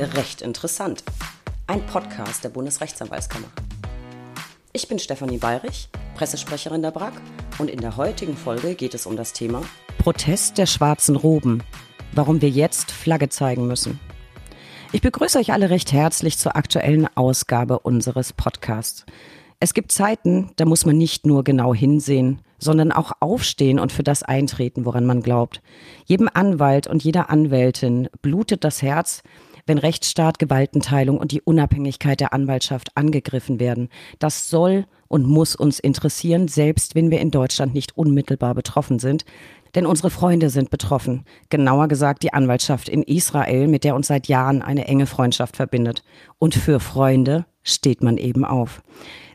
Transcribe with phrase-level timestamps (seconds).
[0.00, 1.04] Recht interessant.
[1.66, 3.48] Ein Podcast der Bundesrechtsanwaltskammer.
[4.72, 7.12] Ich bin Stefanie Bayrich, Pressesprecherin der BRAG
[7.58, 9.60] und in der heutigen Folge geht es um das Thema
[9.98, 11.62] Protest der schwarzen Roben.
[12.14, 14.00] Warum wir jetzt Flagge zeigen müssen.
[14.90, 19.04] Ich begrüße euch alle recht herzlich zur aktuellen Ausgabe unseres Podcasts.
[19.60, 24.02] Es gibt Zeiten, da muss man nicht nur genau hinsehen, sondern auch aufstehen und für
[24.02, 25.60] das eintreten, woran man glaubt.
[26.06, 29.22] Jedem Anwalt und jeder Anwältin blutet das Herz,
[29.70, 33.88] wenn Rechtsstaat, Gewaltenteilung und die Unabhängigkeit der Anwaltschaft angegriffen werden.
[34.18, 39.24] Das soll und muss uns interessieren, selbst wenn wir in Deutschland nicht unmittelbar betroffen sind.
[39.76, 41.24] Denn unsere Freunde sind betroffen.
[41.50, 46.02] Genauer gesagt die Anwaltschaft in Israel, mit der uns seit Jahren eine enge Freundschaft verbindet.
[46.40, 48.82] Und für Freunde steht man eben auf.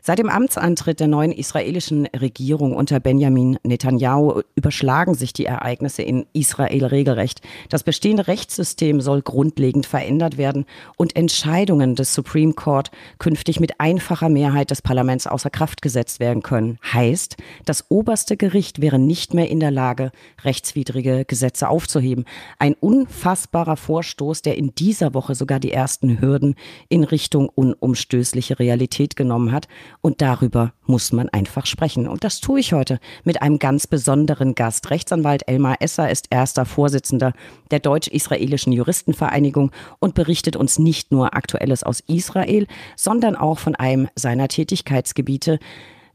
[0.06, 6.26] Seit dem Amtsantritt der neuen israelischen Regierung unter Benjamin Netanyahu überschlagen sich die Ereignisse in
[6.32, 7.40] Israel regelrecht.
[7.70, 10.64] Das bestehende Rechtssystem soll grundlegend verändert werden
[10.96, 16.44] und Entscheidungen des Supreme Court künftig mit einfacher Mehrheit des Parlaments außer Kraft gesetzt werden
[16.44, 16.78] können.
[16.92, 20.12] Heißt, das oberste Gericht wäre nicht mehr in der Lage,
[20.44, 22.26] rechtswidrige Gesetze aufzuheben.
[22.60, 26.54] Ein unfassbarer Vorstoß, der in dieser Woche sogar die ersten Hürden
[26.88, 29.66] in Richtung unumstößliche Realität genommen hat
[30.00, 32.08] und darüber muss man einfach sprechen.
[32.08, 34.90] Und das tue ich heute mit einem ganz besonderen Gast.
[34.90, 37.32] Rechtsanwalt Elmar Esser ist erster Vorsitzender
[37.70, 42.66] der Deutsch-Israelischen Juristenvereinigung und berichtet uns nicht nur Aktuelles aus Israel,
[42.96, 45.58] sondern auch von einem seiner Tätigkeitsgebiete.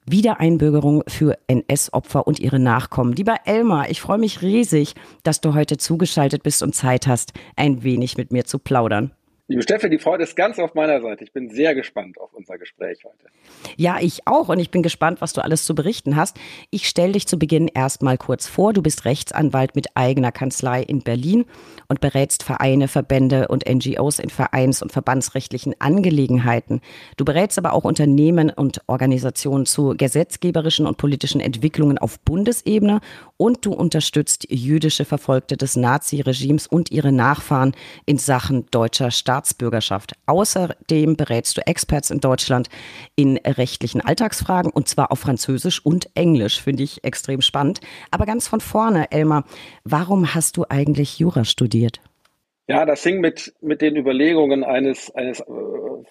[0.06, 3.14] Wiedereinbürgerung für NS-Opfer und ihre Nachkommen.
[3.14, 7.84] Lieber Elmar, ich freue mich riesig, dass du heute zugeschaltet bist und Zeit hast, ein
[7.84, 9.12] wenig mit mir zu plaudern.
[9.52, 11.26] Liebe Steffi, die Freude ist ganz auf meiner Seite.
[11.26, 13.26] Ich bin sehr gespannt auf unser Gespräch heute.
[13.76, 16.38] Ja, ich auch und ich bin gespannt, was du alles zu berichten hast.
[16.70, 18.72] Ich stelle dich zu Beginn erstmal kurz vor.
[18.72, 21.44] Du bist Rechtsanwalt mit eigener Kanzlei in Berlin
[21.90, 26.80] und berätst Vereine, Verbände und NGOs in vereins- und verbandsrechtlichen Angelegenheiten.
[27.18, 33.02] Du berätst aber auch Unternehmen und Organisationen zu gesetzgeberischen und politischen Entwicklungen auf Bundesebene
[33.36, 37.74] und du unterstützt jüdische Verfolgte des Nazi-Regimes und ihre Nachfahren
[38.06, 40.14] in Sachen deutscher Staat Staatsbürgerschaft.
[40.28, 42.70] Außerdem berätst du Experts in Deutschland
[43.16, 46.62] in rechtlichen Alltagsfragen und zwar auf Französisch und Englisch.
[46.62, 47.80] Finde ich extrem spannend.
[48.12, 49.46] Aber ganz von vorne, Elmar,
[49.84, 52.02] warum hast du eigentlich Jura studiert?
[52.68, 55.44] Ja, das hing mit, mit den Überlegungen eines, eines äh,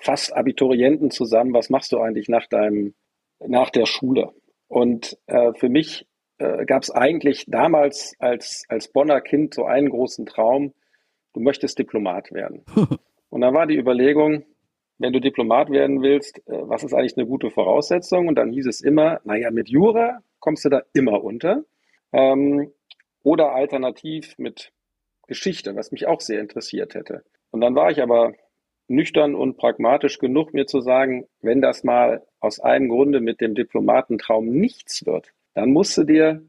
[0.01, 1.55] fast Abiturienten zusammen.
[1.55, 2.95] Was machst du eigentlich nach deinem,
[3.39, 4.31] nach der Schule?
[4.67, 6.07] Und äh, für mich
[6.39, 10.75] äh, gab es eigentlich damals als, als Bonner Kind so einen großen Traum,
[11.33, 12.65] du möchtest Diplomat werden.
[13.31, 14.45] Und dann war die Überlegung,
[14.99, 18.29] wenn du Diplomat werden willst, äh, was ist eigentlich eine gute Voraussetzung?
[18.29, 21.65] Und dann hieß es immer, naja, mit Jura kommst du da immer unter.
[22.13, 22.73] Ähm,
[23.23, 24.73] oder alternativ mit
[25.27, 27.25] Geschichte, was mich auch sehr interessiert hätte.
[27.51, 28.35] Und dann war ich aber
[28.89, 33.55] nüchtern und pragmatisch genug, mir zu sagen, wenn das mal aus einem Grunde mit dem
[33.55, 36.43] Diplomatentraum nichts wird, dann musst du dir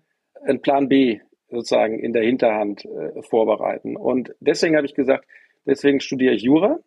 [0.43, 3.95] einen Plan B sozusagen in der Hinterhand äh, vorbereiten.
[3.95, 5.25] Und deswegen habe ich gesagt,
[5.65, 6.79] Deswegen studiere ich Jura,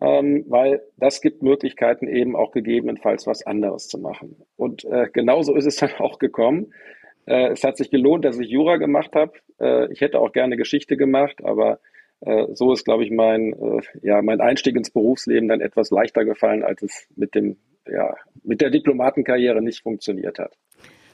[0.00, 4.36] ähm, weil das gibt Möglichkeiten, eben auch gegebenenfalls was anderes zu machen.
[4.56, 6.72] Und äh, genauso ist es dann auch gekommen.
[7.26, 9.32] Äh, es hat sich gelohnt, dass ich Jura gemacht habe.
[9.60, 11.80] Äh, ich hätte auch gerne Geschichte gemacht, aber
[12.20, 16.24] äh, so ist, glaube ich, mein, äh, ja, mein Einstieg ins Berufsleben dann etwas leichter
[16.24, 17.56] gefallen, als es mit dem,
[17.86, 20.56] ja, mit der Diplomatenkarriere nicht funktioniert hat.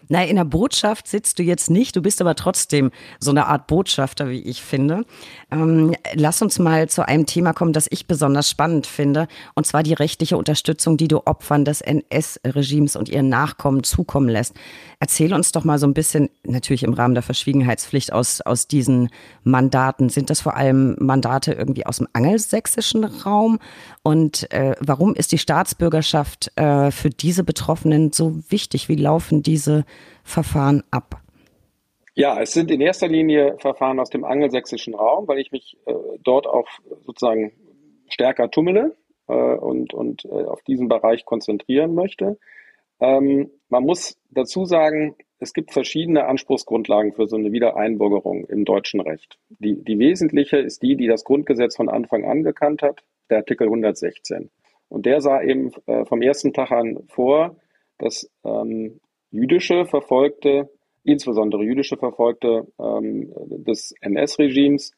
[0.08, 3.66] Na, in der Botschaft sitzt du jetzt nicht, du bist aber trotzdem so eine Art
[3.66, 5.04] Botschafter, wie ich finde.
[5.50, 9.82] Ähm, lass uns mal zu einem Thema kommen, das ich besonders spannend finde, und zwar
[9.82, 14.54] die rechtliche Unterstützung, die du Opfern des NS-Regimes und ihren Nachkommen zukommen lässt.
[15.00, 19.08] Erzähl uns doch mal so ein bisschen, natürlich im Rahmen der Verschwiegenheitspflicht aus, aus diesen
[19.44, 20.08] Mandaten.
[20.08, 23.58] Sind das vor allem Mandate irgendwie aus dem angelsächsischen Raum?
[24.02, 28.88] Und äh, warum ist die Staatsbürgerschaft äh, für diese Betroffenen so wichtig?
[28.88, 29.84] Wie laufen diese
[30.24, 31.20] Verfahren ab?
[32.14, 35.94] Ja, es sind in erster Linie Verfahren aus dem angelsächsischen Raum, weil ich mich äh,
[36.22, 36.68] dort auch
[37.06, 37.52] sozusagen
[38.08, 38.96] stärker tummele
[39.28, 42.38] äh, und, und äh, auf diesen Bereich konzentrieren möchte.
[43.00, 49.00] Ähm, man muss dazu sagen, es gibt verschiedene Anspruchsgrundlagen für so eine Wiedereinbürgerung im deutschen
[49.00, 49.38] Recht.
[49.48, 53.66] Die, die wesentliche ist die, die das Grundgesetz von Anfang an gekannt hat, der Artikel
[53.66, 54.50] 116.
[54.88, 57.56] Und der sah eben äh, vom ersten Tag an vor,
[57.98, 60.70] dass ähm, jüdische Verfolgte,
[61.04, 63.32] insbesondere jüdische Verfolgte ähm,
[63.64, 64.92] des NS-Regimes,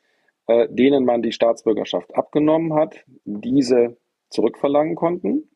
[0.46, 3.96] äh, denen man die Staatsbürgerschaft abgenommen hat, diese
[4.30, 5.48] zurückverlangen konnten.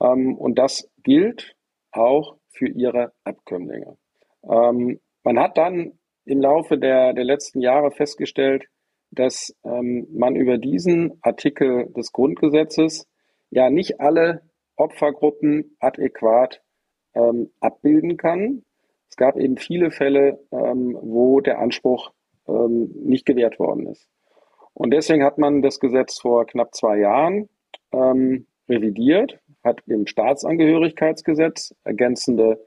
[0.00, 1.54] Ähm, und das gilt
[1.92, 3.96] auch für ihre Abkömmlinge.
[4.42, 8.66] Ähm, man hat dann im Laufe der, der letzten Jahre festgestellt,
[9.16, 13.08] dass ähm, man über diesen Artikel des Grundgesetzes
[13.50, 14.42] ja nicht alle
[14.76, 16.62] Opfergruppen adäquat
[17.14, 18.62] ähm, abbilden kann.
[19.08, 22.12] Es gab eben viele Fälle, ähm, wo der Anspruch
[22.46, 24.06] ähm, nicht gewährt worden ist.
[24.74, 27.48] Und deswegen hat man das Gesetz vor knapp zwei Jahren
[27.92, 32.60] ähm, revidiert, hat im Staatsangehörigkeitsgesetz ergänzende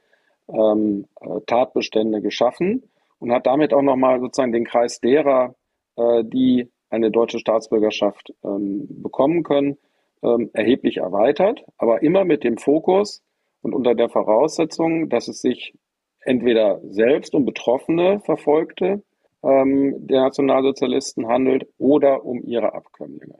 [0.48, 5.56] ähm, äh, Tatbestände geschaffen und hat damit auch nochmal sozusagen den Kreis derer,
[6.00, 9.78] äh, die eine deutsche Staatsbürgerschaft ähm, bekommen können,
[10.24, 13.24] ähm, erheblich erweitert, aber immer mit dem Fokus
[13.62, 15.76] und unter der Voraussetzung, dass es sich
[16.22, 19.04] entweder selbst um Betroffene Verfolgte
[19.44, 23.40] ähm, der Nationalsozialisten handelt oder um ihre Abkömmlinge.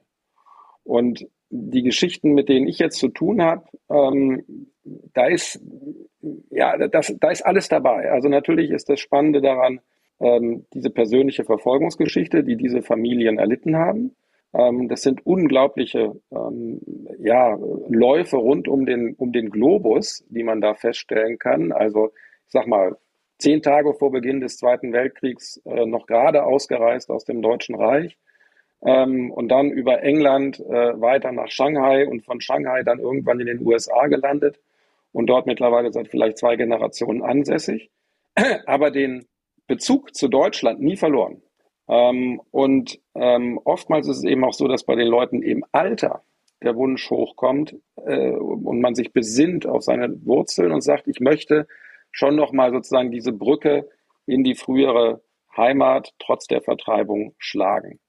[0.84, 4.70] Und die Geschichten, mit denen ich jetzt zu tun habe, ähm,
[5.14, 5.60] da ist
[6.50, 8.12] ja, das, da ist alles dabei.
[8.12, 9.80] Also natürlich ist das Spannende daran,
[10.20, 14.16] ähm, diese persönliche Verfolgungsgeschichte, die diese Familien erlitten haben.
[14.54, 16.82] Ähm, das sind unglaubliche ähm,
[17.20, 17.58] ja,
[17.90, 21.72] Läufe rund um den, um den Globus, die man da feststellen kann.
[21.72, 22.12] Also
[22.46, 22.98] ich sag mal,
[23.38, 28.18] zehn Tage vor Beginn des Zweiten Weltkriegs äh, noch gerade ausgereist aus dem Deutschen Reich
[28.82, 33.48] ähm, und dann über England äh, weiter nach Shanghai und von Shanghai dann irgendwann in
[33.48, 34.60] den USA gelandet
[35.12, 37.90] und dort mittlerweile seit vielleicht zwei Generationen ansässig,
[38.66, 39.26] aber den
[39.70, 41.42] Bezug zu Deutschland nie verloren.
[41.88, 46.24] Ähm, und ähm, oftmals ist es eben auch so, dass bei den Leuten im Alter
[46.62, 47.76] der Wunsch hochkommt
[48.06, 51.68] äh, und man sich besinnt auf seine Wurzeln und sagt, ich möchte
[52.12, 53.88] schon nochmal sozusagen diese Brücke
[54.26, 55.22] in die frühere
[55.56, 58.00] Heimat trotz der Vertreibung schlagen.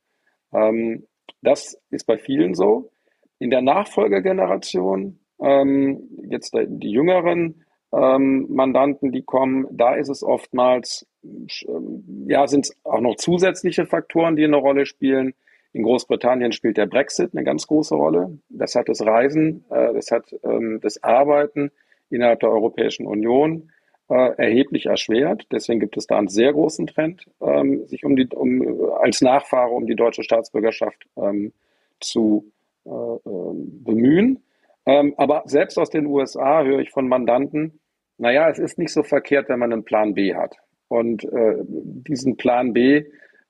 [0.52, 1.06] Ähm,
[1.42, 2.90] das ist bei vielen so.
[3.38, 11.06] In der Nachfolgegeneration, ähm, jetzt die jüngeren ähm, Mandanten, die kommen, da ist es oftmals,
[11.24, 15.34] ähm, ja, sind es auch noch zusätzliche Faktoren, die eine Rolle spielen.
[15.72, 18.38] In Großbritannien spielt der Brexit eine ganz große Rolle.
[18.48, 21.70] Das hat das Reisen, äh, das hat ähm, das Arbeiten
[22.10, 23.70] innerhalb der Europäischen Union
[24.08, 25.46] äh, erheblich erschwert.
[25.52, 29.70] Deswegen gibt es da einen sehr großen Trend, ähm, sich um die, um, als Nachfahre
[29.70, 31.52] um die deutsche Staatsbürgerschaft ähm,
[32.00, 32.50] zu
[32.84, 34.42] äh, äh, bemühen.
[34.90, 37.78] Ähm, aber selbst aus den USA höre ich von Mandanten,
[38.18, 40.56] naja, es ist nicht so verkehrt, wenn man einen Plan B hat.
[40.88, 43.04] Und äh, diesen Plan B,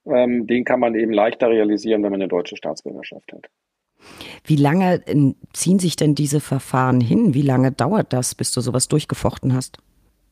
[0.05, 3.49] ähm, den kann man eben leichter realisieren, wenn man eine deutsche Staatsbürgerschaft hat.
[4.45, 7.33] Wie lange äh, ziehen sich denn diese Verfahren hin?
[7.33, 9.79] Wie lange dauert das, bis du sowas durchgefochten hast?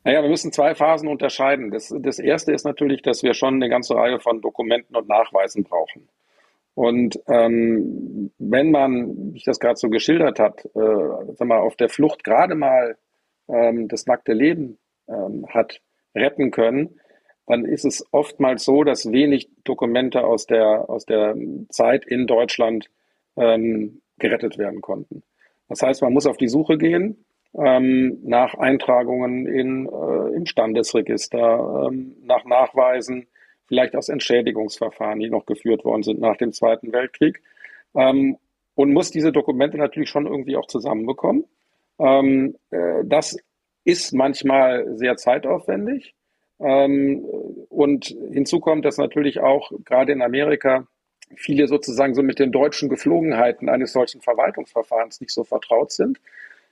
[0.05, 1.71] Naja, wir müssen zwei Phasen unterscheiden.
[1.71, 5.65] Das, das erste ist natürlich, dass wir schon eine ganze Reihe von Dokumenten und Nachweisen
[5.65, 6.07] brauchen.
[6.79, 11.75] Und ähm, wenn man, wie ich das gerade so geschildert hat, äh, sag mal, auf
[11.75, 12.97] der Flucht gerade mal
[13.49, 14.79] ähm, das nackte Leben
[15.09, 15.81] ähm, hat
[16.15, 17.01] retten können,
[17.49, 21.35] dann ist es oftmals so, dass wenig Dokumente aus der, aus der
[21.69, 22.89] Zeit in Deutschland
[23.37, 25.25] ähm, gerettet werden konnten.
[25.69, 31.89] Das heißt, man muss auf die Suche gehen ähm, nach Eintragungen in, äh, im Standesregister,
[31.89, 33.27] ähm, nach Nachweisen,
[33.69, 37.43] vielleicht aus Entschädigungsverfahren, die noch geführt worden sind nach dem Zweiten Weltkrieg.
[37.95, 38.39] Ähm,
[38.75, 41.45] und muss diese Dokumente natürlich schon irgendwie auch zusammenbekommen.
[41.99, 43.37] Ähm, äh, das
[43.85, 46.15] ist manchmal sehr zeitaufwendig.
[46.61, 47.25] Ähm,
[47.69, 50.87] und hinzu kommt, dass natürlich auch gerade in Amerika
[51.37, 56.21] viele sozusagen so mit den deutschen Geflogenheiten eines solchen Verwaltungsverfahrens nicht so vertraut sind.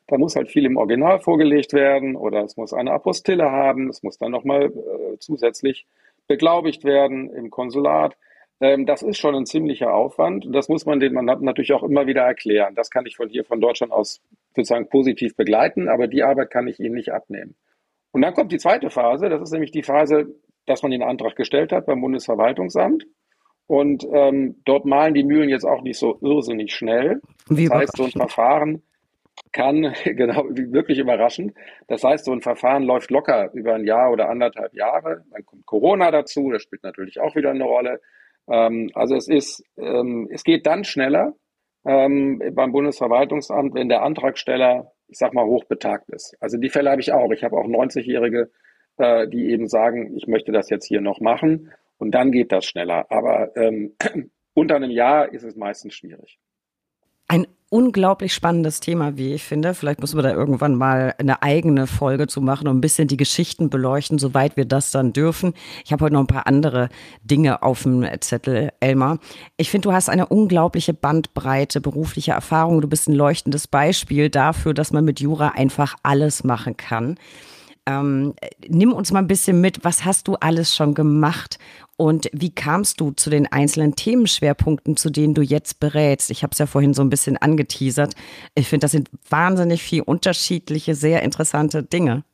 [0.07, 4.03] Da muss halt viel im Original vorgelegt werden oder es muss eine Apostille haben, es
[4.03, 5.87] muss dann nochmal äh, zusätzlich
[6.27, 8.17] beglaubigt werden im Konsulat.
[8.61, 11.83] Ähm, das ist schon ein ziemlicher Aufwand und das muss man den man natürlich auch
[11.83, 12.75] immer wieder erklären.
[12.75, 14.23] Das kann ich von hier, von Deutschland aus
[14.55, 17.55] sozusagen positiv begleiten, aber die Arbeit kann ich Ihnen nicht abnehmen.
[18.13, 21.37] Und dann kommt die zweite Phase, das ist nämlich die Phase, dass man den Antrag
[21.37, 23.07] gestellt hat beim Bundesverwaltungsamt.
[23.69, 27.21] Und ähm, dort malen die Mühlen jetzt auch nicht so irrsinnig schnell.
[27.49, 28.83] Das heißt, so ein Verfahren
[29.53, 31.55] kann, genau, wirklich überraschend.
[31.89, 35.25] Das heißt, so ein Verfahren läuft locker über ein Jahr oder anderthalb Jahre.
[35.31, 38.01] Dann kommt Corona dazu, das spielt natürlich auch wieder eine Rolle.
[38.49, 41.35] Ähm, also es ist, ähm, es geht dann schneller
[41.85, 46.37] ähm, beim Bundesverwaltungsamt, wenn der Antragsteller, ich sag mal, hochbetagt ist.
[46.41, 47.31] Also die Fälle habe ich auch.
[47.33, 48.51] Ich habe auch 90-Jährige,
[48.99, 51.73] äh, die eben sagen, ich möchte das jetzt hier noch machen.
[51.99, 53.07] Und dann geht das schneller.
[53.11, 53.53] Aber
[54.55, 56.39] unter einem Jahr ist es meistens schwierig.
[57.29, 59.75] Ein unglaublich spannendes Thema, wie ich finde.
[59.75, 63.17] Vielleicht müssen wir da irgendwann mal eine eigene Folge zu machen und ein bisschen die
[63.17, 65.53] Geschichten beleuchten, soweit wir das dann dürfen.
[65.85, 66.89] Ich habe heute noch ein paar andere
[67.23, 69.19] Dinge auf dem Zettel, Elmar.
[69.57, 72.81] Ich finde, du hast eine unglaubliche Bandbreite beruflicher Erfahrung.
[72.81, 77.19] Du bist ein leuchtendes Beispiel dafür, dass man mit Jura einfach alles machen kann.
[77.89, 78.35] Ähm,
[78.67, 81.59] nimm uns mal ein bisschen mit, was hast du alles schon gemacht
[81.97, 86.31] und wie kamst du zu den einzelnen Themenschwerpunkten, zu denen du jetzt berätst?
[86.31, 88.15] Ich habe es ja vorhin so ein bisschen angeteasert.
[88.55, 92.25] Ich finde, das sind wahnsinnig viel unterschiedliche, sehr interessante Dinge.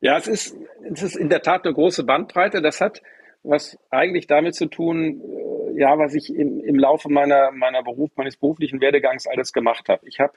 [0.00, 0.56] Ja, es ist,
[0.92, 2.60] es ist in der Tat eine große Bandbreite.
[2.60, 3.00] Das hat
[3.44, 8.10] was eigentlich damit zu tun, äh, ja, was ich im, im Laufe meiner, meiner Beruf,
[8.16, 10.08] meines beruflichen Werdegangs alles gemacht habe.
[10.08, 10.32] Ich habe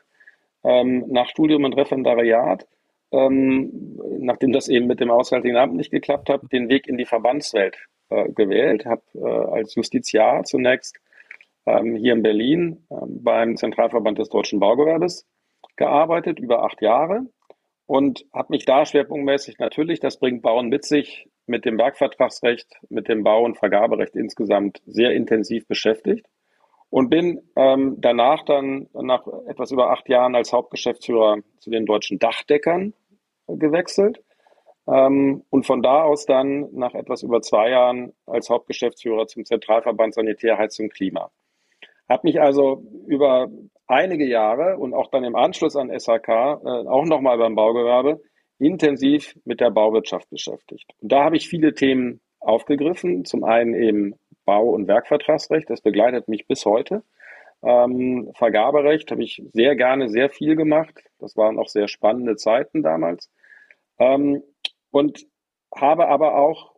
[0.64, 2.68] ähm, nach Studium und Referendariat,
[3.12, 7.06] ähm, nachdem das eben mit dem Auswärtigen Amt nicht geklappt hat, den Weg in die
[7.06, 7.78] Verbandswelt
[8.10, 11.00] äh, gewählt, habe äh, als Justiziar zunächst
[11.66, 15.26] ähm, hier in Berlin äh, beim Zentralverband des deutschen Baugewerbes
[15.76, 17.28] gearbeitet, über acht Jahre
[17.86, 23.08] und habe mich da schwerpunktmäßig natürlich, das bringt Bauen mit sich, mit dem Werkvertragsrecht, mit
[23.08, 26.26] dem Bau- und Vergaberecht insgesamt sehr intensiv beschäftigt
[26.90, 32.20] und bin ähm, danach dann nach etwas über acht Jahren als Hauptgeschäftsführer zu den deutschen
[32.20, 32.94] Dachdeckern
[33.48, 34.22] gewechselt
[34.88, 40.14] ähm, und von da aus dann nach etwas über zwei Jahren als Hauptgeschäftsführer zum Zentralverband
[40.14, 41.30] Sanitär, Heizung, Klima.
[42.08, 43.50] Habe mich also über
[43.86, 48.22] einige Jahre und auch dann im Anschluss an SHK äh, auch nochmal beim Baugewerbe
[48.60, 50.92] intensiv mit der Bauwirtschaft beschäftigt.
[51.02, 53.26] Und da habe ich viele Themen aufgegriffen.
[53.26, 54.16] Zum einen eben
[54.48, 57.04] Bau- und Werkvertragsrecht, das begleitet mich bis heute.
[57.62, 61.04] Ähm, Vergaberecht habe ich sehr gerne sehr viel gemacht.
[61.20, 63.30] Das waren auch sehr spannende Zeiten damals.
[64.00, 64.42] Ähm,
[64.90, 65.28] und
[65.76, 66.78] habe aber auch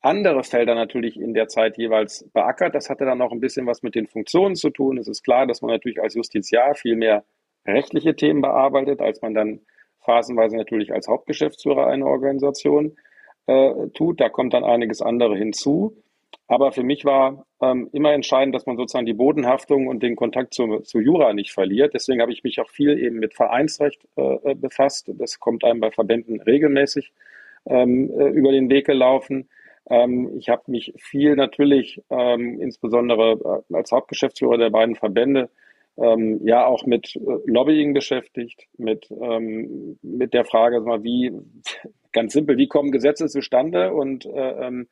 [0.00, 2.74] andere Felder natürlich in der Zeit jeweils beackert.
[2.74, 4.96] Das hatte dann auch ein bisschen was mit den Funktionen zu tun.
[4.96, 7.24] Es ist klar, dass man natürlich als Justiziar viel mehr
[7.66, 9.60] rechtliche Themen bearbeitet, als man dann
[10.00, 12.96] phasenweise natürlich als Hauptgeschäftsführer einer Organisation
[13.46, 14.20] äh, tut.
[14.20, 16.02] Da kommt dann einiges andere hinzu.
[16.46, 20.52] Aber für mich war ähm, immer entscheidend, dass man sozusagen die Bodenhaftung und den Kontakt
[20.52, 21.94] zu, zu Jura nicht verliert.
[21.94, 25.10] Deswegen habe ich mich auch viel eben mit Vereinsrecht äh, befasst.
[25.14, 27.12] Das kommt einem bei Verbänden regelmäßig
[27.66, 29.48] ähm, äh, über den Weg gelaufen.
[29.88, 35.50] Ähm, ich habe mich viel natürlich, ähm, insbesondere äh, als Hauptgeschäftsführer der beiden Verbände,
[35.96, 41.32] ähm, ja auch mit äh, Lobbying beschäftigt, mit, ähm, mit der Frage, wie,
[42.12, 44.84] ganz simpel, wie kommen Gesetze zustande und äh,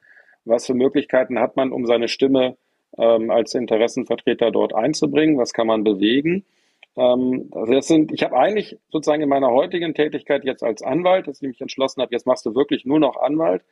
[0.48, 2.56] was für Möglichkeiten hat man, um seine Stimme
[2.96, 6.44] ähm, als Interessenvertreter dort einzubringen, was kann man bewegen.
[6.96, 11.28] Ähm, also das sind, ich habe eigentlich sozusagen in meiner heutigen Tätigkeit jetzt als Anwalt,
[11.28, 13.62] dass ich mich entschlossen habe, jetzt machst du wirklich nur noch Anwalt,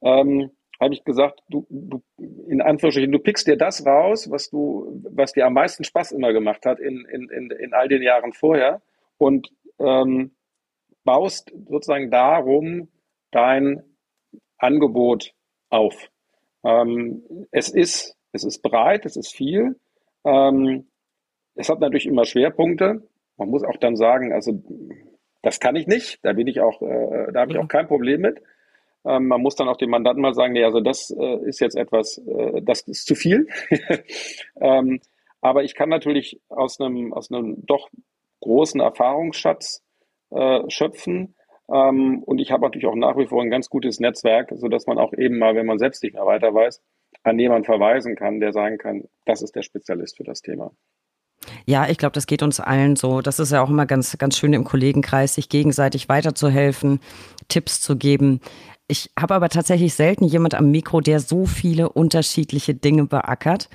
[0.00, 0.50] ähm,
[0.80, 2.02] habe ich gesagt, du, du,
[2.48, 6.32] in Anführungsstrichen, du pickst dir das raus, was du, was dir am meisten Spaß immer
[6.32, 8.82] gemacht hat in, in, in, in all den Jahren vorher
[9.18, 9.48] und
[9.78, 10.32] ähm,
[11.04, 12.88] baust sozusagen darum
[13.30, 13.82] dein
[14.58, 15.34] Angebot
[15.70, 16.10] auf.
[16.64, 19.76] Ähm, es ist, es ist breit, es ist viel.
[20.24, 20.86] Ähm,
[21.54, 23.02] es hat natürlich immer Schwerpunkte.
[23.36, 24.62] Man muss auch dann sagen, also
[25.42, 26.20] das kann ich nicht.
[26.22, 27.68] Da bin ich auch, äh, da habe ich auch mhm.
[27.68, 28.42] kein Problem mit.
[29.04, 31.76] Ähm, man muss dann auch dem Mandanten mal sagen, nee, also das äh, ist jetzt
[31.76, 33.48] etwas, äh, das ist zu viel.
[34.60, 35.00] ähm,
[35.40, 37.90] aber ich kann natürlich aus einem, aus einem doch
[38.40, 39.82] großen Erfahrungsschatz
[40.30, 41.34] äh, schöpfen.
[41.70, 44.86] Ähm, und ich habe natürlich auch nach wie vor ein ganz gutes Netzwerk, so dass
[44.86, 46.82] man auch eben mal, wenn man selbst nicht mehr weiter weiß,
[47.22, 50.72] an jemanden verweisen kann, der sagen kann, das ist der Spezialist für das Thema.
[51.66, 53.20] Ja, ich glaube, das geht uns allen so.
[53.20, 57.00] Das ist ja auch immer ganz, ganz schön im Kollegenkreis, sich gegenseitig weiterzuhelfen,
[57.48, 58.40] Tipps zu geben.
[58.88, 63.68] Ich habe aber tatsächlich selten jemand am Mikro, der so viele unterschiedliche Dinge beackert.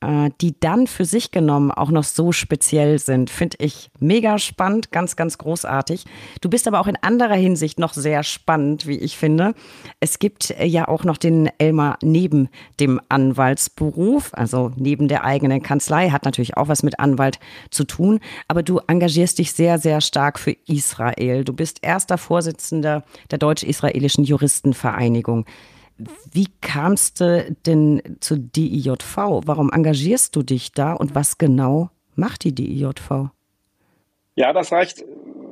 [0.00, 4.92] Äh, die dann für sich genommen auch noch so speziell sind, finde ich mega spannend,
[4.92, 6.04] ganz, ganz großartig.
[6.40, 9.54] Du bist aber auch in anderer Hinsicht noch sehr spannend, wie ich finde.
[9.98, 15.64] Es gibt äh, ja auch noch den Elmar neben dem Anwaltsberuf, also neben der eigenen
[15.64, 17.40] Kanzlei, hat natürlich auch was mit Anwalt
[17.70, 21.42] zu tun, aber du engagierst dich sehr, sehr stark für Israel.
[21.42, 23.02] Du bist erster Vorsitzender
[23.32, 25.44] der Deutsch-Israelischen Juristenvereinigung.
[26.32, 29.16] Wie kamst du denn zu DIJV?
[29.44, 33.30] Warum engagierst du dich da und was genau macht die DIJV?
[34.36, 35.04] Ja, das reicht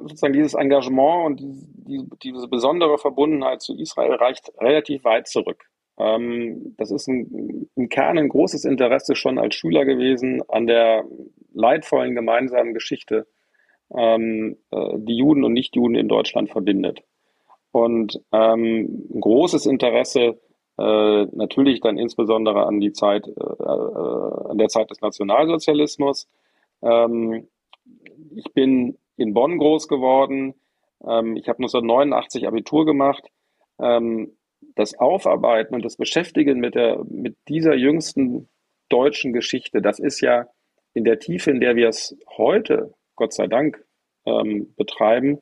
[0.02, 5.64] sozusagen dieses Engagement und die, diese besondere Verbundenheit zu Israel reicht relativ weit zurück.
[5.98, 11.04] Ähm, das ist ein, im Kern ein großes Interesse schon als Schüler gewesen an der
[11.54, 13.26] leidvollen gemeinsamen Geschichte,
[13.96, 17.02] ähm, äh, die Juden und Nichtjuden in Deutschland verbindet
[17.72, 20.38] und ähm, großes Interesse
[20.78, 26.28] äh, natürlich dann insbesondere an die Zeit, äh, äh, an der Zeit des Nationalsozialismus.
[26.82, 27.48] Ähm,
[28.34, 30.54] ich bin in Bonn groß geworden.
[31.06, 33.24] Ähm, ich habe 1989 Abitur gemacht.
[33.78, 34.36] Ähm,
[34.74, 38.48] das Aufarbeiten und das Beschäftigen mit, der, mit dieser jüngsten
[38.88, 40.46] deutschen Geschichte, das ist ja
[40.92, 43.84] in der Tiefe, in der wir es heute, Gott sei Dank,
[44.26, 45.40] ähm, betreiben,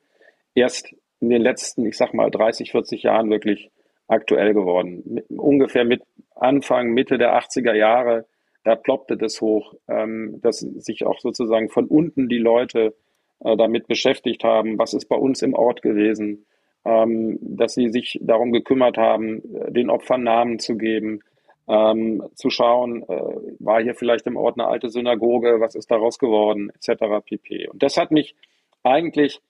[0.53, 3.71] erst in den letzten, ich sag mal, 30, 40 Jahren wirklich
[4.07, 5.03] aktuell geworden.
[5.05, 6.03] Mit, ungefähr mit
[6.35, 8.25] Anfang, Mitte der 80er Jahre,
[8.63, 12.95] da ploppte das hoch, ähm, dass sich auch sozusagen von unten die Leute
[13.39, 16.45] äh, damit beschäftigt haben, was ist bei uns im Ort gewesen,
[16.83, 21.21] ähm, dass sie sich darum gekümmert haben, den Opfern Namen zu geben,
[21.67, 23.15] ähm, zu schauen, äh,
[23.59, 27.25] war hier vielleicht im Ort eine alte Synagoge, was ist daraus geworden, etc.
[27.25, 27.67] pp.
[27.69, 28.35] Und das hat mich
[28.83, 29.41] eigentlich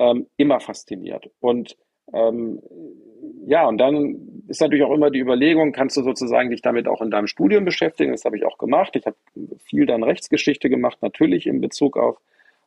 [0.00, 1.30] ähm, immer fasziniert.
[1.40, 1.76] Und
[2.12, 2.60] ähm,
[3.46, 7.02] ja, und dann ist natürlich auch immer die Überlegung, kannst du sozusagen dich damit auch
[7.02, 8.10] in deinem Studium beschäftigen?
[8.10, 8.96] Das habe ich auch gemacht.
[8.96, 9.16] Ich habe
[9.58, 12.16] viel dann Rechtsgeschichte gemacht, natürlich in Bezug auf,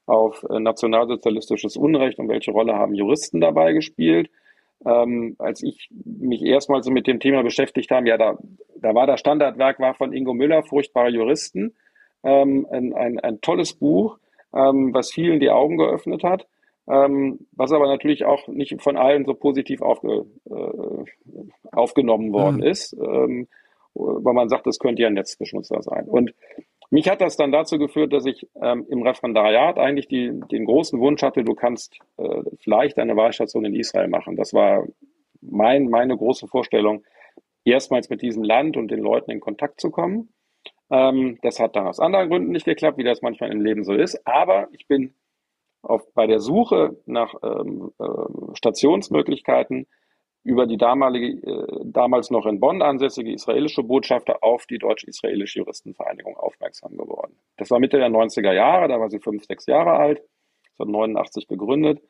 [0.06, 4.30] auf äh, nationalsozialistisches Unrecht und welche Rolle haben Juristen dabei gespielt.
[4.86, 8.38] Ähm, als ich mich erstmal so mit dem Thema beschäftigt habe, ja, da,
[8.76, 11.74] da war das Standardwerk war von Ingo Müller, Furchtbare Juristen,
[12.24, 14.20] ähm, ein, ein, ein tolles Buch,
[14.54, 16.46] ähm, was vielen die Augen geöffnet hat
[16.88, 21.06] ähm, was aber natürlich auch nicht von allen so positiv aufge, äh,
[21.72, 22.64] aufgenommen worden mhm.
[22.64, 23.48] ist, ähm,
[23.94, 26.06] weil man sagt, das könnte ja ein Netzbeschmutzer sein.
[26.06, 26.34] Und
[26.90, 31.00] mich hat das dann dazu geführt, dass ich ähm, im Referendariat eigentlich die, den großen
[31.00, 34.36] Wunsch hatte, du kannst äh, vielleicht eine Wahlstation in Israel machen.
[34.36, 34.86] Das war
[35.42, 37.04] mein, meine große Vorstellung,
[37.66, 40.34] erstmals mit diesem Land und den Leuten in Kontakt zu kommen.
[40.92, 43.94] Ähm, das hat dann aus anderen Gründen nicht geklappt, wie das manchmal im Leben so
[43.94, 44.28] ist.
[44.28, 45.14] Aber ich bin
[45.84, 49.88] auf, bei der Suche nach ähm, äh, Stationsmöglichkeiten
[50.44, 56.36] über die damalige, äh, damals noch in Bonn ansässige israelische Botschafter auf die Deutsch-Israelische Juristenvereinigung
[56.38, 57.38] aufmerksam geworden.
[57.58, 60.20] Das war Mitte der 90er Jahre, da war sie fünf, sechs Jahre alt,
[60.80, 62.02] 1989 gegründet.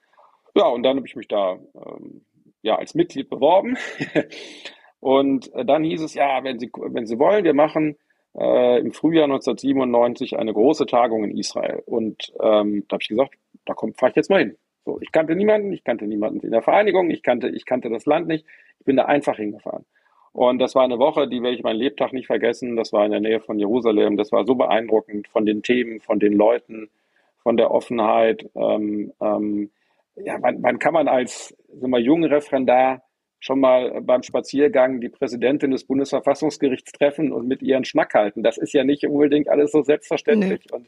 [0.55, 2.25] Ja, und dann habe ich mich da ähm,
[2.61, 3.77] ja, als Mitglied beworben.
[4.99, 7.97] und äh, dann hieß es, ja, wenn Sie, wenn Sie wollen, wir machen
[8.37, 11.83] äh, im Frühjahr 1997 eine große Tagung in Israel.
[11.85, 13.35] Und ähm, da habe ich gesagt,
[13.65, 14.57] da fahre ich jetzt mal hin.
[14.85, 18.05] So, ich kannte niemanden, ich kannte niemanden in der Vereinigung, ich kannte, ich kannte das
[18.05, 18.45] Land nicht.
[18.79, 19.85] Ich bin da einfach hingefahren.
[20.33, 22.75] Und das war eine Woche, die werde ich meinen Lebtag nicht vergessen.
[22.75, 24.17] Das war in der Nähe von Jerusalem.
[24.17, 26.89] Das war so beeindruckend von den Themen, von den Leuten,
[27.43, 28.49] von der Offenheit.
[28.55, 29.69] Ähm, ähm,
[30.15, 33.03] ja, wann, wann kann man als sagen junger Referendar
[33.43, 38.41] schon mal beim Spaziergang die Präsidentin des Bundesverfassungsgerichts treffen und mit ihren Schnack halten?
[38.41, 40.61] Das ist ja nicht unbedingt alles so selbstverständlich.
[40.71, 40.77] Nee.
[40.77, 40.87] Und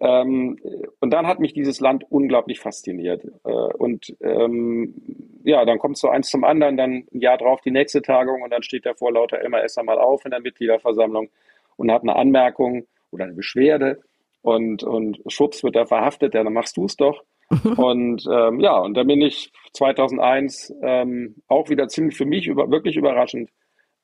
[0.00, 0.58] ähm,
[1.00, 3.24] und dann hat mich dieses Land unglaublich fasziniert.
[3.44, 4.94] Äh, und ähm,
[5.42, 8.50] ja, dann kommt so eins zum anderen, dann ein Jahr drauf die nächste Tagung und
[8.50, 11.30] dann steht der vor lauter Elmar Esser mal auf in der Mitgliederversammlung
[11.76, 14.00] und hat eine Anmerkung oder eine Beschwerde
[14.42, 17.24] und, und schwupps wird er verhaftet, ja, dann machst du es doch.
[17.76, 22.70] und ähm, ja, und dann bin ich 2001 ähm, auch wieder ziemlich für mich über,
[22.70, 23.50] wirklich überraschend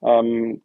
[0.05, 0.63] ähm,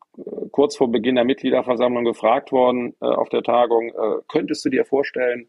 [0.51, 4.85] kurz vor Beginn der Mitgliederversammlung gefragt worden äh, auf der Tagung, äh, könntest du dir
[4.85, 5.47] vorstellen,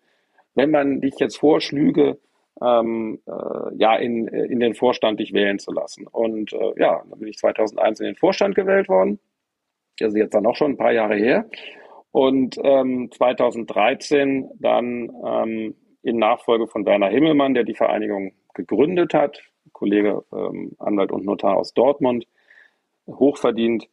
[0.54, 2.18] wenn man dich jetzt vorschlüge,
[2.62, 6.06] ähm, äh, ja, in, in den Vorstand dich wählen zu lassen.
[6.06, 9.18] Und äh, ja, dann bin ich 2001 in den Vorstand gewählt worden.
[9.98, 11.46] Das ist jetzt dann auch schon ein paar Jahre her.
[12.12, 19.42] Und ähm, 2013 dann ähm, in Nachfolge von Werner Himmelmann, der die Vereinigung gegründet hat,
[19.72, 22.26] Kollege ähm, Anwalt und Notar aus Dortmund,
[23.06, 23.88] hochverdient,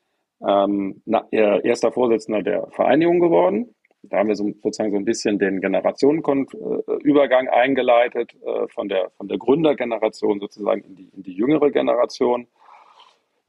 [0.45, 3.73] ähm, na, erster Vorsitzender der Vereinigung geworden.
[4.03, 9.27] Da haben wir so, sozusagen so ein bisschen den Generationenübergang eingeleitet, äh, von, der, von
[9.27, 12.47] der Gründergeneration sozusagen in die, in die jüngere Generation.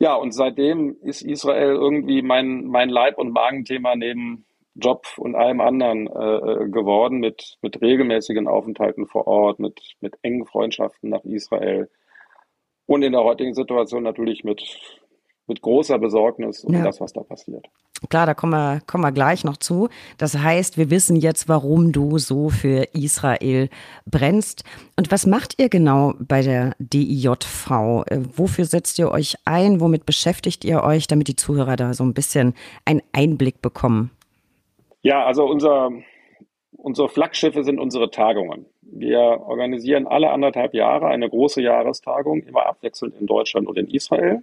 [0.01, 4.45] Ja, und seitdem ist Israel irgendwie mein, mein Leib- und Magenthema neben
[4.79, 10.17] Job und allem anderen äh, äh geworden, mit, mit regelmäßigen Aufenthalten vor Ort, mit, mit
[10.23, 11.91] engen Freundschaften nach Israel
[12.87, 14.63] und in der heutigen Situation natürlich mit,
[15.47, 16.85] mit großer Besorgnis um ja.
[16.85, 17.67] das, was da passiert.
[18.09, 19.89] Klar, da kommen wir, kommen wir gleich noch zu.
[20.19, 23.69] Das heißt, wir wissen jetzt, warum du so für Israel
[24.07, 24.63] brennst.
[24.97, 28.05] Und was macht ihr genau bei der DIJV?
[28.07, 29.81] Äh, wofür setzt ihr euch ein?
[29.81, 34.13] Womit beschäftigt ihr euch, damit die Zuhörer da so ein bisschen einen Einblick bekommen?
[35.09, 35.91] Ja, also unser,
[36.77, 38.67] unsere Flaggschiffe sind unsere Tagungen.
[38.83, 44.43] Wir organisieren alle anderthalb Jahre eine große Jahrestagung, immer abwechselnd in Deutschland und in Israel.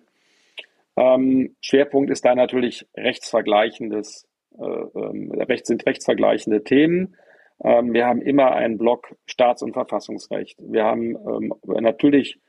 [0.97, 7.15] Ähm, Schwerpunkt ist da natürlich rechtsvergleichendes, äh, rechts, sind rechtsvergleichende Themen.
[7.63, 10.57] Ähm, wir haben immer einen Block Staats- und Verfassungsrecht.
[10.59, 12.39] Wir haben ähm, natürlich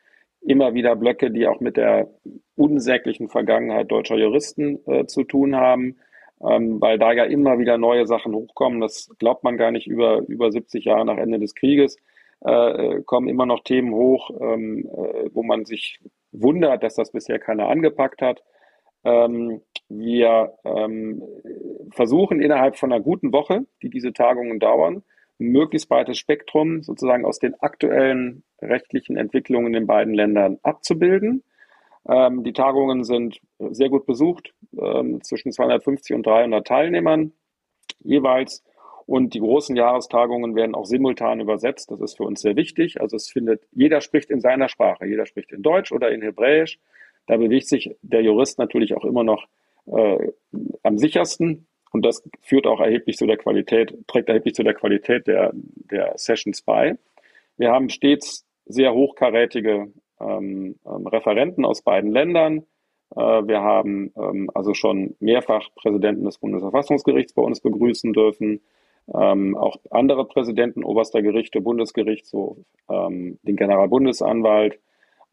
[0.41, 2.09] immer wieder Blöcke, die auch mit der
[2.55, 5.99] unsäglichen Vergangenheit deutscher Juristen äh, zu tun haben,
[6.41, 8.81] ähm, weil da ja immer wieder neue Sachen hochkommen.
[8.81, 11.97] Das glaubt man gar nicht über, über 70 Jahre nach Ende des Krieges.
[12.41, 16.01] Äh, kommen immer noch Themen hoch, ähm, äh, wo man sich
[16.33, 18.43] wundert, dass das bisher keiner angepackt hat.
[19.05, 21.23] Ähm, wir ähm,
[21.91, 25.03] versuchen innerhalb von einer guten Woche, die diese Tagungen dauern,
[25.39, 31.43] ein möglichst breites Spektrum sozusagen aus den aktuellen rechtlichen Entwicklungen in den beiden Ländern abzubilden.
[32.09, 37.33] Ähm, die Tagungen sind sehr gut besucht, ähm, zwischen 250 und 300 Teilnehmern
[38.01, 38.63] jeweils.
[39.07, 41.91] Und die großen Jahrestagungen werden auch simultan übersetzt.
[41.91, 43.01] Das ist für uns sehr wichtig.
[43.01, 45.07] Also es findet, jeder spricht in seiner Sprache.
[45.07, 46.81] Jeder spricht in Deutsch oder in Hebräisch.
[47.27, 49.47] Da bewegt sich der Jurist natürlich auch immer noch
[49.87, 50.33] äh,
[50.83, 51.69] am sichersten.
[51.93, 56.13] Und das führt auch erheblich zu der Qualität, trägt erheblich zu der Qualität der, der
[56.17, 56.99] Sessions bei.
[57.57, 62.67] Wir haben stets sehr hochkarätige ähm, ähm, Referenten aus beiden Ländern.
[63.15, 68.63] Äh, wir haben ähm, also schon mehrfach Präsidenten des Bundesverfassungsgerichts bei uns begrüßen dürfen.
[69.15, 72.59] Ähm, auch andere Präsidenten oberster Gerichte, Bundesgerichtshof,
[72.91, 74.81] ähm, den Generalbundesanwalt.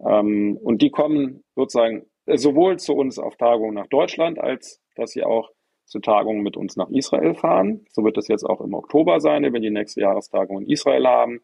[0.05, 5.23] Ähm, und die kommen sozusagen sowohl zu uns auf Tagungen nach Deutschland, als dass sie
[5.23, 5.49] auch
[5.85, 7.85] zu Tagungen mit uns nach Israel fahren.
[7.89, 11.07] So wird es jetzt auch im Oktober sein, wenn wir die nächste Jahrestagung in Israel
[11.07, 11.41] haben.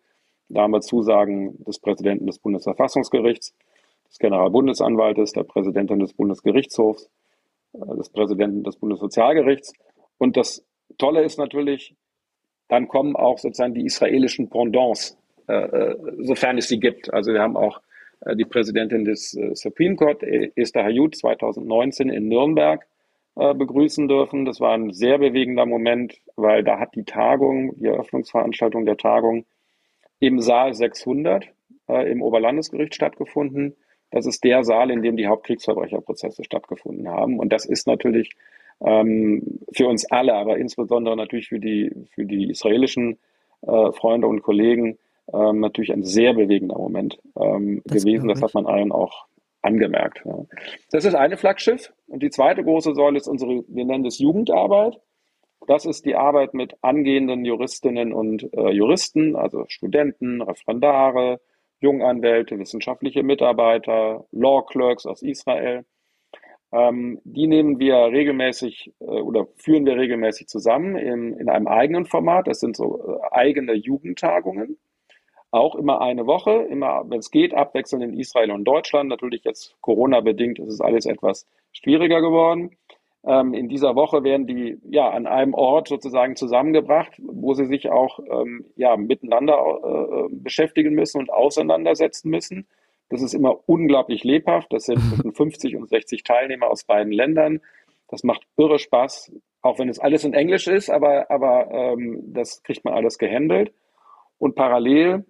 [0.50, 3.56] Da haben wir Zusagen des Präsidenten des Bundesverfassungsgerichts,
[4.08, 7.10] des Generalbundesanwaltes, der Präsidentin des Bundesgerichtshofs,
[7.74, 9.74] äh, des Präsidenten des Bundessozialgerichts.
[10.18, 10.66] Und das
[10.98, 11.96] Tolle ist natürlich,
[12.68, 17.14] dann kommen auch sozusagen die israelischen Pendants, äh, äh sofern es sie gibt.
[17.14, 17.82] Also wir haben auch
[18.36, 22.86] die Präsidentin des Supreme Court, Esther Hayut, 2019 in Nürnberg
[23.34, 24.44] begrüßen dürfen.
[24.44, 29.46] Das war ein sehr bewegender Moment, weil da hat die Tagung, die Eröffnungsveranstaltung der Tagung
[30.20, 31.48] im Saal 600
[31.88, 33.76] äh, im Oberlandesgericht stattgefunden.
[34.12, 37.40] Das ist der Saal, in dem die Hauptkriegsverbrecherprozesse stattgefunden haben.
[37.40, 38.32] Und das ist natürlich
[38.82, 43.18] ähm, für uns alle, aber insbesondere natürlich für die, für die israelischen
[43.62, 44.98] äh, Freunde und Kollegen
[45.34, 48.30] ähm, natürlich ein sehr bewegender Moment ähm, das gewesen.
[48.30, 49.26] Das hat man allen auch
[49.62, 50.22] angemerkt.
[50.26, 50.46] Ja.
[50.92, 51.94] Das ist eine Flaggschiff.
[52.08, 55.00] Und die zweite große Säule ist unsere, wir nennen es Jugendarbeit.
[55.68, 61.40] Das ist die Arbeit mit angehenden Juristinnen und äh, Juristen, also Studenten, Referendare,
[61.80, 65.86] Junganwälte, wissenschaftliche Mitarbeiter, Law Clerks aus Israel.
[66.72, 72.06] Ähm, die nehmen wir regelmäßig äh, oder führen wir regelmäßig zusammen in, in einem eigenen
[72.06, 72.48] Format.
[72.48, 74.78] Das sind so äh, eigene Jugendtagungen.
[75.52, 79.10] Auch immer eine Woche, immer, wenn es geht, abwechselnd in Israel und Deutschland.
[79.10, 82.78] Natürlich jetzt Corona-bedingt ist es alles etwas schwieriger geworden.
[83.26, 87.90] Ähm, in dieser Woche werden die ja an einem Ort sozusagen zusammengebracht, wo sie sich
[87.90, 92.68] auch ähm, ja, miteinander äh, beschäftigen müssen und auseinandersetzen müssen.
[93.10, 94.72] Das ist immer unglaublich lebhaft.
[94.72, 97.60] Das sind zwischen 50 und 60 Teilnehmer aus beiden Ländern.
[98.08, 102.64] Das macht irre Spaß, auch wenn es alles in Englisch ist, aber, aber ähm, das
[102.64, 103.74] kriegt man alles gehandelt.
[104.38, 105.26] Und parallel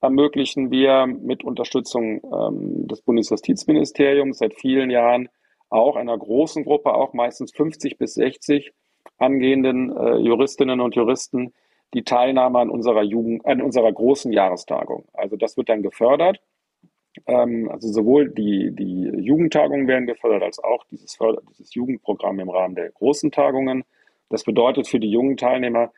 [0.00, 5.28] ermöglichen wir mit Unterstützung ähm, des Bundesjustizministeriums seit vielen Jahren
[5.70, 8.72] auch einer großen Gruppe, auch meistens 50 bis 60
[9.18, 11.52] angehenden äh, Juristinnen und Juristen,
[11.94, 15.04] die Teilnahme an unserer Jugend, an unserer großen Jahrestagung.
[15.12, 16.40] Also das wird dann gefördert.
[17.26, 22.50] Ähm, also sowohl die, die Jugendtagungen werden gefördert, als auch dieses, Förder dieses Jugendprogramm im
[22.50, 23.84] Rahmen der großen Tagungen.
[24.28, 25.90] Das bedeutet für die jungen Teilnehmer,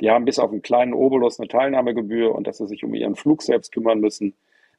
[0.00, 3.16] die haben bis auf einen kleinen Obolus eine Teilnahmegebühr und dass sie sich um ihren
[3.16, 4.34] Flug selbst kümmern müssen.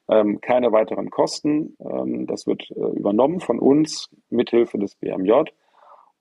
[0.09, 1.77] Ähm, keine weiteren Kosten.
[1.79, 5.43] Ähm, das wird äh, übernommen von uns mithilfe des BMJ.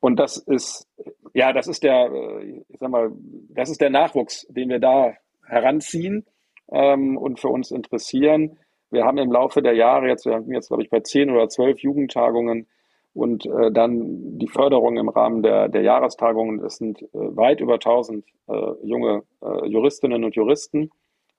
[0.00, 0.86] Und das ist,
[1.34, 3.10] ja, das ist der, äh, ich sag mal,
[3.48, 5.14] das ist der Nachwuchs, den wir da
[5.46, 6.26] heranziehen
[6.70, 8.58] ähm, und für uns interessieren.
[8.90, 11.48] Wir haben im Laufe der Jahre jetzt, wir haben jetzt, glaube ich, bei zehn oder
[11.48, 12.66] zwölf Jugendtagungen
[13.12, 16.64] und äh, dann die Förderung im Rahmen der, der Jahrestagungen.
[16.64, 20.90] Es sind äh, weit über 1000 äh, junge äh, Juristinnen und Juristen,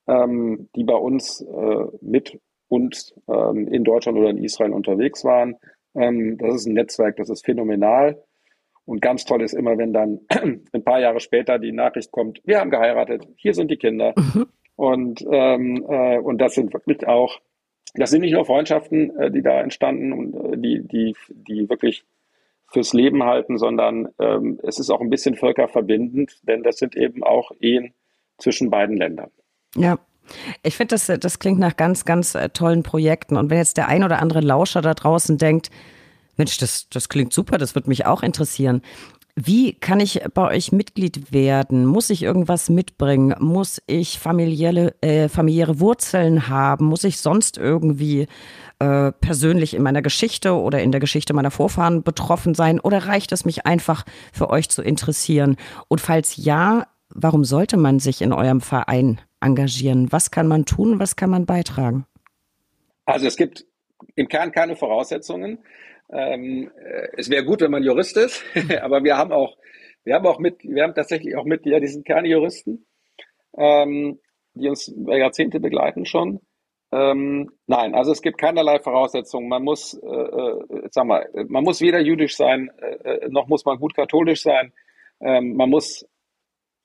[0.10, 5.56] ähm, die bei uns äh, mit uns ähm, in Deutschland oder in Israel unterwegs waren.
[5.96, 8.22] Ähm, das ist ein Netzwerk, das ist phänomenal.
[8.86, 10.22] Und ganz toll ist immer, wenn dann
[10.74, 14.14] ein paar Jahre später die Nachricht kommt, wir haben geheiratet, hier sind die Kinder.
[14.18, 14.48] Mhm.
[14.76, 17.40] Und, ähm, äh, und das sind wirklich auch
[17.96, 22.04] das sind nicht nur Freundschaften, äh, die da entstanden und äh, die, die, die wirklich
[22.68, 27.24] fürs Leben halten, sondern ähm, es ist auch ein bisschen völkerverbindend, denn das sind eben
[27.24, 27.94] auch Ehen
[28.38, 29.32] zwischen beiden Ländern.
[29.76, 30.00] Ja.
[30.62, 33.36] Ich finde, das, das klingt nach ganz, ganz äh, tollen Projekten.
[33.36, 35.70] Und wenn jetzt der ein oder andere Lauscher da draußen denkt,
[36.38, 38.82] Mensch, das, das klingt super, das würde mich auch interessieren.
[39.36, 41.86] Wie kann ich bei euch Mitglied werden?
[41.86, 43.36] Muss ich irgendwas mitbringen?
[43.40, 46.86] Muss ich familiäre, äh, familiäre Wurzeln haben?
[46.86, 48.28] Muss ich sonst irgendwie
[48.80, 52.80] äh, persönlich in meiner Geschichte oder in der Geschichte meiner Vorfahren betroffen sein?
[52.80, 54.04] Oder reicht es mich einfach
[54.34, 55.56] für euch zu interessieren?
[55.88, 60.12] Und falls ja, warum sollte man sich in eurem Verein engagieren?
[60.12, 61.00] Was kann man tun?
[61.00, 62.06] Was kann man beitragen?
[63.06, 63.66] Also es gibt
[64.16, 65.60] im Kern keine Voraussetzungen.
[66.12, 68.44] Ähm, äh, es wäre gut, wenn man Jurist ist,
[68.82, 69.58] aber wir haben auch,
[70.04, 72.86] wir haben auch mit, wir haben tatsächlich auch Mitglieder, die sind keine Juristen.
[73.58, 74.20] ähm,
[74.54, 76.40] die uns Jahrzehnte begleiten schon.
[76.92, 79.48] Ähm, nein, also es gibt keinerlei Voraussetzungen.
[79.48, 83.78] Man muss, äh, äh, sag mal, man muss weder jüdisch sein, äh, noch muss man
[83.78, 84.74] gut katholisch sein.
[85.22, 86.06] Ähm, man muss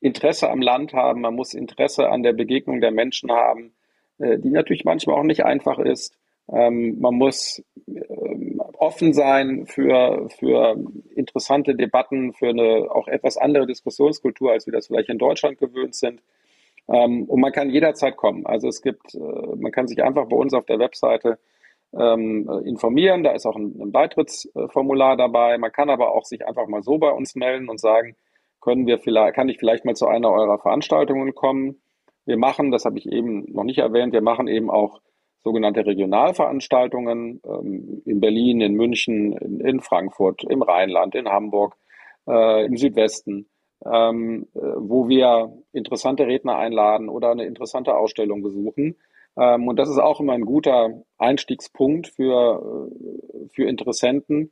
[0.01, 3.73] Interesse am Land haben, man muss Interesse an der Begegnung der Menschen haben,
[4.19, 6.17] äh, die natürlich manchmal auch nicht einfach ist.
[6.53, 10.77] Ähm, man muss ähm, offen sein für, für
[11.15, 15.95] interessante Debatten, für eine auch etwas andere Diskussionskultur, als wir das vielleicht in Deutschland gewöhnt
[15.95, 16.21] sind.
[16.87, 18.45] Ähm, und man kann jederzeit kommen.
[18.45, 21.39] Also es gibt, äh, man kann sich einfach bei uns auf der Webseite
[21.97, 23.23] informieren.
[23.23, 25.57] Da ist auch ein, ein Beitrittsformular dabei.
[25.59, 28.17] Man kann aber auch sich einfach mal so bei uns melden und sagen,
[28.65, 31.83] können wir vielleicht, kann ich vielleicht mal zu einer eurer Veranstaltungen kommen?
[32.25, 35.01] Wir machen, das habe ich eben noch nicht erwähnt, wir machen eben auch
[35.45, 41.77] sogenannte Regionalveranstaltungen ähm, in Berlin, in München, in, in, Frankfurt, im Rheinland, in Hamburg,
[42.27, 43.51] äh, im Südwesten,
[43.85, 48.97] ähm, äh, wo wir interessante Redner einladen oder eine interessante Ausstellung besuchen.
[49.37, 54.51] Ähm, und das ist auch immer ein guter Einstiegspunkt für, äh, für Interessenten,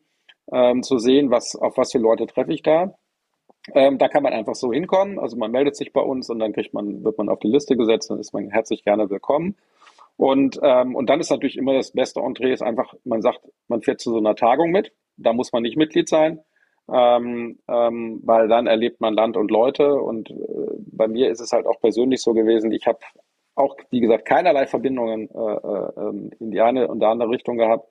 [0.53, 2.95] ähm, zu sehen, was, auf was für Leute treffe ich da.
[3.75, 5.19] Ähm, da kann man einfach so hinkommen.
[5.19, 7.77] Also man meldet sich bei uns und dann kriegt man, wird man auf die Liste
[7.77, 9.57] gesetzt, dann ist man herzlich gerne willkommen.
[10.17, 13.83] Und, ähm, und dann ist natürlich immer das beste Entree ist einfach, man sagt, man
[13.83, 14.93] fährt zu so einer Tagung mit.
[15.17, 16.41] Da muss man nicht Mitglied sein,
[16.93, 19.95] ähm, ähm, weil dann erlebt man Land und Leute.
[19.95, 20.35] Und äh,
[20.93, 22.99] bei mir ist es halt auch persönlich so gewesen, ich habe
[23.55, 27.59] auch, wie gesagt, keinerlei Verbindungen äh, äh, ähm, in die eine und die andere Richtung
[27.59, 27.89] gehabt.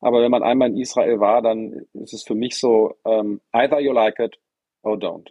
[0.00, 3.80] Aber wenn man einmal in Israel war, dann ist es für mich so, ähm, either
[3.80, 4.38] you like it
[4.82, 5.30] or don't.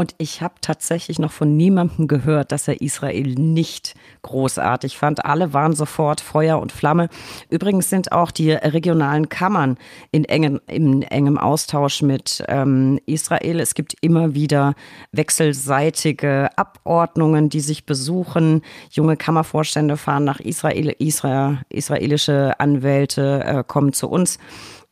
[0.00, 5.24] Und ich habe tatsächlich noch von niemandem gehört, dass er Israel nicht großartig fand.
[5.24, 7.08] Alle waren sofort Feuer und Flamme.
[7.50, 9.76] Übrigens sind auch die regionalen Kammern
[10.12, 13.58] in engem, in engem Austausch mit ähm, Israel.
[13.58, 14.74] Es gibt immer wieder
[15.10, 18.62] wechselseitige Abordnungen, die sich besuchen.
[18.90, 20.94] Junge Kammervorstände fahren nach Israel.
[20.98, 24.38] Israel israelische Anwälte äh, kommen zu uns.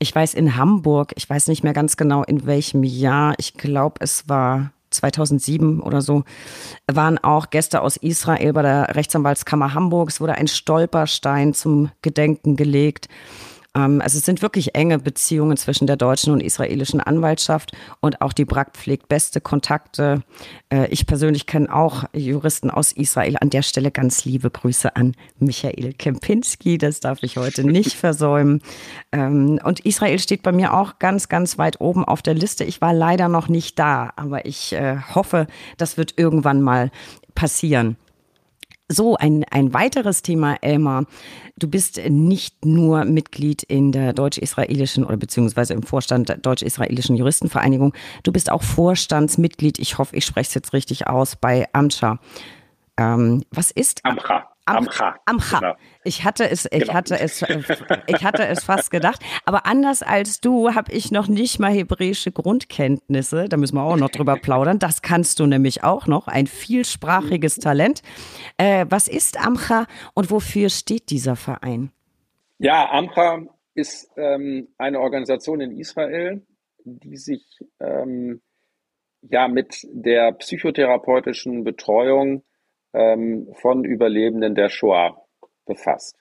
[0.00, 3.96] Ich weiß in Hamburg, ich weiß nicht mehr ganz genau in welchem Jahr, ich glaube
[3.98, 6.22] es war 2007 oder so,
[6.86, 10.10] waren auch Gäste aus Israel bei der Rechtsanwaltskammer Hamburg.
[10.10, 13.08] Es wurde ein Stolperstein zum Gedenken gelegt.
[13.74, 18.32] Ähm, also es sind wirklich enge Beziehungen zwischen der deutschen und israelischen Anwaltschaft und auch
[18.32, 20.22] die BRAC pflegt beste Kontakte.
[20.72, 23.36] Äh, ich persönlich kenne auch Juristen aus Israel.
[23.40, 26.78] An der Stelle ganz liebe Grüße an Michael Kempinski.
[26.78, 28.62] Das darf ich heute nicht versäumen.
[29.12, 32.64] Ähm, und Israel steht bei mir auch ganz, ganz weit oben auf der Liste.
[32.64, 36.90] Ich war leider noch nicht da, aber ich äh, hoffe, das wird irgendwann mal
[37.34, 37.96] passieren.
[38.90, 41.04] So, ein, ein weiteres Thema, Elmar.
[41.58, 47.92] Du bist nicht nur Mitglied in der deutsch-israelischen oder beziehungsweise im Vorstand der deutsch-israelischen Juristenvereinigung.
[48.22, 52.18] Du bist auch Vorstandsmitglied, ich hoffe, ich spreche es jetzt richtig aus, bei Amcha.
[52.96, 54.48] Ähm, was ist Amcha?
[54.64, 55.16] Amcha.
[55.26, 55.58] Amcha.
[55.58, 55.76] Genau.
[56.08, 56.94] Ich hatte es, ich genau.
[56.94, 57.42] hatte es,
[58.06, 59.22] ich hatte es fast gedacht.
[59.44, 63.46] Aber anders als du habe ich noch nicht mal hebräische Grundkenntnisse.
[63.46, 64.78] Da müssen wir auch noch drüber plaudern.
[64.78, 66.26] Das kannst du nämlich auch noch.
[66.26, 68.00] Ein vielsprachiges Talent.
[68.56, 71.92] Äh, was ist Amcha und wofür steht dieser Verein?
[72.56, 73.42] Ja, Amcha
[73.74, 76.40] ist ähm, eine Organisation in Israel,
[76.84, 77.44] die sich
[77.80, 78.40] ähm,
[79.20, 82.44] ja mit der psychotherapeutischen Betreuung
[82.94, 85.27] ähm, von Überlebenden der Shoah
[85.68, 86.16] befasst.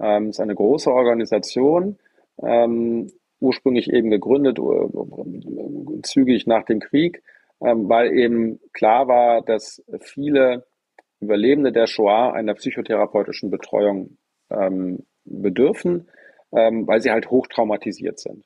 [0.00, 1.98] Ähm, ist eine große Organisation,
[2.42, 7.22] ähm, ursprünglich eben gegründet, äh, zügig nach dem Krieg,
[7.60, 10.66] ähm, weil eben klar war, dass viele
[11.20, 14.16] Überlebende der Shoah einer psychotherapeutischen Betreuung
[14.50, 16.08] ähm, bedürfen,
[16.52, 18.44] ähm, weil sie halt hochtraumatisiert sind.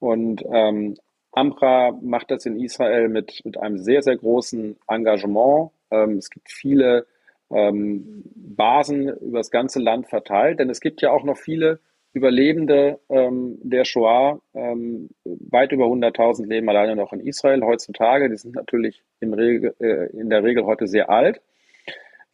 [0.00, 0.96] Und ähm,
[1.32, 6.50] Amra macht das in Israel mit, mit einem sehr, sehr großen Engagement ähm, es gibt
[6.50, 7.06] viele
[7.54, 11.80] ähm, Basen über das ganze Land verteilt, denn es gibt ja auch noch viele
[12.12, 14.40] Überlebende ähm, der Shoah.
[14.54, 18.30] Ähm, weit über 100.000 leben alleine noch in Israel heutzutage.
[18.30, 21.40] Die sind natürlich Regel, äh, in der Regel heute sehr alt.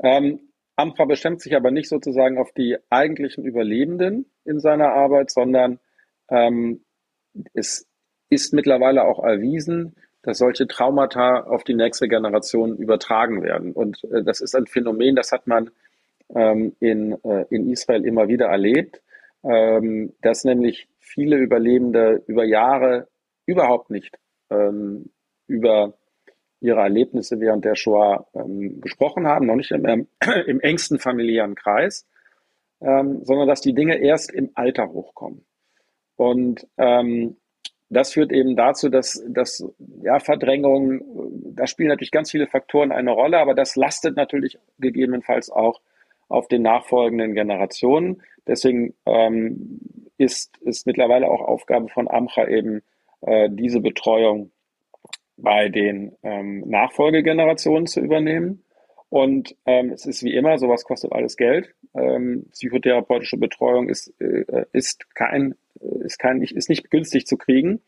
[0.03, 0.41] Ähm,
[0.77, 5.79] AMFA bestimmt sich aber nicht sozusagen auf die eigentlichen Überlebenden in seiner Arbeit, sondern
[6.29, 6.85] ähm,
[7.55, 7.87] es
[8.29, 13.73] ist mittlerweile auch erwiesen, dass solche Traumata auf die nächste Generation übertragen werden.
[13.73, 15.71] Und äh, das ist ein Phänomen, das hat man
[16.35, 19.03] ähm, in, äh, in Israel immer wieder erlebt,
[19.43, 23.09] ähm, dass nämlich viele Überlebende über Jahre
[23.47, 24.19] überhaupt nicht
[24.51, 25.11] ähm,
[25.47, 25.95] über
[26.61, 30.07] ihre Erlebnisse während der Shoah ähm, gesprochen haben, noch nicht im, ähm,
[30.47, 32.07] im engsten familiären Kreis,
[32.81, 35.45] ähm, sondern dass die Dinge erst im Alter hochkommen.
[36.17, 37.37] Und ähm,
[37.91, 39.65] das führt eben dazu, dass, dass
[40.03, 41.03] ja, Verdrängung,
[41.55, 45.81] da spielen natürlich ganz viele Faktoren eine Rolle, aber das lastet natürlich gegebenenfalls auch
[46.29, 48.23] auf den nachfolgenden Generationen.
[48.47, 49.81] Deswegen ähm,
[50.19, 52.83] ist, ist mittlerweile auch Aufgabe von AMCHA eben
[53.23, 54.53] äh, diese Betreuung
[55.37, 58.63] bei den ähm, Nachfolgegenerationen zu übernehmen.
[59.11, 61.75] Und ähm, es ist wie immer, sowas kostet alles Geld.
[61.95, 65.57] Ähm, psychotherapeutische Betreuung ist, äh, ist, kein,
[66.05, 67.83] ist, kein, ist nicht günstig zu kriegen.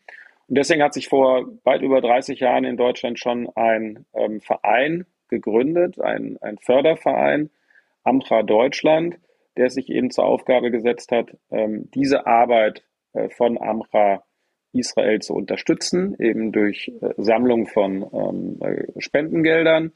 [0.47, 5.05] Und deswegen hat sich vor weit über 30 Jahren in Deutschland schon ein ähm, Verein
[5.29, 7.49] gegründet, ein, ein Förderverein,
[8.03, 9.17] Amcha Deutschland,
[9.55, 12.83] der sich eben zur Aufgabe gesetzt hat, ähm, diese Arbeit
[13.13, 14.23] äh, von Amcha
[14.73, 19.93] Israel zu unterstützen, eben durch äh, Sammlung von ähm, äh, Spendengeldern.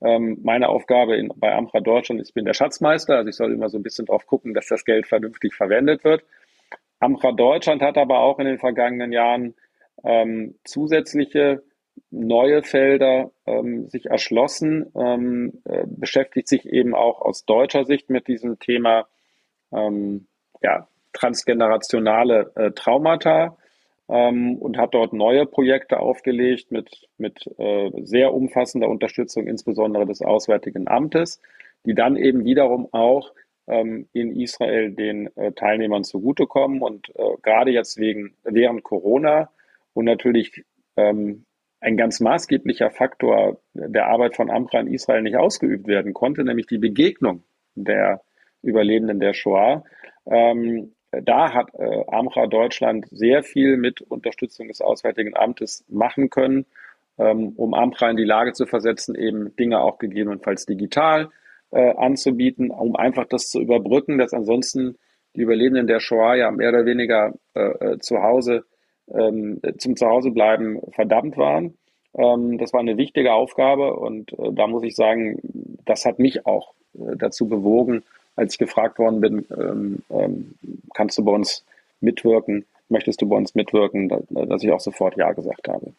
[0.00, 3.68] Ähm, meine Aufgabe in, bei Amcha Deutschland ich bin der Schatzmeister, also ich soll immer
[3.68, 6.24] so ein bisschen drauf gucken, dass das Geld vernünftig verwendet wird.
[7.00, 9.54] Amcha Deutschland hat aber auch in den vergangenen Jahren
[10.04, 11.62] ähm, zusätzliche
[12.10, 18.28] neue Felder ähm, sich erschlossen, ähm, äh, beschäftigt sich eben auch aus deutscher Sicht mit
[18.28, 19.08] diesem Thema
[19.72, 20.28] ähm,
[20.62, 23.56] ja, transgenerationale äh, Traumata
[24.08, 30.22] ähm, und hat dort neue Projekte aufgelegt mit, mit äh, sehr umfassender Unterstützung, insbesondere des
[30.22, 31.40] Auswärtigen Amtes,
[31.84, 33.32] die dann eben wiederum auch
[33.66, 39.50] ähm, in Israel den äh, Teilnehmern zugutekommen und äh, gerade jetzt wegen während Corona
[39.92, 40.64] und natürlich
[40.96, 41.44] ähm,
[41.80, 46.66] ein ganz maßgeblicher Faktor der Arbeit von Amra in Israel nicht ausgeübt werden konnte, nämlich
[46.66, 47.44] die Begegnung
[47.74, 48.22] der
[48.62, 49.84] Überlebenden der Shoah.
[50.26, 56.66] Ähm, da hat äh, Amra Deutschland sehr viel mit Unterstützung des Auswärtigen Amtes machen können,
[57.18, 61.30] ähm, um Amra in die Lage zu versetzen, eben Dinge auch gegebenenfalls digital
[61.70, 64.96] äh, anzubieten, um einfach das zu überbrücken, dass ansonsten
[65.34, 68.64] die Überlebenden der Shoah ja mehr oder weniger äh, äh zu Hause
[69.10, 71.78] ähm, zum Zuhausebleiben verdammt waren.
[72.14, 75.40] Ähm, das war eine wichtige Aufgabe und äh, da muss ich sagen,
[75.84, 78.02] das hat mich auch äh, dazu bewogen,
[78.38, 80.54] als ich gefragt worden bin, ähm, ähm
[80.94, 81.64] kannst du bei uns
[82.00, 85.92] mitwirken, möchtest du bei uns mitwirken, dass ich auch sofort Ja gesagt habe.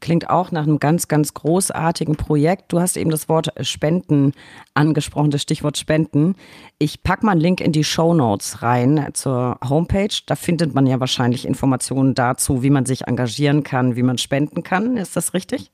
[0.00, 2.72] Klingt auch nach einem ganz, ganz großartigen Projekt.
[2.72, 4.32] Du hast eben das Wort Spenden
[4.74, 6.34] angesprochen, das Stichwort Spenden.
[6.78, 10.14] Ich packe mal einen Link in die Show Notes rein zur Homepage.
[10.26, 14.62] Da findet man ja wahrscheinlich Informationen dazu, wie man sich engagieren kann, wie man spenden
[14.64, 14.96] kann.
[14.96, 15.70] Ist das richtig?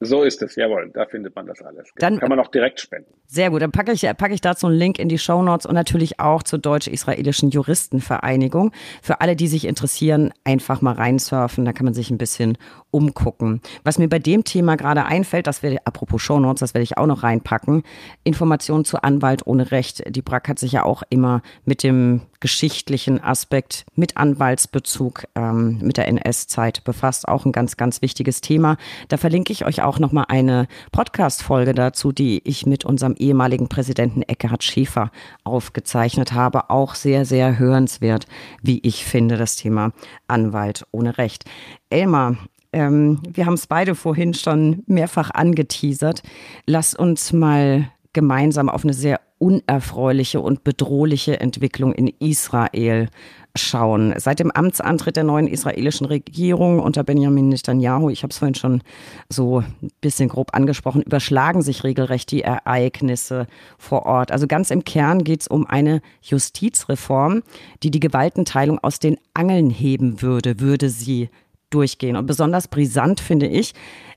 [0.00, 1.88] So ist es, jawohl, da findet man das alles.
[1.96, 3.14] Dann kann man auch direkt spenden.
[3.28, 5.74] Sehr gut, dann packe ich, packe ich dazu einen Link in die Show Notes und
[5.74, 8.72] natürlich auch zur Deutsch-Israelischen Juristenvereinigung.
[9.02, 12.58] Für alle, die sich interessieren, einfach mal reinsurfen, da kann man sich ein bisschen
[12.90, 13.62] umgucken.
[13.84, 16.98] Was mir bei dem Thema gerade einfällt, das werde, apropos Show Notes, das werde ich
[16.98, 17.82] auch noch reinpacken,
[18.22, 20.02] Informationen zu Anwalt ohne Recht.
[20.14, 25.96] Die Brack hat sich ja auch immer mit dem geschichtlichen Aspekt, mit Anwaltsbezug, ähm, mit
[25.96, 27.28] der NS-Zeit befasst.
[27.28, 28.76] Auch ein ganz, ganz wichtiges Thema.
[29.08, 34.22] Da verlinke ich euch auch nochmal eine Podcast-Folge dazu, die ich mit unserem ehemaligen Präsidenten
[34.22, 35.10] Eckhard Schäfer
[35.44, 36.70] aufgezeichnet habe.
[36.70, 38.26] Auch sehr, sehr hörenswert,
[38.62, 39.92] wie ich finde, das Thema
[40.26, 41.44] Anwalt ohne Recht.
[41.88, 42.36] Elmar,
[42.72, 46.22] ähm, wir haben es beide vorhin schon mehrfach angeteasert.
[46.66, 53.08] Lass uns mal gemeinsam auf eine sehr unerfreuliche und bedrohliche Entwicklung in Israel
[53.56, 54.14] schauen.
[54.18, 58.82] Seit dem Amtsantritt der neuen israelischen Regierung unter Benjamin Netanyahu, ich habe es vorhin schon
[59.28, 63.46] so ein bisschen grob angesprochen, überschlagen sich regelrecht die Ereignisse
[63.78, 64.32] vor Ort.
[64.32, 67.42] Also ganz im Kern geht es um eine Justizreform,
[67.82, 71.28] die die Gewaltenteilung aus den Angeln heben würde, würde sie
[71.70, 72.16] durchgehen.
[72.16, 73.74] Und besonders brisant finde ich,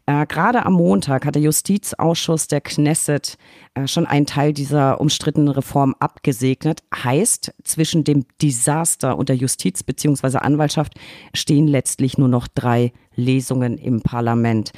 [0.10, 3.38] äh, gerade am Montag hat der Justizausschuss der Knesset
[3.76, 6.82] äh, schon einen Teil dieser umstrittenen Reform abgesegnet.
[6.92, 10.40] Heißt, zwischen dem Desaster und der Justiz bzw.
[10.40, 10.96] Anwaltschaft
[11.36, 14.72] stehen letztlich nur noch drei Lesungen im Parlament.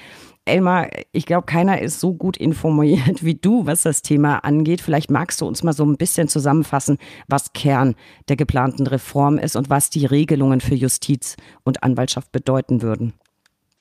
[0.43, 4.81] Elmar, ich glaube, keiner ist so gut informiert wie du, was das Thema angeht.
[4.81, 6.97] Vielleicht magst du uns mal so ein bisschen zusammenfassen,
[7.29, 7.95] was Kern
[8.27, 13.13] der geplanten Reform ist und was die Regelungen für Justiz und Anwaltschaft bedeuten würden.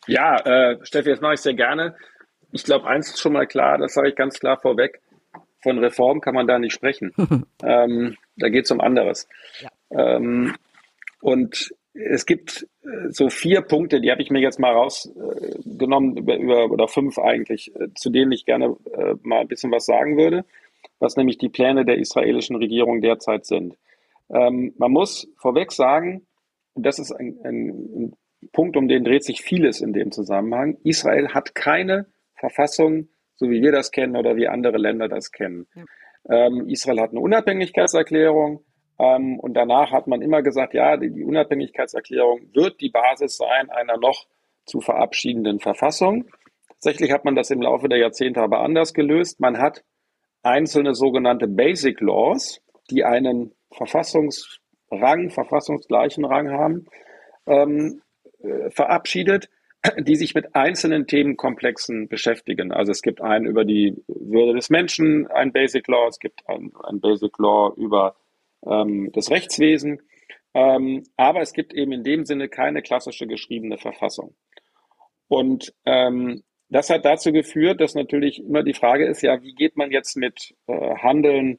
[0.06, 1.94] Ja, äh, Steffi, das mache ich sehr gerne.
[2.52, 5.00] Ich glaube, eins ist schon mal klar, das sage ich ganz klar vorweg.
[5.62, 7.12] Von Reform kann man da nicht sprechen.
[7.62, 9.28] ähm, da geht es um anderes.
[9.60, 10.16] Ja.
[10.16, 10.54] Ähm,
[11.20, 16.36] und es gibt äh, so vier Punkte, die habe ich mir jetzt mal rausgenommen, über,
[16.36, 20.16] über, oder fünf eigentlich, äh, zu denen ich gerne äh, mal ein bisschen was sagen
[20.16, 20.44] würde,
[20.98, 23.76] was nämlich die Pläne der israelischen Regierung derzeit sind.
[24.30, 26.26] Ähm, man muss vorweg sagen,
[26.74, 28.12] und das ist ein, ein
[28.52, 33.62] Punkt, um den dreht sich vieles in dem Zusammenhang, Israel hat keine Verfassung, so wie
[33.62, 35.66] wir das kennen oder wie andere Länder das kennen.
[35.74, 35.84] Ja.
[36.28, 38.64] Ähm, Israel hat eine Unabhängigkeitserklärung,
[39.00, 43.70] Ähm, und danach hat man immer gesagt, ja, die, die Unabhängigkeitserklärung wird die Basis sein
[43.70, 44.26] einer noch
[44.66, 46.26] zu verabschiedenden Verfassung.
[46.68, 49.40] Tatsächlich hat man das im Laufe der Jahrzehnte aber anders gelöst.
[49.40, 49.84] Man hat
[50.42, 52.60] einzelne sogenannte Basic Laws,
[52.90, 56.86] die einen Verfassungsrang, verfassungsgleichen Rang haben,
[57.46, 58.02] ähm,
[58.42, 59.48] äh, verabschiedet,
[59.98, 62.72] die sich mit einzelnen Themenkomplexen beschäftigen.
[62.72, 66.72] Also es gibt einen über die Würde des Menschen, ein Basic Law, es gibt ein,
[66.84, 68.16] ein Basic Law über
[68.66, 70.02] ähm, das Rechtswesen,
[70.52, 74.34] ähm, aber es gibt eben in dem Sinne keine klassische geschriebene Verfassung.
[75.28, 79.76] Und ähm, das hat dazu geführt, dass natürlich immer die Frage ist, ja, wie geht
[79.76, 81.58] man jetzt mit äh, Handeln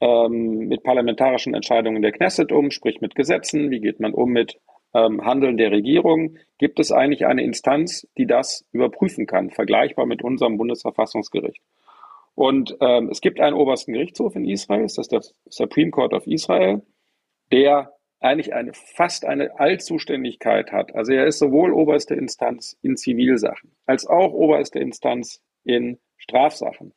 [0.00, 4.58] ähm, mit parlamentarischen Entscheidungen der Knesset um, sprich mit Gesetzen, wie geht man um mit
[4.94, 6.36] ähm, Handeln der Regierung?
[6.58, 11.62] Gibt es eigentlich eine Instanz, die das überprüfen kann, vergleichbar mit unserem Bundesverfassungsgericht?
[12.34, 16.26] Und ähm, es gibt einen obersten Gerichtshof in Israel, das ist der Supreme Court of
[16.26, 16.82] Israel,
[17.52, 20.94] der eigentlich eine, fast eine Allzuständigkeit hat.
[20.94, 26.92] Also er ist sowohl oberste Instanz in Zivilsachen als auch oberste Instanz in Strafsachen.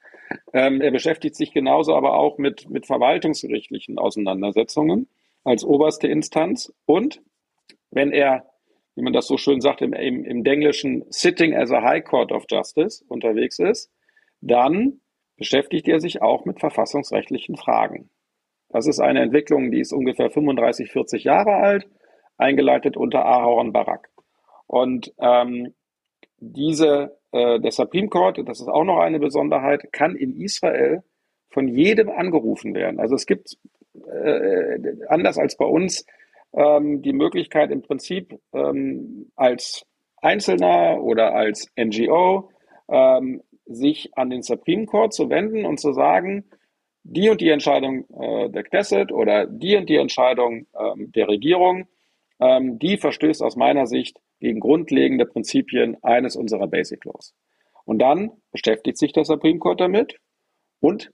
[0.53, 5.07] Ähm, er beschäftigt sich genauso aber auch mit, mit verwaltungsgerichtlichen Auseinandersetzungen
[5.43, 6.73] als oberste Instanz.
[6.85, 7.21] Und
[7.93, 8.45] wenn er,
[8.95, 12.31] wie man das so schön sagt, im, im, im Denglischen Sitting as a High Court
[12.31, 13.91] of Justice unterwegs ist,
[14.41, 15.01] dann
[15.37, 18.09] beschäftigt er sich auch mit verfassungsrechtlichen Fragen.
[18.69, 21.87] Das ist eine Entwicklung, die ist ungefähr 35, 40 Jahre alt,
[22.37, 24.09] eingeleitet unter Aaron Barak.
[24.67, 25.73] Und ähm,
[26.37, 31.03] diese, äh, der Supreme Court, das ist auch noch eine Besonderheit, kann in Israel
[31.49, 32.99] von jedem angerufen werden.
[32.99, 33.57] Also es gibt,
[33.93, 36.05] äh, anders als bei uns,
[36.53, 39.85] ähm, die Möglichkeit im Prinzip ähm, als
[40.17, 42.49] Einzelner oder als NGO
[42.89, 46.45] ähm, sich an den Supreme Court zu wenden und zu sagen,
[47.03, 51.87] die und die Entscheidung äh, der Knesset oder die und die Entscheidung ähm, der Regierung,
[52.39, 57.33] ähm, die verstößt aus meiner Sicht gegen grundlegende Prinzipien eines unserer Basic Laws.
[57.85, 60.19] Und dann beschäftigt sich der Supreme Court damit
[60.79, 61.11] und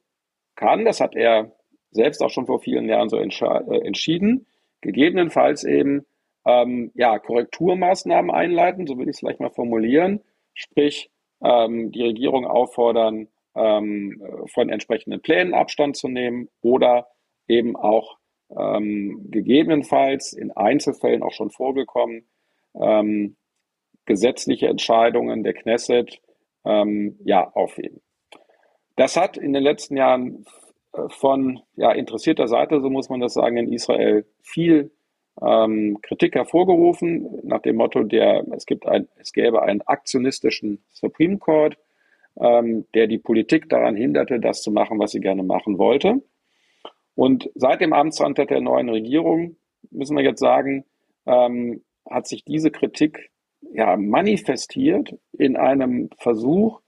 [0.55, 1.55] kann, das hat er
[1.91, 4.45] selbst auch schon vor vielen Jahren so äh, entschieden,
[4.81, 6.05] gegebenenfalls eben
[6.45, 10.21] ähm, ja, Korrekturmaßnahmen einleiten, so will ich es vielleicht mal formulieren,
[10.53, 11.11] sprich
[11.43, 14.21] ähm, die Regierung auffordern, ähm,
[14.53, 17.07] von entsprechenden Plänen Abstand zu nehmen oder
[17.47, 18.17] eben auch
[18.55, 22.27] ähm, gegebenenfalls in Einzelfällen auch schon vorgekommen,
[22.79, 23.35] ähm,
[24.05, 26.21] gesetzliche Entscheidungen der Knesset
[26.65, 28.01] ähm, ja, aufheben.
[28.95, 30.45] Das hat in den letzten Jahren
[31.09, 34.91] von ja, interessierter Seite, so muss man das sagen, in Israel viel
[35.41, 41.37] ähm, Kritik hervorgerufen, nach dem Motto, der, es, gibt ein, es gäbe einen aktionistischen Supreme
[41.37, 41.77] Court,
[42.37, 46.21] ähm, der die Politik daran hinderte, das zu machen, was sie gerne machen wollte.
[47.15, 49.57] Und seit dem Amtsantritt der neuen Regierung,
[49.91, 50.85] müssen wir jetzt sagen,
[51.25, 53.29] ähm, hat sich diese Kritik
[53.73, 56.81] ja manifestiert in einem Versuch,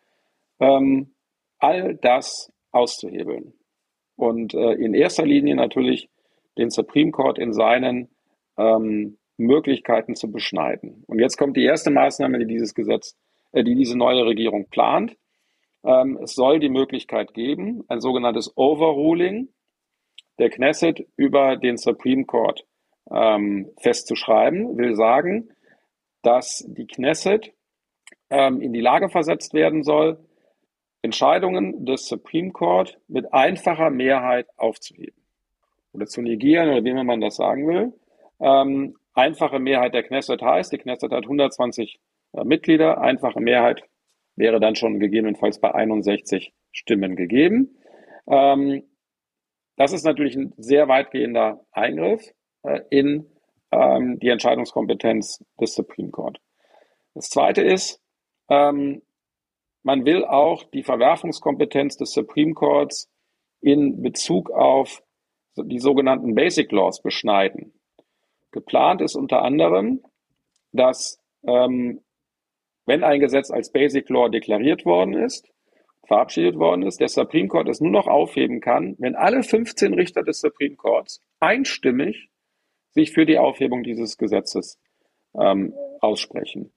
[0.59, 1.13] ähm,
[1.59, 3.53] all das auszuhebeln.
[4.21, 6.07] Und äh, in erster Linie natürlich
[6.55, 8.07] den Supreme Court in seinen
[8.55, 11.03] ähm, Möglichkeiten zu beschneiden.
[11.07, 13.17] Und jetzt kommt die erste Maßnahme, die dieses Gesetz,
[13.51, 15.17] äh, die diese neue Regierung plant.
[15.83, 19.49] Ähm, es soll die Möglichkeit geben, ein sogenanntes Overruling
[20.37, 22.63] der Knesset über den Supreme Court
[23.09, 25.49] ähm, festzuschreiben, will sagen,
[26.21, 27.55] dass die Knesset
[28.29, 30.19] ähm, in die Lage versetzt werden soll,
[31.01, 35.21] Entscheidungen des Supreme Court mit einfacher Mehrheit aufzuheben
[35.93, 37.93] oder zu negieren oder wie man das sagen will.
[38.39, 41.99] Ähm, einfache Mehrheit der Knesset heißt, die Knesset hat 120
[42.33, 43.83] äh, Mitglieder, einfache Mehrheit
[44.35, 47.77] wäre dann schon gegebenenfalls bei 61 Stimmen gegeben.
[48.27, 48.83] Ähm,
[49.75, 52.21] das ist natürlich ein sehr weitgehender Eingriff
[52.63, 53.25] äh, in
[53.71, 56.39] ähm, die Entscheidungskompetenz des Supreme Court.
[57.13, 58.01] Das Zweite ist,
[58.49, 59.01] ähm,
[59.83, 63.09] man will auch die Verwerfungskompetenz des Supreme Courts
[63.61, 65.03] in Bezug auf
[65.55, 67.73] die sogenannten Basic Laws beschneiden.
[68.51, 70.01] Geplant ist unter anderem,
[70.71, 72.01] dass ähm,
[72.85, 75.51] wenn ein Gesetz als Basic Law deklariert worden ist,
[76.07, 80.23] verabschiedet worden ist, der Supreme Court es nur noch aufheben kann, wenn alle 15 Richter
[80.23, 82.29] des Supreme Courts einstimmig
[82.89, 84.79] sich für die Aufhebung dieses Gesetzes
[85.39, 86.73] ähm, aussprechen.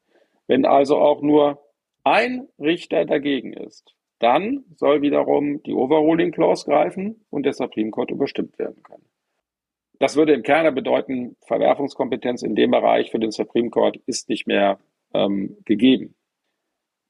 [0.47, 1.64] Wenn also auch nur
[2.05, 8.11] ein Richter dagegen ist, dann soll wiederum die Overruling Clause greifen und der Supreme Court
[8.11, 9.05] überstimmt werden können.
[9.99, 14.47] Das würde im Kerne bedeuten, Verwerfungskompetenz in dem Bereich für den Supreme Court ist nicht
[14.47, 14.79] mehr
[15.13, 16.15] ähm, gegeben.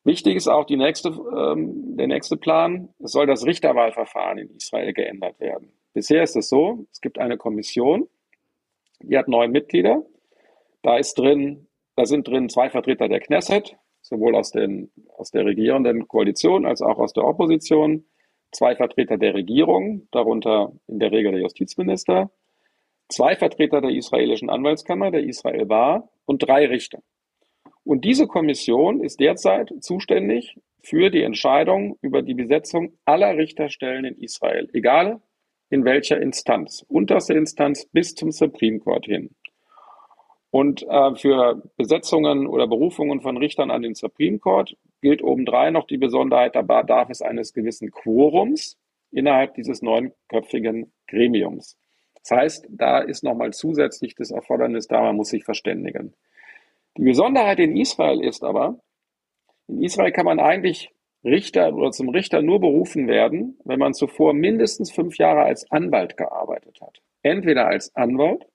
[0.04, 2.90] Wichtig ist auch die nächste, ähm, der nächste Plan.
[3.02, 5.72] Es soll das Richterwahlverfahren in Israel geändert werden.
[5.94, 8.08] Bisher ist es so, es gibt eine Kommission,
[9.00, 10.04] die hat neun Mitglieder.
[10.82, 15.46] Da ist drin, da sind drin zwei Vertreter der Knesset, sowohl aus, den, aus der
[15.46, 18.04] regierenden Koalition als auch aus der Opposition,
[18.52, 22.30] zwei Vertreter der Regierung, darunter in der Regel der Justizminister,
[23.08, 27.00] zwei Vertreter der israelischen Anwaltskammer, der Israel war, und drei Richter.
[27.82, 34.16] Und diese Kommission ist derzeit zuständig für die Entscheidung über die Besetzung aller Richterstellen in
[34.18, 35.22] Israel, egal
[35.70, 39.34] in welcher Instanz, unterste Instanz bis zum Supreme Court hin.
[40.54, 45.88] Und äh, für Besetzungen oder Berufungen von Richtern an den Supreme Court gilt obendrein noch
[45.88, 48.78] die Besonderheit, da bedarf es eines gewissen Quorums
[49.10, 51.76] innerhalb dieses neunköpfigen Gremiums.
[52.22, 56.14] Das heißt, da ist nochmal zusätzlich das Erfordernis da, man muss sich verständigen.
[56.98, 58.78] Die Besonderheit in Israel ist aber,
[59.66, 60.92] in Israel kann man eigentlich
[61.24, 66.16] Richter oder zum Richter nur berufen werden, wenn man zuvor mindestens fünf Jahre als Anwalt
[66.16, 67.02] gearbeitet hat.
[67.22, 68.46] Entweder als Anwalt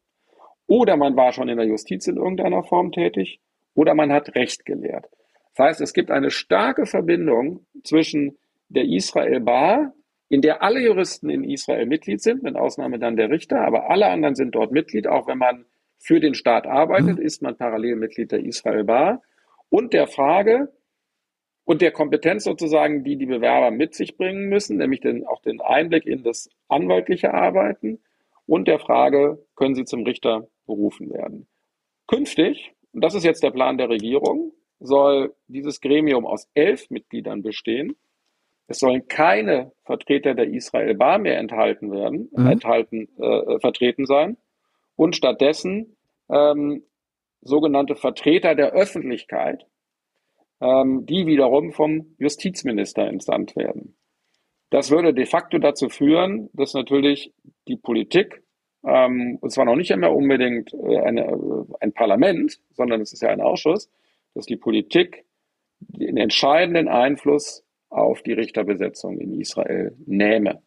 [0.70, 3.42] oder man war schon in der Justiz in irgendeiner Form tätig
[3.74, 5.10] oder man hat Recht gelehrt.
[5.56, 8.38] Das heißt, es gibt eine starke Verbindung zwischen
[8.70, 9.94] der Israel Bar,
[10.30, 14.08] in der alle Juristen in Israel Mitglied sind, mit Ausnahme dann der Richter, aber alle
[14.08, 15.66] anderen sind dort Mitglied, auch wenn man
[15.98, 17.26] für den Staat arbeitet, mhm.
[17.26, 19.24] ist man parallel Mitglied der Israel Bar
[19.70, 20.72] und der Frage,
[21.70, 25.62] und der Kompetenz sozusagen, die die Bewerber mit sich bringen müssen, nämlich den, auch den
[25.62, 28.00] Einblick in das anwaltliche Arbeiten
[28.48, 31.48] und der Frage, können sie zum Richter berufen werden.
[32.08, 37.42] Künftig, und das ist jetzt der Plan der Regierung, soll dieses Gremium aus elf Mitgliedern
[37.42, 37.98] bestehen.
[38.68, 42.48] Es sollen keine Vertreter der Israel Bar mehr enthalten werden, mhm.
[42.48, 44.38] enthalten, äh, vertreten sein
[44.96, 45.98] und stattdessen
[46.30, 46.84] ähm,
[47.42, 49.66] sogenannte Vertreter der Öffentlichkeit,
[50.62, 53.96] ähm, die wiederum vom Justizminister entsandt werden.
[54.70, 57.34] Das würde de facto dazu führen, dass natürlich
[57.68, 58.44] die Politik,
[58.86, 63.22] ähm, und zwar noch nicht einmal unbedingt äh, eine, äh, ein Parlament, sondern es ist
[63.22, 63.90] ja ein Ausschuss,
[64.36, 65.26] dass die Politik
[65.80, 70.62] den entscheidenden Einfluss auf die Richterbesetzung in Israel nähme.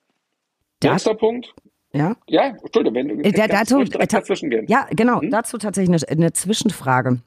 [0.80, 1.54] Das, Nächster Punkt.
[1.92, 4.66] Ja, ja Entschuldigung, wenn du äh, dazu, dazwischen gehen.
[4.68, 5.30] Ja, genau, hm?
[5.30, 7.20] dazu tatsächlich eine, eine Zwischenfrage.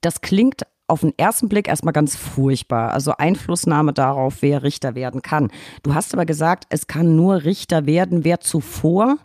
[0.00, 2.92] Das klingt auf den ersten Blick erstmal ganz furchtbar.
[2.92, 5.50] Also Einflussnahme darauf, wer Richter werden kann.
[5.82, 9.18] Du hast aber gesagt, es kann nur Richter werden, wer zuvor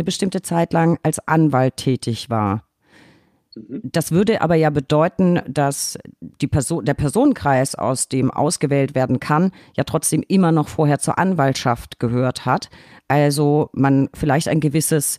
[0.00, 2.64] eine bestimmte Zeit lang als Anwalt tätig war.
[3.54, 3.80] Mhm.
[3.84, 9.52] Das würde aber ja bedeuten, dass die Person, der Personenkreis, aus dem ausgewählt werden kann,
[9.76, 12.70] ja trotzdem immer noch vorher zur Anwaltschaft gehört hat.
[13.08, 15.18] Also man vielleicht ein gewisses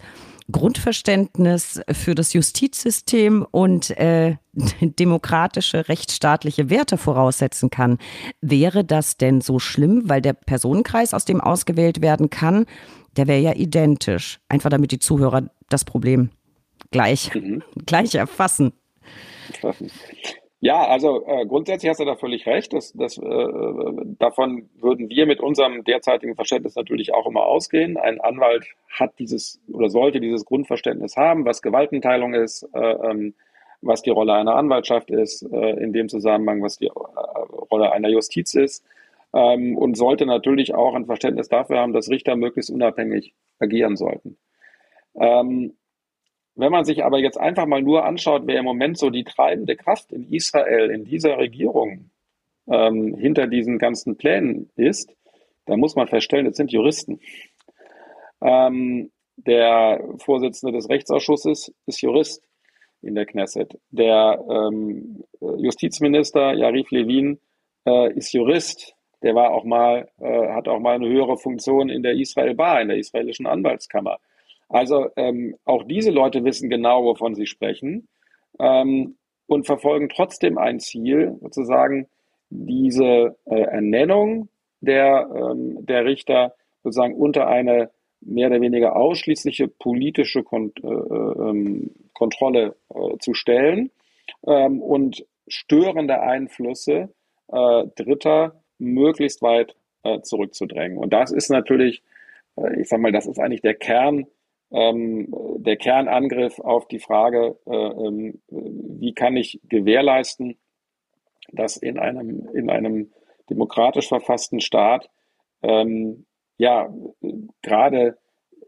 [0.52, 4.38] Grundverständnis für das Justizsystem und äh,
[4.82, 8.00] demokratische, rechtsstaatliche Werte voraussetzen kann.
[8.42, 12.66] Wäre das denn so schlimm, weil der Personenkreis, aus dem ausgewählt werden kann,
[13.18, 14.40] der wäre ja identisch.
[14.50, 16.30] Einfach damit die Zuhörer das Problem
[16.92, 17.64] gleich, mhm.
[17.86, 18.74] gleich erfassen.
[20.64, 22.72] Ja, also äh, grundsätzlich hast du da völlig recht.
[22.74, 23.48] Das, das, äh,
[24.20, 27.98] davon würden wir mit unserem derzeitigen Verständnis natürlich auch immer ausgehen.
[27.98, 33.34] Ein Anwalt hat dieses oder sollte dieses Grundverständnis haben, was Gewaltenteilung ist, äh, ähm,
[33.82, 38.10] was die Rolle einer Anwaltschaft ist, äh, in dem Zusammenhang, was die äh, Rolle einer
[38.10, 38.86] Justiz ist.
[39.34, 44.38] Ähm, und sollte natürlich auch ein Verständnis dafür haben, dass Richter möglichst unabhängig agieren sollten.
[45.16, 45.78] Ähm,
[46.56, 49.76] wenn man sich aber jetzt einfach mal nur anschaut, wer im Moment so die treibende
[49.76, 52.12] Kraft in Israel, in dieser Regierung
[52.70, 55.16] ähm, hinter diesen ganzen Plänen ist,
[55.66, 57.20] dann muss man feststellen, es sind Juristen.
[58.42, 62.44] Ähm, der Vorsitzende des Rechtsausschusses ist Jurist
[63.02, 63.80] in der Knesset.
[63.90, 67.40] Der ähm, Justizminister Yarif Levin
[67.86, 68.96] äh, ist Jurist.
[69.24, 72.82] Der war auch mal, äh, hat auch mal eine höhere Funktion in der Israel Bar,
[72.82, 74.18] in der israelischen Anwaltskammer.
[74.70, 78.08] Also ähm, auch diese Leute wissen genau, wovon sie sprechen
[78.60, 79.16] ähm,
[79.48, 82.08] und verfolgen trotzdem ein Ziel, sozusagen
[82.50, 84.50] diese äh, Ernennung
[84.80, 87.92] der, ähm, der Richter sozusagen unter eine
[88.22, 93.92] mehr oder weniger ausschließliche politische Kont äh, ähm, Kontrolle äh, zu stellen
[94.46, 97.10] ähm, und störende Einflüsse
[97.52, 100.98] äh, Dritter möglichst weit äh, zurückzudrängen.
[100.98, 102.04] Und das ist natürlich,
[102.58, 104.28] äh, ich sage mal, das ist eigentlich der Kern
[104.72, 105.28] ähm,
[105.58, 110.58] der Kernangriff auf die Frage, äh, ähm, wie kann ich gewährleisten,
[111.52, 113.12] dass in einem, in einem
[113.50, 115.10] demokratisch verfassten Staat
[115.62, 116.26] ähm,
[116.58, 116.94] ja
[117.62, 118.18] gerade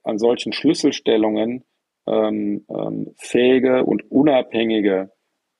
[0.03, 1.63] an solchen Schlüsselstellungen
[2.05, 5.11] ähm, ähm, fähige und unabhängige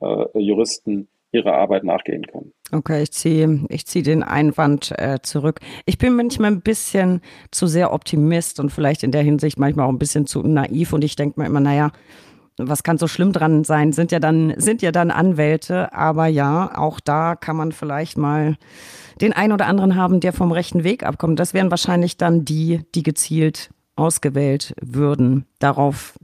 [0.02, 2.54] äh, Juristen ihrer Arbeit nachgehen können.
[2.74, 5.60] Okay, ich ziehe ich zieh den Einwand äh, zurück.
[5.86, 7.22] Ich bin manchmal ein bisschen
[7.52, 11.04] zu sehr Optimist und vielleicht in der Hinsicht manchmal auch ein bisschen zu naiv und
[11.04, 11.92] ich denke mir immer, naja,
[12.58, 13.94] was kann so schlimm dran sein?
[13.94, 18.58] Sind ja dann, sind ja dann Anwälte, aber ja, auch da kann man vielleicht mal
[19.22, 21.40] den einen oder anderen haben, der vom rechten Weg abkommt.
[21.40, 25.46] Das wären wahrscheinlich dann die, die gezielt ausgewählt würden.
[25.60, 26.16] Darauf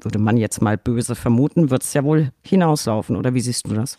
[0.00, 3.72] würde man jetzt mal böse vermuten, wird es ja wohl hinauslaufen, oder wie siehst du
[3.74, 3.98] das?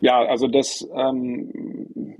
[0.00, 2.16] Ja, also das ähm,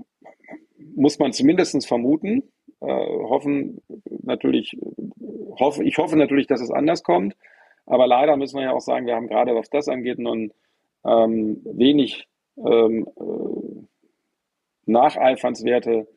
[0.95, 2.43] muss man zumindest vermuten.
[2.81, 3.81] Äh, hoffen
[4.23, 4.77] natürlich,
[5.59, 7.35] hoffe, ich hoffe natürlich, dass es anders kommt.
[7.85, 10.51] Aber leider müssen wir ja auch sagen, wir haben gerade, was das angeht, nun
[11.05, 13.85] ähm, wenig ähm, äh,
[14.85, 16.07] nacheifernswerte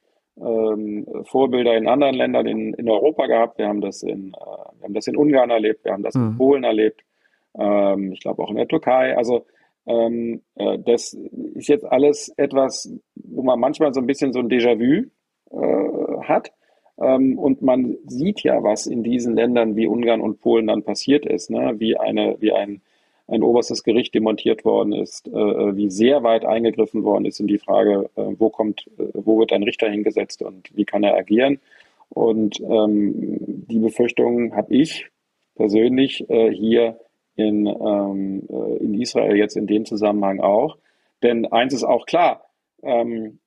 [0.40, 3.58] ähm, Vorbilder in anderen Ländern in, in Europa gehabt.
[3.58, 6.28] Wir haben das in, äh, wir haben das in Ungarn erlebt, wir haben das mhm.
[6.28, 7.02] in Polen erlebt,
[7.58, 9.16] ähm, ich glaube auch in der Türkei.
[9.16, 9.44] Also
[9.88, 11.14] ähm, äh, das
[11.54, 15.06] ist jetzt alles etwas, wo man manchmal so ein bisschen so ein Déjà-vu
[15.50, 16.52] äh, hat.
[17.00, 21.24] Ähm, und man sieht ja, was in diesen Ländern wie Ungarn und Polen dann passiert
[21.24, 21.74] ist, ne?
[21.78, 22.82] wie, eine, wie ein,
[23.28, 27.58] ein oberstes Gericht demontiert worden ist, äh, wie sehr weit eingegriffen worden ist in die
[27.58, 31.60] Frage, äh, wo kommt, äh, wo wird ein Richter hingesetzt und wie kann er agieren.
[32.10, 35.08] Und ähm, die Befürchtung habe ich
[35.54, 36.98] persönlich äh, hier
[37.38, 40.76] in, ähm, äh, in Israel jetzt in dem Zusammenhang auch.
[41.22, 42.44] Denn eins ist auch klar,
[42.82, 43.38] ähm,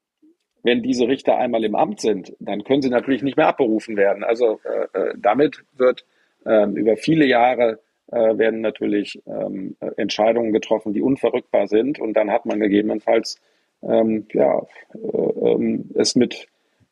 [0.64, 4.24] wenn diese Richter einmal im Amt sind, dann können sie natürlich nicht mehr abberufen werden.
[4.24, 6.06] Also äh, äh damit wird
[6.46, 7.80] äh, über viele Jahre
[8.12, 12.00] äh, werden natürlich ähm, Entscheidungen getroffen, die unverrückbar sind.
[12.00, 13.42] Und dann hat man gegebenenfalls
[13.84, 14.62] ähm, ja,
[14.94, 16.48] äh, ähm, es mit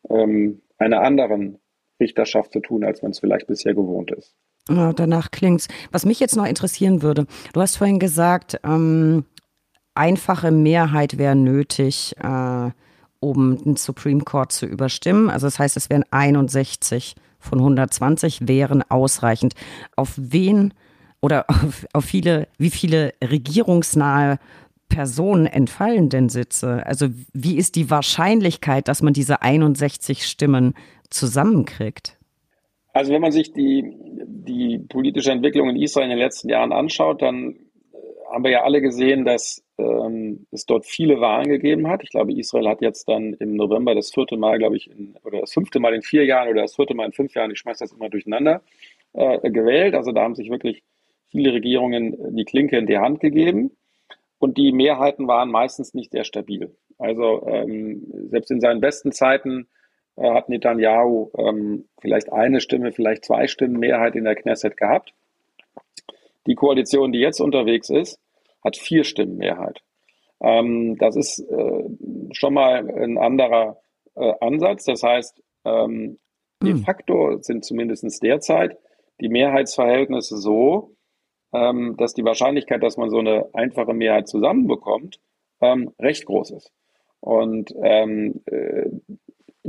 [0.09, 1.59] ähm, einer anderen
[1.99, 4.35] Richterschaft zu tun, als man es vielleicht bisher gewohnt ist.
[4.69, 5.67] Ja, danach klingt's.
[5.91, 9.25] Was mich jetzt noch interessieren würde, du hast vorhin gesagt, ähm,
[9.95, 12.71] einfache Mehrheit wäre nötig, äh,
[13.19, 15.29] um den Supreme Court zu überstimmen.
[15.29, 19.55] Also das heißt, es wären 61 von 120 wären ausreichend.
[19.95, 20.73] Auf wen
[21.21, 24.39] oder auf, auf viele, wie viele regierungsnahe
[24.87, 26.85] Personen entfallen denn Sitze?
[26.85, 30.73] Also wie ist die Wahrscheinlichkeit, dass man diese 61 Stimmen
[31.09, 32.18] zusammenkriegt?
[32.99, 37.21] Also wenn man sich die, die politische Entwicklung in Israel in den letzten Jahren anschaut,
[37.21, 37.57] dann
[38.29, 42.03] haben wir ja alle gesehen, dass ähm, es dort viele Wahlen gegeben hat.
[42.03, 45.39] Ich glaube, Israel hat jetzt dann im November das vierte Mal, glaube ich, in, oder
[45.39, 47.85] das fünfte Mal in vier Jahren oder das vierte Mal in fünf Jahren, ich schmeiße
[47.85, 48.63] das immer durcheinander,
[49.13, 49.95] äh, gewählt.
[49.95, 50.83] Also da haben sich wirklich
[51.29, 53.71] viele Regierungen die Klinke in die Hand gegeben.
[54.39, 56.75] Und die Mehrheiten waren meistens nicht sehr stabil.
[56.97, 59.69] Also ähm, selbst in seinen besten Zeiten
[60.19, 65.13] äh, hat Netanyahu ähm, vielleicht eine Stimme, vielleicht zwei Stimmen Mehrheit in der Knesset gehabt.
[66.47, 68.19] Die Koalition, die jetzt unterwegs ist,
[68.63, 69.81] hat vier Stimmen Mehrheit.
[70.41, 71.83] Ähm, das ist äh,
[72.31, 73.77] schon mal ein anderer
[74.15, 74.85] äh, Ansatz.
[74.85, 76.17] Das heißt, ähm,
[76.61, 76.83] de hm.
[76.83, 78.77] facto sind zumindest derzeit
[79.21, 80.95] die Mehrheitsverhältnisse so,
[81.53, 85.19] ähm, dass die Wahrscheinlichkeit, dass man so eine einfache Mehrheit zusammenbekommt,
[85.61, 86.71] ähm, recht groß ist.
[87.19, 88.89] Und ähm, äh,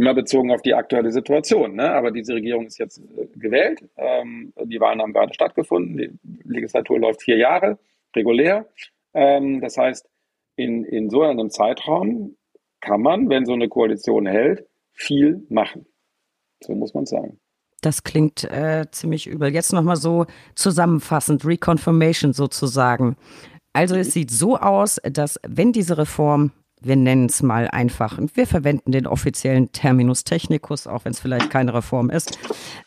[0.01, 1.75] immer bezogen auf die aktuelle Situation.
[1.75, 1.93] Ne?
[1.93, 3.85] Aber diese Regierung ist jetzt äh, gewählt.
[3.97, 6.19] Ähm, die Wahlen haben gerade stattgefunden.
[6.23, 7.79] Die Legislatur läuft vier Jahre
[8.17, 8.67] regulär.
[9.13, 10.09] Ähm, das heißt,
[10.57, 12.37] in, in so einem Zeitraum
[12.81, 15.85] kann man, wenn so eine Koalition hält, viel machen.
[16.63, 17.39] So muss man sagen.
[17.83, 19.53] Das klingt äh, ziemlich übel.
[19.53, 20.25] Jetzt nochmal so
[20.55, 23.17] zusammenfassend, Reconfirmation sozusagen.
[23.75, 26.53] Also es sieht so aus, dass wenn diese Reform
[26.83, 31.51] wir nennen es mal einfach, wir verwenden den offiziellen Terminus technicus, auch wenn es vielleicht
[31.51, 32.39] keine Reform ist.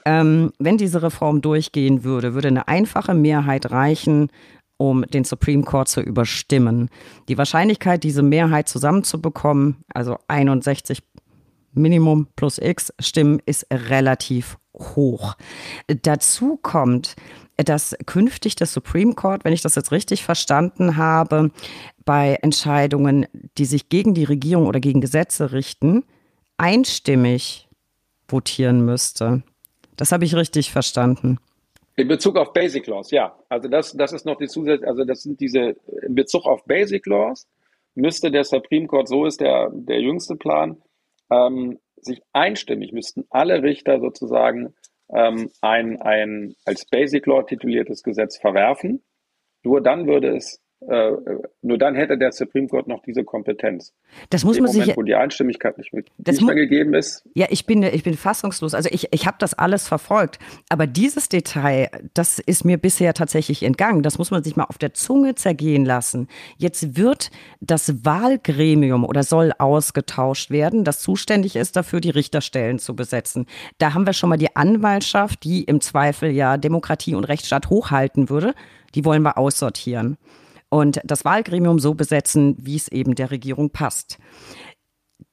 [0.06, 4.30] Ähm, wenn diese Reform durchgehen würde, würde eine einfache Mehrheit reichen,
[4.78, 6.90] um den Supreme Court zu überstimmen.
[7.30, 11.00] Die Wahrscheinlichkeit, diese Mehrheit zusammenzubekommen, also 61
[11.74, 15.36] Minimum plus X Stimmen, ist relativ hoch.
[15.88, 17.16] Dazu kommt,
[17.58, 21.52] dass künftig das Supreme Court, wenn ich das jetzt richtig verstanden habe,
[22.06, 26.04] bei Entscheidungen, die sich gegen die Regierung oder gegen Gesetze richten,
[26.58, 27.70] einstimmig
[28.28, 29.44] votieren müsste.
[29.96, 31.38] Das habe ich richtig verstanden.
[31.96, 33.38] In Bezug auf Basic Laws, ja.
[33.50, 37.06] Also das, das ist noch die Zusätze, also das sind diese, in Bezug auf Basic
[37.06, 37.48] Laws
[37.96, 40.82] müsste der Supreme Court, so ist der, der jüngste Plan,
[41.30, 44.74] ähm, sich einstimmig, müssten alle Richter sozusagen
[45.14, 49.04] ähm, ein, ein als Basic Law tituliertes Gesetz verwerfen.
[49.64, 50.63] Nur dann würde es
[51.62, 53.94] nur dann hätte der Supreme Court noch diese Kompetenz.
[54.30, 54.98] Das muss man Moment, sich.
[54.98, 57.24] Wo die Einstimmigkeit nicht, mehr, nicht mehr gegeben ist.
[57.36, 58.74] Ja, ich bin, ich bin fassungslos.
[58.74, 60.40] Also ich, ich habe das alles verfolgt.
[60.70, 64.04] Aber dieses Detail, das ist mir bisher tatsächlich entgangen.
[64.04, 66.28] Das muss man sich mal auf der Zunge zergehen lassen.
[66.58, 67.32] Jetzt wird
[67.62, 73.46] das Wahlgremium oder soll ausgetauscht werden, das zuständig ist dafür, die Richterstellen zu besetzen.
[73.78, 78.30] Da haben wir schon mal die Anwaltschaft, die im Zweifel ja Demokratie und Rechtsstaat hochhalten
[78.30, 78.54] würde.
[78.96, 80.18] Die wollen wir aussortieren
[80.74, 84.18] und das Wahlgremium so besetzen, wie es eben der Regierung passt.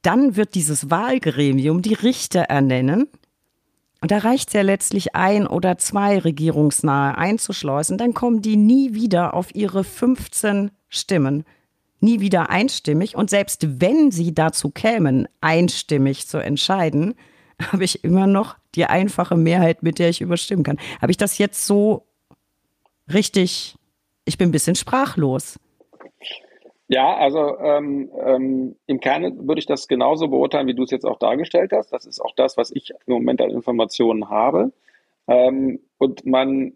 [0.02, 3.08] Dann wird dieses Wahlgremium die Richter ernennen.
[4.02, 8.92] Und da reicht es ja letztlich ein oder zwei regierungsnahe einzuschleusen, dann kommen die nie
[8.92, 11.44] wieder auf ihre 15 Stimmen.
[12.00, 13.16] Nie wieder einstimmig.
[13.16, 17.14] Und selbst wenn sie dazu kämen, einstimmig zu entscheiden,
[17.72, 20.78] habe ich immer noch die einfache Mehrheit, mit der ich überstimmen kann.
[21.00, 22.06] Habe ich das jetzt so
[23.10, 23.76] richtig
[24.30, 25.58] ich bin ein bisschen sprachlos.
[26.86, 31.04] Ja, also ähm, ähm, im Kern würde ich das genauso beurteilen, wie du es jetzt
[31.04, 31.92] auch dargestellt hast.
[31.92, 34.72] Das ist auch das, was ich im Moment an Informationen habe.
[35.26, 36.74] Ähm, und man,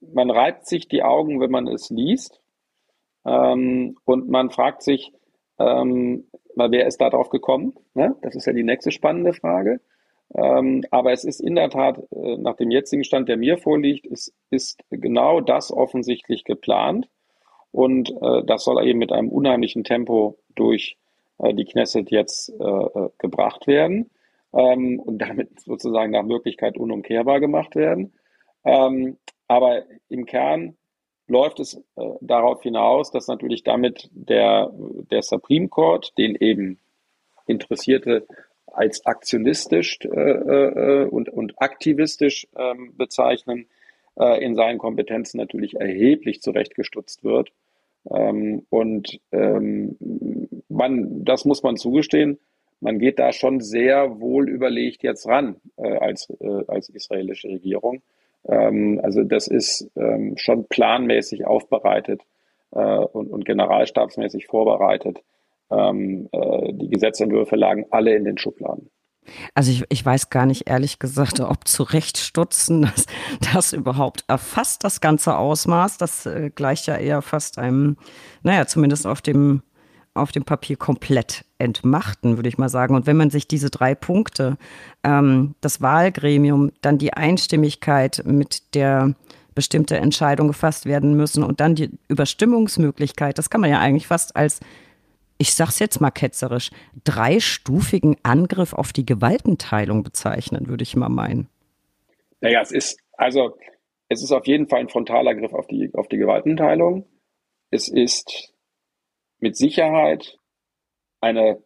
[0.00, 2.40] man reibt sich die Augen, wenn man es liest.
[3.24, 5.12] Ähm, und man fragt sich,
[5.58, 6.26] ähm,
[6.56, 7.74] wer ist da drauf gekommen?
[7.94, 8.16] Ne?
[8.22, 9.80] Das ist ja die nächste spannende Frage.
[10.34, 14.06] Ähm, aber es ist in der Tat, äh, nach dem jetzigen Stand, der mir vorliegt,
[14.06, 17.08] ist, ist genau das offensichtlich geplant.
[17.72, 20.96] Und äh, das soll eben mit einem unheimlichen Tempo durch
[21.38, 24.10] äh, die Knesset jetzt äh, äh, gebracht werden
[24.52, 28.12] ähm, und damit sozusagen nach Möglichkeit unumkehrbar gemacht werden.
[28.64, 29.18] Ähm,
[29.48, 30.76] aber im Kern
[31.28, 34.70] läuft es äh, darauf hinaus, dass natürlich damit der,
[35.10, 36.78] der Supreme Court, den eben
[37.46, 38.26] Interessierte
[38.76, 43.66] als aktionistisch äh, äh, und, und aktivistisch ähm, bezeichnen,
[44.18, 47.52] äh, in seinen Kompetenzen natürlich erheblich zurechtgestutzt wird.
[48.10, 49.96] Ähm, und ähm,
[50.68, 52.38] man, das muss man zugestehen,
[52.80, 58.02] man geht da schon sehr wohl überlegt jetzt ran äh, als, äh, als israelische Regierung.
[58.46, 62.22] Ähm, also das ist ähm, schon planmäßig aufbereitet
[62.72, 65.22] äh, und, und generalstabsmäßig vorbereitet.
[65.70, 68.90] Ähm, äh, die Gesetzentwürfe lagen alle in den Schubladen.
[69.54, 73.06] Also ich, ich weiß gar nicht ehrlich gesagt, ob zurechtstutzen das,
[73.54, 75.98] das überhaupt erfasst, das ganze Ausmaß.
[75.98, 77.96] Das äh, gleicht ja eher fast einem,
[78.42, 79.62] naja, zumindest auf dem,
[80.14, 82.94] auf dem Papier komplett entmachten, würde ich mal sagen.
[82.94, 84.56] Und wenn man sich diese drei Punkte,
[85.02, 89.14] ähm, das Wahlgremium, dann die Einstimmigkeit, mit der
[89.54, 94.36] bestimmte Entscheidungen gefasst werden müssen und dann die Überstimmungsmöglichkeit, das kann man ja eigentlich fast
[94.36, 94.60] als
[95.38, 96.70] ich sag's jetzt mal ketzerisch,
[97.04, 101.48] dreistufigen Angriff auf die Gewaltenteilung bezeichnen, würde ich mal meinen.
[102.40, 103.56] Naja, es ist, also,
[104.08, 107.06] es ist auf jeden Fall ein frontaler Griff auf die, auf die Gewaltenteilung.
[107.70, 108.52] Es ist
[109.38, 110.38] mit Sicherheit
[111.20, 111.62] eine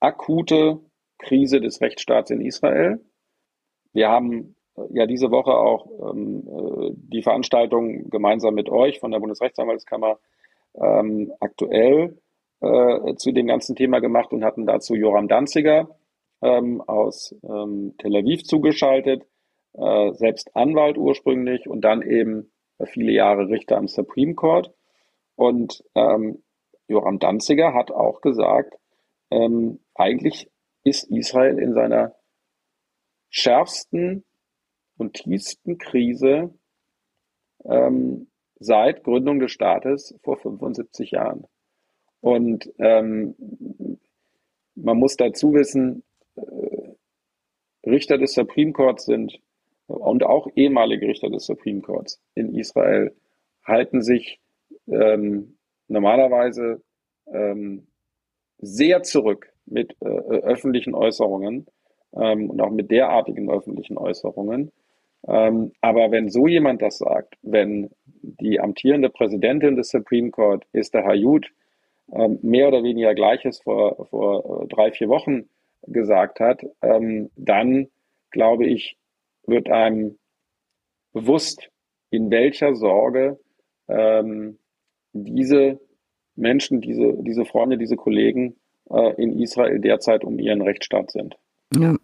[0.00, 0.80] akute
[1.18, 3.00] Krise des Rechtsstaats in Israel.
[3.92, 9.10] Wir haben äh, ja diese Woche auch ähm, äh, die Veranstaltung gemeinsam mit euch von
[9.10, 10.18] der Bundesrechtsanwaltskammer
[10.74, 12.18] ähm, aktuell
[12.60, 15.88] äh, zu dem ganzen Thema gemacht und hatten dazu Joram Danziger
[16.42, 19.24] ähm, aus ähm, Tel Aviv zugeschaltet,
[19.74, 22.52] äh, selbst Anwalt ursprünglich und dann eben
[22.84, 24.72] viele Jahre Richter am Supreme Court.
[25.34, 26.42] Und ähm,
[26.88, 28.74] Joram Danziger hat auch gesagt,
[29.30, 30.50] ähm, eigentlich
[30.84, 32.14] ist Israel in seiner
[33.28, 34.24] schärfsten
[34.96, 36.54] und tiefsten Krise
[37.64, 41.46] ähm, seit Gründung des Staates vor 75 Jahren.
[42.20, 43.34] Und ähm,
[44.74, 46.02] man muss dazu wissen,
[46.36, 46.40] äh,
[47.86, 49.40] Richter des Supreme Courts sind
[49.86, 53.14] und auch ehemalige Richter des Supreme Courts in Israel
[53.64, 54.40] halten sich
[54.88, 55.56] ähm,
[55.88, 56.82] normalerweise
[57.32, 57.86] ähm,
[58.58, 61.66] sehr zurück mit äh, öffentlichen Äußerungen
[62.14, 64.72] ähm, und auch mit derartigen öffentlichen Äußerungen.
[65.28, 67.90] Ähm, aber wenn so jemand das sagt, wenn
[68.22, 71.50] die amtierende Präsidentin des Supreme Court, Esther Hayut,
[72.08, 75.48] mehr oder weniger Gleiches vor, vor äh, drei, vier Wochen
[75.86, 77.88] gesagt hat, ähm, dann
[78.30, 78.96] glaube ich,
[79.46, 80.18] wird einem
[81.12, 81.70] bewusst,
[82.10, 83.38] in welcher Sorge
[83.88, 84.58] ähm,
[85.12, 85.80] diese
[86.34, 88.56] Menschen, diese, diese Freunde, diese Kollegen
[88.90, 91.36] äh, in Israel derzeit um ihren Rechtsstaat sind.
[91.74, 91.96] Ja,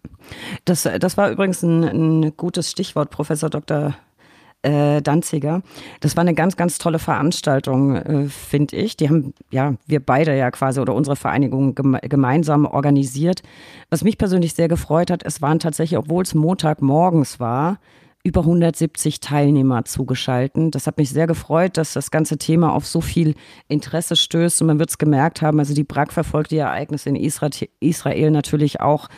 [0.64, 3.94] das, das war übrigens ein, ein gutes Stichwort, Professor Dr
[4.62, 5.62] äh, Danziger.
[6.00, 8.96] Das war eine ganz, ganz tolle Veranstaltung, äh, finde ich.
[8.96, 13.42] Die haben ja wir beide ja quasi oder unsere Vereinigung geme gemeinsam organisiert.
[13.90, 17.78] Was mich persönlich sehr gefreut hat, es waren tatsächlich, obwohl es Montagmorgens war,
[18.24, 20.70] über 170 Teilnehmer zugeschalten.
[20.70, 23.34] Das hat mich sehr gefreut, dass das ganze Thema auf so viel
[23.66, 25.58] Interesse stößt und man wird es gemerkt haben.
[25.58, 29.08] Also die BRAG verfolgt die Ereignisse in Israel natürlich auch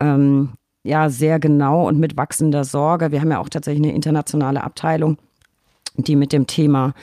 [0.00, 3.12] ähm, ja sehr genau und mit wachsender Sorge.
[3.12, 5.18] Wir haben ja auch tatsächlich eine internationale Abteilung,
[5.96, 6.94] die mit dem Thema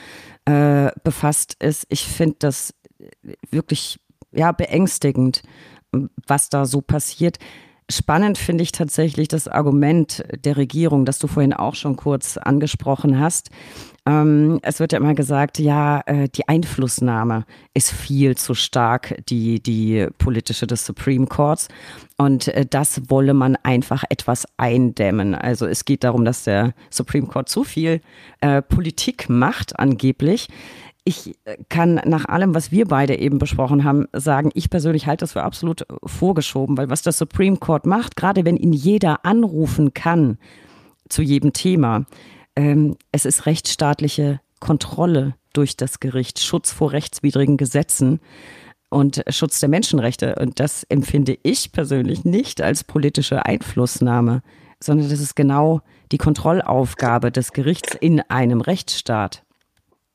[0.44, 1.86] äh, befasst ist.
[1.88, 2.74] Ich finde das
[3.50, 4.00] wirklich
[4.32, 5.42] ja beängstigend,
[6.26, 7.38] was da so passiert.
[7.90, 13.18] Spannend finde ich tatsächlich das Argument der Regierung, das du vorhin auch schon kurz angesprochen
[13.18, 13.48] hast.
[14.04, 19.62] Ähm, es wird ja immer gesagt, ja, äh, die Einflussnahme ist viel zu stark, die,
[19.62, 21.68] die politische des Supreme Courts.
[22.18, 25.34] Und äh, das wolle man einfach etwas eindämmen.
[25.34, 28.02] Also es geht darum, dass der Supreme Court zu viel
[28.40, 30.48] äh, Politik macht, angeblich
[31.08, 35.22] ich äh, kann nach allem, was wir beide eben besprochen haben, sagen, ich persönlich halte
[35.22, 39.94] das für absolut vorgeschoben, weil was der Supreme Court macht, gerade wenn ihn jeder anrufen
[39.94, 40.38] kann
[41.08, 42.04] zu jedem Thema,
[42.54, 48.20] ähm, es ist rechtsstaatliche Kontrolle durch das Gericht, Schutz vor rechtswidrigen Gesetzen
[48.90, 50.34] und Schutz der Menschenrechte.
[50.36, 54.42] Und das empfinde ich persönlich nicht als politische Einflussnahme,
[54.82, 55.80] sondern das ist genau
[56.12, 59.42] die Kontrollaufgabe des Gerichts in einem Rechtsstaat.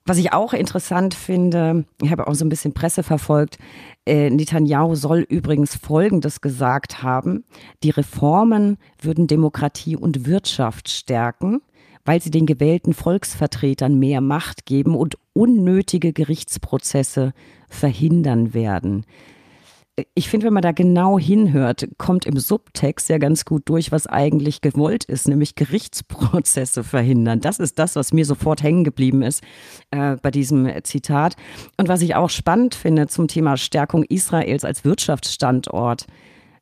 [0.06, 3.58] Was ich auch interessant finde, ich habe auch so ein bisschen Presse verfolgt,
[4.06, 7.46] äh, Netanyahu soll übrigens Folgendes gesagt haben,
[7.84, 11.62] die Reformen würden Demokratie und Wirtschaft stärken,
[12.04, 17.34] weil sie den gewählten Volksvertretern mehr Macht geben und unnötige Gerichtsprozesse
[17.70, 19.06] verhindern werden
[20.16, 24.08] ich finde, wenn man da genau hinhört, kommt im Subtext ja ganz gut durch, was
[24.08, 27.42] eigentlich gewollt ist, nämlich Gerichtsprozesse verhindern.
[27.42, 29.44] Das ist das, was mir sofort hängen geblieben ist
[29.92, 31.36] äh, bei diesem Zitat.
[31.78, 36.08] Und was ich auch spannend finde zum Thema Stärkung Israels als Wirtschaftsstandort.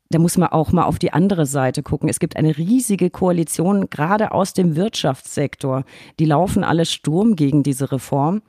[0.09, 2.09] Da muss man auch mal auf die andere Seite gucken.
[2.09, 5.86] Es gibt eine riesige Koalition, gerade aus dem Wirtschaftssektor.
[6.19, 8.41] Die laufen alle Sturm gegen diese Reform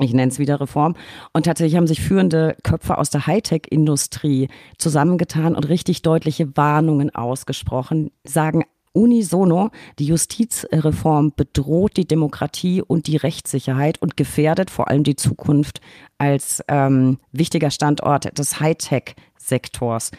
[0.00, 0.94] ich nenne es wieder Reform.
[1.32, 8.10] Und tatsächlich haben sich führende Köpfe aus der Hightech-Industrie zusammengetan und richtig deutliche Warnungen ausgesprochen,
[8.24, 15.16] sagen unisono, die Justizreform bedroht die Demokratie und die Rechtssicherheit und gefährdet vor allem die
[15.16, 15.80] Zukunft
[16.18, 20.10] als ähm, wichtiger Standort des Hightech-Sektors.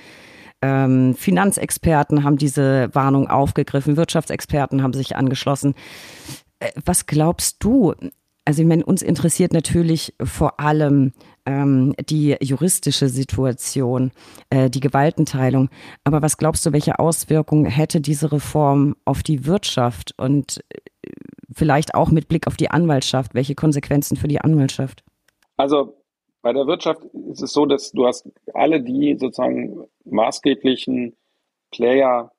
[0.62, 5.74] Ähm, Finanzexperten haben diese Warnung aufgegriffen, Wirtschaftsexperten haben sich angeschlossen.
[6.60, 7.94] Äh, was glaubst du?
[8.50, 11.14] Also ich meine, uns interessiert natürlich vor allem
[11.46, 14.10] ähm, die juristische Situation,
[14.50, 15.70] äh, die Gewaltenteilung.
[16.04, 20.80] Aber was glaubst du, welche Auswirkungen hätte diese Reform auf die Wirtschaft und äh,
[21.52, 23.36] vielleicht auch mit Blick auf die Anwaltschaft?
[23.36, 25.04] Welche Konsequenzen für die Anwaltschaft?
[25.56, 26.02] Also
[26.42, 31.16] bei der Wirtschaft ist es so, dass du hast alle die sozusagen maßgeblichen
[31.70, 32.32] Player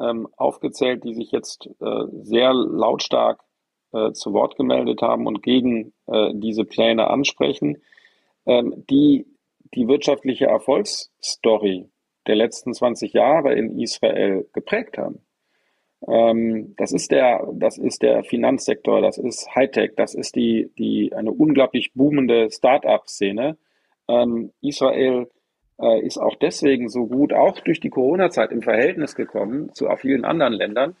[0.00, 3.44] ähm, aufgezählt, die sich jetzt äh, sehr lautstark
[3.92, 7.82] äh, zu Wort gemeldet haben und gegen äh, diese Pläne ansprechen,
[8.46, 9.26] ähm, die
[9.74, 11.90] die wirtschaftliche Erfolgsstory
[12.26, 15.20] der letzten 20 Jahre in Israel geprägt haben.
[16.06, 21.12] Ähm, das ist der, das ist der Finanzsektor, das ist Hightech, das ist die, die,
[21.14, 23.56] eine unglaublich boomende Start-up-Szene.
[24.06, 25.28] Ähm, Israel
[25.80, 30.24] äh, ist auch deswegen so gut, auch durch die Corona-Zeit im Verhältnis gekommen zu vielen
[30.24, 30.96] anderen Ländern,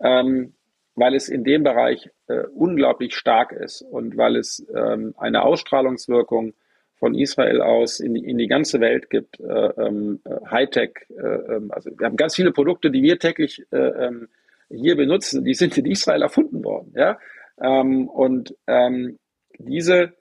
[0.00, 0.54] ähm,
[0.94, 6.54] weil es in dem Bereich äh, unglaublich stark ist und weil es ähm, eine Ausstrahlungswirkung
[7.02, 9.40] von Israel aus in die, in die ganze Welt gibt.
[9.40, 10.20] Äh, ähm,
[10.50, 14.28] Hightech, äh, ähm, also wir haben ganz viele Produkte, die wir täglich äh, ähm,
[14.68, 16.92] hier benutzen, die sind in Israel erfunden worden.
[16.94, 17.18] Ja?
[17.60, 19.18] Ähm, und ähm,
[19.58, 20.12] diese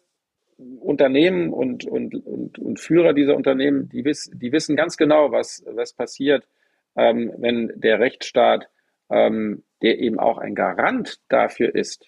[0.80, 5.64] Unternehmen und, und, und, und Führer dieser Unternehmen, die, wiss, die wissen ganz genau, was,
[5.68, 6.48] was passiert,
[6.94, 8.68] wenn der Rechtsstaat
[9.12, 12.08] ähm, der eben auch ein Garant dafür ist,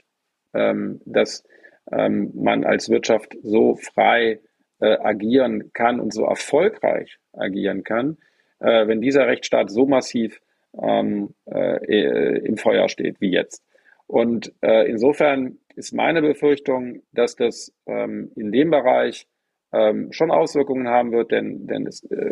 [0.54, 1.44] ähm, dass
[1.92, 4.40] ähm, man als Wirtschaft so frei
[4.80, 8.18] äh, agieren kann und so erfolgreich agieren kann,
[8.60, 10.40] äh, wenn dieser Rechtsstaat so massiv
[10.82, 13.64] ähm, äh, im Feuer steht wie jetzt.
[14.08, 19.28] Und äh, insofern ist meine Befürchtung, dass das ähm, in dem Bereich
[19.72, 22.32] ähm, schon Auswirkungen haben wird, denn, denn es, äh,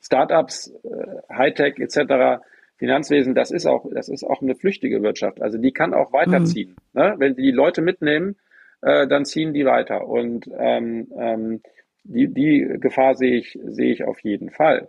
[0.00, 2.42] Startups, äh, Hightech etc
[2.80, 5.42] Finanzwesen, das ist auch, das ist auch eine flüchtige Wirtschaft.
[5.42, 6.76] Also die kann auch weiterziehen.
[6.94, 7.00] Mhm.
[7.00, 7.14] Ne?
[7.18, 8.36] Wenn die Leute mitnehmen,
[8.80, 10.08] äh, dann ziehen die weiter.
[10.08, 11.60] Und ähm, ähm,
[12.04, 14.88] die, die Gefahr sehe ich, sehe ich auf jeden Fall.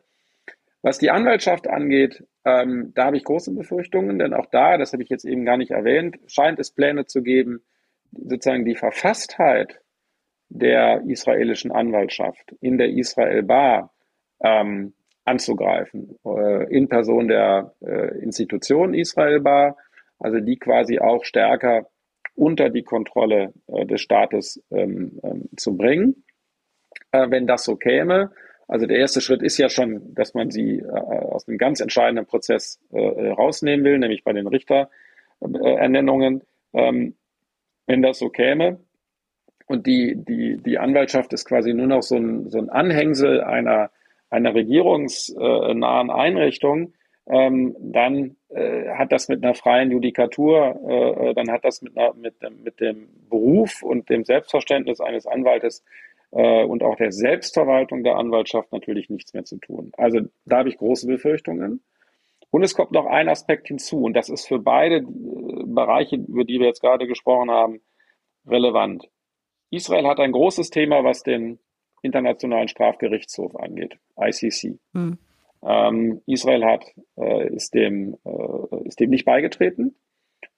[0.81, 5.03] Was die Anwaltschaft angeht, ähm, da habe ich große Befürchtungen, denn auch da, das habe
[5.03, 7.61] ich jetzt eben gar nicht erwähnt, scheint es Pläne zu geben,
[8.13, 9.81] sozusagen die Verfasstheit
[10.47, 13.93] der israelischen Anwaltschaft in der Israel Bar
[14.39, 14.93] ähm,
[15.25, 16.17] anzugreifen.
[16.25, 19.77] Äh, in Person der äh, Institution Israel Bar,
[20.19, 21.87] also die quasi auch stärker
[22.35, 26.23] unter die Kontrolle äh, des Staates ähm, ähm, zu bringen.
[27.13, 28.31] Wenn das so käme,
[28.69, 32.79] also der erste Schritt ist ja schon, dass man sie aus einem ganz entscheidenden Prozess
[32.93, 36.43] rausnehmen will, nämlich bei den Richterernennungen.
[36.73, 37.15] Ähm,
[37.85, 38.79] wenn das so käme
[39.65, 43.91] und die, die, die Anwaltschaft ist quasi nur noch so ein, so ein Anhängsel einer,
[44.31, 46.93] einer regierungsnahen Einrichtung,
[47.27, 51.95] ähm, dann äh, hat das mit einer freien Judikatur, äh, äh, dann hat das mit,
[51.97, 55.83] einer, mit, mit dem Beruf und dem Selbstverständnis eines Anwaltes
[56.31, 59.91] äh, und auch der Selbstverwaltung der Anwaltschaft natürlich nichts mehr zu tun.
[59.97, 61.83] Also da habe ich große Befürchtungen.
[62.49, 65.03] Und es kommt noch ein Aspekt hinzu, und das ist für beide äh,
[65.65, 67.81] Bereiche, über die wir jetzt gerade gesprochen haben,
[68.47, 69.07] relevant.
[69.69, 71.59] Israel hat ein großes Thema, was den
[72.01, 74.79] Internationalen Strafgerichtshof angeht, ICC.
[74.93, 75.17] Hm.
[75.63, 76.85] Ähm, Israel hat,
[77.17, 79.95] äh, ist, dem, äh, ist dem nicht beigetreten,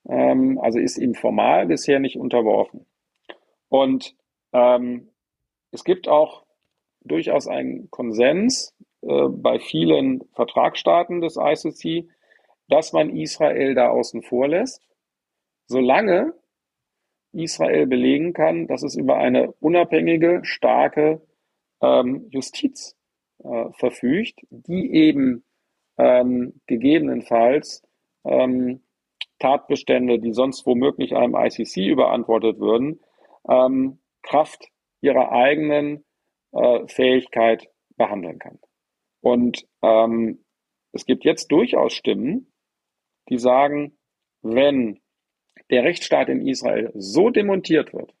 [0.08, 2.86] ähm, also ist ihm formal bisher nicht unterworfen.
[3.68, 4.14] Und
[4.52, 5.08] ähm,
[5.72, 6.44] es gibt auch
[7.02, 12.08] durchaus einen Konsens äh, bei vielen Vertragsstaaten des ICC,
[12.68, 14.82] dass man Israel da außen vor lässt,
[15.66, 16.32] solange
[17.32, 21.20] Israel belegen kann, dass es über eine unabhängige, starke
[21.80, 22.96] ähm, Justiz
[23.42, 25.44] äh, verfügt, die eben
[25.98, 27.82] ähm, gegebenenfalls
[28.24, 28.82] ähm,
[29.38, 33.00] Tatbestände, die sonst womöglich einem ICC überantwortet würden,
[33.48, 34.68] ähm, Kraft
[35.00, 36.04] ihrer eigenen
[36.52, 38.58] äh, Fähigkeit behandeln kann.
[39.20, 40.44] Und ähm,
[40.92, 42.52] es gibt jetzt durchaus Stimmen,
[43.28, 43.98] die sagen,
[44.42, 45.00] wenn
[45.70, 48.14] der Rechtsstaat in Israel so demontiert wird,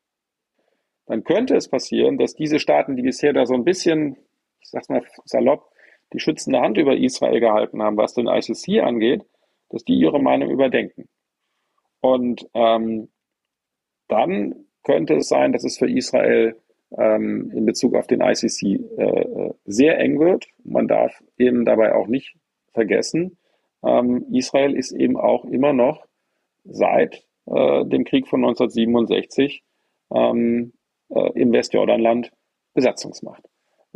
[1.06, 4.16] dann könnte es passieren, dass diese Staaten, die bisher da so ein bisschen
[4.64, 5.70] ich sag's mal salopp,
[6.12, 9.24] die schützende Hand über Israel gehalten haben, was den ICC angeht,
[9.68, 11.08] dass die ihre Meinung überdenken.
[12.00, 13.08] Und ähm,
[14.08, 16.56] dann könnte es sein, dass es für Israel
[16.96, 18.62] ähm, in Bezug auf den ICC
[18.96, 20.46] äh, sehr eng wird.
[20.62, 22.36] Man darf eben dabei auch nicht
[22.72, 23.38] vergessen,
[23.82, 26.06] ähm, Israel ist eben auch immer noch
[26.64, 29.62] seit äh, dem Krieg von 1967
[30.10, 30.72] ähm,
[31.10, 32.32] äh, im Westjordanland
[32.74, 33.44] Besatzungsmacht.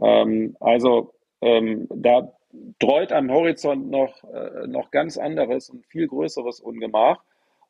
[0.00, 2.32] Ähm, also ähm, da
[2.78, 7.22] dreut am Horizont noch, äh, noch ganz anderes und viel größeres Ungemach.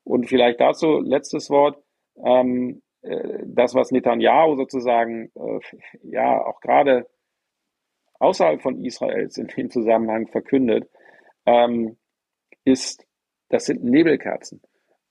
[0.04, 1.82] Und vielleicht dazu letztes Wort.
[2.24, 5.60] Ähm, äh, das, was Netanyahu sozusagen äh,
[6.02, 7.06] ja auch gerade
[8.18, 10.88] außerhalb von Israels in dem Zusammenhang verkündet,
[11.46, 11.96] ähm,
[12.64, 13.06] ist,
[13.48, 14.60] das sind Nebelkerzen.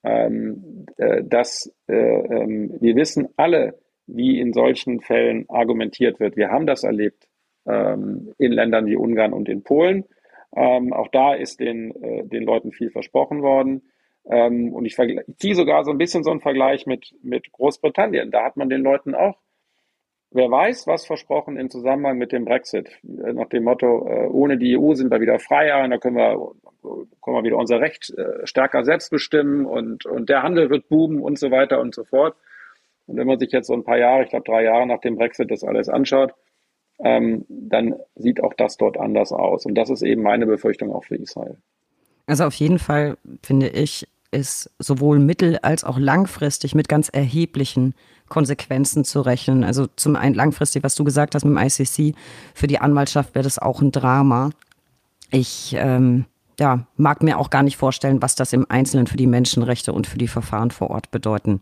[0.04, 6.38] Ähm, äh, dass äh, ähm, wir wissen alle, wie in solchen Fällen argumentiert wird.
[6.38, 7.28] Wir haben das erlebt
[7.68, 10.06] ähm, in Ländern wie Ungarn und in Polen.
[10.56, 13.84] Ähm, auch da ist den, äh, den Leuten viel versprochen worden.
[14.30, 14.96] Ähm, und ich,
[15.38, 18.32] ziehe sogar so ein bisschen so einen Vergleich mit, mit Großbritannien.
[18.32, 19.38] Da hat man den Leuten auch,
[20.32, 22.90] wer weiß, was versprochen im Zusammenhang mit dem Brexit.
[23.04, 26.18] Äh, nach dem Motto, äh, ohne die EU sind wir wieder freier und da können
[26.18, 26.38] wir,
[27.22, 31.22] können wir wieder unser Recht äh, stärker selbst bestimmen und, und der Handel wird boomen
[31.22, 32.36] und so weiter und so fort.
[33.08, 35.16] Und wenn man sich jetzt so ein paar Jahre, ich glaube drei Jahre nach dem
[35.16, 36.34] Brexit das alles anschaut,
[37.00, 39.66] ähm, dann sieht auch das dort anders aus.
[39.66, 41.58] Und das ist eben meine Befürchtung auch für Israel.
[42.26, 47.94] Also auf jeden Fall finde ich, ist sowohl mittel- als auch langfristig mit ganz erheblichen
[48.28, 49.64] Konsequenzen zu rechnen.
[49.64, 52.14] Also zum einen langfristig, was du gesagt hast mit dem ICC,
[52.54, 54.50] für die Anwaltschaft wäre das auch ein Drama.
[55.32, 56.26] Ich ähm,
[56.60, 60.08] ja, mag mir auch gar nicht vorstellen, was das im Einzelnen für die Menschenrechte und
[60.08, 61.62] für die Verfahren vor Ort bedeuten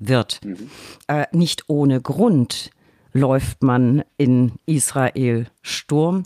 [0.00, 0.40] wird.
[0.44, 0.70] Mhm.
[1.06, 2.70] Äh, nicht ohne Grund
[3.12, 6.24] läuft man in Israel Sturm.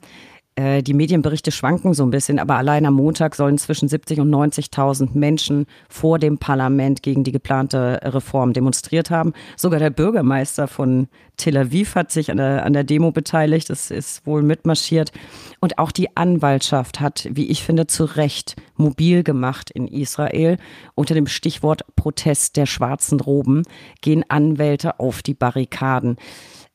[0.57, 4.31] Äh, die Medienberichte schwanken so ein bisschen, aber allein am Montag sollen zwischen 70 und
[4.31, 9.33] 90.000 Menschen vor dem Parlament gegen die geplante Reform demonstriert haben.
[9.57, 13.69] Sogar der Bürgermeister von Tel Aviv hat sich an der, an der Demo beteiligt.
[13.69, 15.11] Es ist wohl mitmarschiert.
[15.59, 20.59] Und auch die Anwaltschaft hat, wie ich finde, zu Recht mobil gemacht in Israel.
[20.95, 23.63] Unter dem Stichwort Protest der schwarzen Roben
[24.03, 26.17] gehen Anwälte auf die Barrikaden.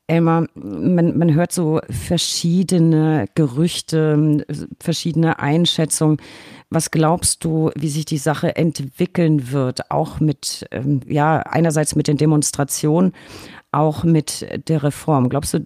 [0.10, 4.44] Elmar, man, man hört so verschiedene Gerüchte,
[4.80, 6.18] verschiedene Einschätzungen.
[6.72, 9.92] Was glaubst du, wie sich die Sache entwickeln wird?
[9.92, 13.14] Auch mit, ähm, ja, einerseits mit den Demonstrationen,
[13.72, 15.30] auch mit der Reform.
[15.30, 15.60] Glaubst du,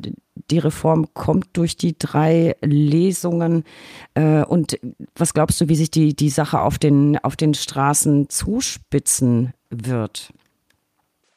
[0.52, 3.64] die Reform kommt durch die drei Lesungen?
[4.14, 4.78] Äh, und
[5.16, 10.34] was glaubst du, wie sich die, die Sache auf den, auf den Straßen zuspitzen wird?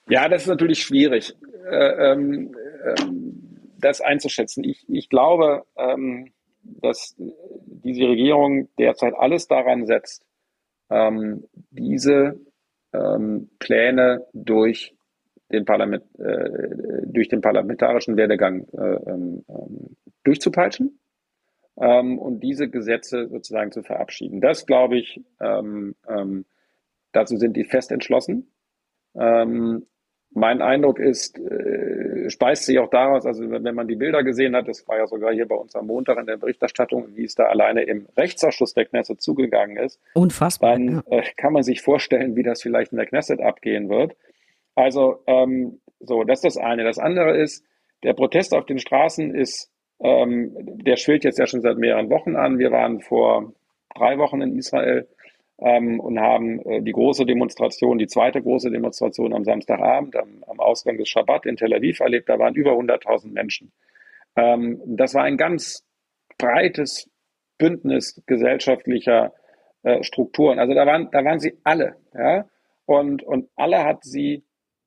[0.08, 1.34] Ja, das ist natürlich schwierig.
[1.70, 2.54] Äh, ähm,
[2.86, 4.64] ähm, das einzuschätzen.
[4.64, 6.32] Ich, ich glaube, ähm,
[6.62, 10.26] dass diese Regierung derzeit alles daran setzt,
[10.90, 12.40] ähm, diese
[12.92, 14.94] ähm, Pläne durch
[15.52, 20.98] den, Parlament, äh, durch den parlamentarischen Werdegang äh, ähm, ähm durchzupeitschen
[21.76, 24.40] und diese Gesetze sozusagen zu verabschieden.
[24.40, 28.50] Das glaube ich, dazu sind die fest entschlossen.
[29.14, 29.86] Ähm,
[30.36, 34.68] mein Eindruck ist, äh, speist sich auch daraus, also wenn man die Bilder gesehen hat,
[34.68, 37.44] das war ja sogar hier bei uns am Montag in der Berichterstattung, wie es da
[37.44, 39.98] alleine im Rechtsausschuss der Knesset zugegangen ist.
[40.12, 40.72] Unfassbar.
[40.72, 41.18] Dann ja.
[41.18, 44.14] äh, kann man sich vorstellen, wie das vielleicht in der Knesset abgehen wird.
[44.74, 46.84] Also, ähm, so, das ist das eine.
[46.84, 47.64] Das andere ist,
[48.02, 50.52] der Protest auf den Straßen ist, ähm,
[50.84, 52.58] der schwillt jetzt ja schon seit mehreren Wochen an.
[52.58, 53.54] Wir waren vor
[53.94, 55.08] drei Wochen in Israel
[55.58, 60.60] ähm, und haben äh, die große Demonstration, die zweite große Demonstration am Samstagabend am, am
[60.60, 62.28] Ausgang des Schabbat in Tel Aviv erlebt.
[62.28, 63.72] Da waren über 100.000 Menschen.
[64.36, 65.84] Ähm, das war ein ganz
[66.38, 67.10] breites
[67.58, 69.32] Bündnis gesellschaftlicher
[69.82, 70.58] äh, Strukturen.
[70.58, 72.46] Also da waren, da waren sie alle, ja.
[72.84, 74.44] Und, und alle hat sie,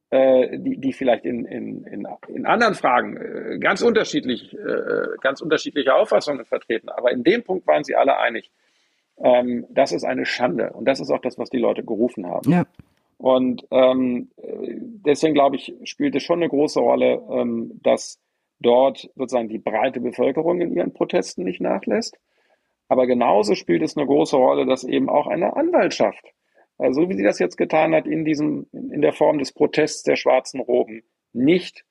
[0.09, 5.41] äh, die, die vielleicht in, in, in, in anderen Fragen äh, ganz unterschiedlich, äh, ganz
[5.41, 6.89] unterschiedliche Auffassungen vertreten.
[6.89, 8.51] Aber in dem Punkt waren sie alle einig.
[9.21, 10.71] Ähm, das ist eine Schande.
[10.73, 12.51] Und das ist auch das, was die Leute gerufen haben.
[12.51, 12.65] Ja.
[13.17, 18.19] Und ähm, deswegen glaube ich, spielt es schon eine große Rolle, ähm, dass
[18.59, 22.17] dort sozusagen die breite Bevölkerung in ihren Protesten nicht nachlässt.
[22.87, 26.25] Aber genauso spielt es eine große Rolle, dass eben auch eine Anwaltschaft,
[26.77, 30.03] also so wie sie das jetzt getan hat in diesem, in der Form des Protests
[30.03, 31.03] der schwarzen Roben,
[31.33, 31.85] nicht,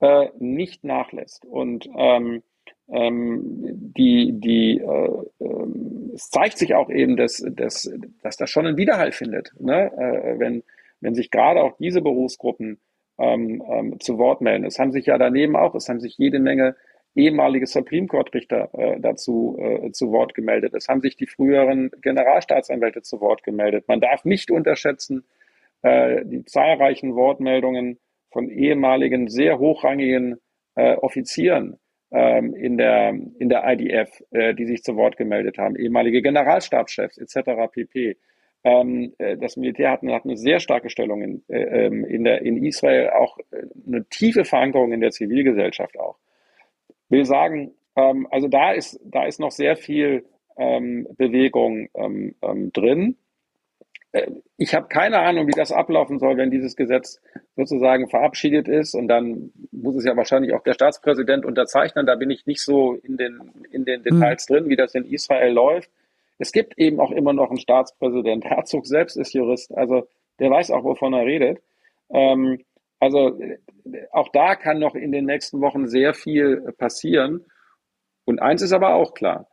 [0.00, 1.44] äh, nicht nachlässt.
[1.46, 2.42] Und ähm,
[2.88, 3.42] ähm,
[3.96, 5.66] die, die, äh, äh,
[6.14, 7.90] es zeigt sich auch eben, dass, dass,
[8.22, 9.90] dass das schon einen Widerhall findet, ne?
[9.96, 10.62] äh, wenn,
[11.00, 12.78] wenn sich gerade auch diese Berufsgruppen
[13.18, 14.64] ähm, ähm, zu Wort melden.
[14.64, 16.76] Es haben sich ja daneben auch, es haben sich jede Menge
[17.14, 20.74] ehemalige Supreme Court Richter äh, dazu äh, zu Wort gemeldet.
[20.74, 23.86] Es haben sich die früheren Generalstaatsanwälte zu Wort gemeldet.
[23.86, 25.24] Man darf nicht unterschätzen
[25.82, 27.98] äh, die zahlreichen Wortmeldungen
[28.30, 30.40] von ehemaligen sehr hochrangigen
[30.74, 31.78] äh, Offizieren,
[32.14, 37.18] ähm, in, der, in der IDF, äh, die sich zu Wort gemeldet haben, ehemalige Generalstabschefs
[37.18, 37.72] etc.
[37.72, 38.16] pp.
[38.62, 42.42] Ähm, äh, das Militär hat, hat, eine sehr starke Stellung in, äh, ähm, in, der,
[42.42, 46.16] in Israel, auch äh, eine tiefe Verankerung in der Zivilgesellschaft auch.
[47.08, 50.24] Will sagen, ähm, also da ist, da ist noch sehr viel
[50.56, 52.36] ähm, Bewegung ähm,
[52.72, 53.16] drin.
[54.56, 57.20] Ich habe keine Ahnung, wie das ablaufen soll, wenn dieses Gesetz
[57.56, 58.94] sozusagen verabschiedet ist.
[58.94, 62.06] Und dann muss es ja wahrscheinlich auch der Staatspräsident unterzeichnen.
[62.06, 63.40] Da bin ich nicht so in den,
[63.72, 64.54] in den Details mhm.
[64.54, 65.90] drin, wie das in Israel läuft.
[66.38, 68.44] Es gibt eben auch immer noch einen Staatspräsident.
[68.48, 70.06] Herzog selbst ist Jurist, also
[70.38, 71.60] der weiß auch, wovon er redet.
[72.10, 72.60] Ähm,
[73.00, 73.38] also
[74.12, 77.44] auch da kann noch in den nächsten Wochen sehr viel passieren.
[78.24, 79.48] Und eins ist aber auch klar,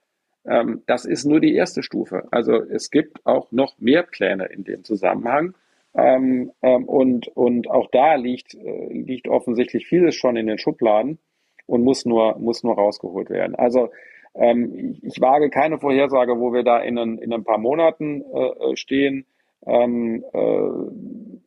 [0.45, 2.27] ähm, das ist nur die erste Stufe.
[2.31, 5.55] Also es gibt auch noch mehr Pläne in dem Zusammenhang.
[5.93, 11.19] Ähm, ähm, und, und auch da liegt, äh, liegt offensichtlich vieles schon in den Schubladen
[11.65, 13.55] und muss nur, muss nur rausgeholt werden.
[13.55, 13.89] Also
[14.33, 18.75] ähm, ich, wage keine Vorhersage, wo wir da in ein, in ein paar Monaten äh,
[18.77, 19.25] stehen.
[19.65, 20.69] Ähm, äh,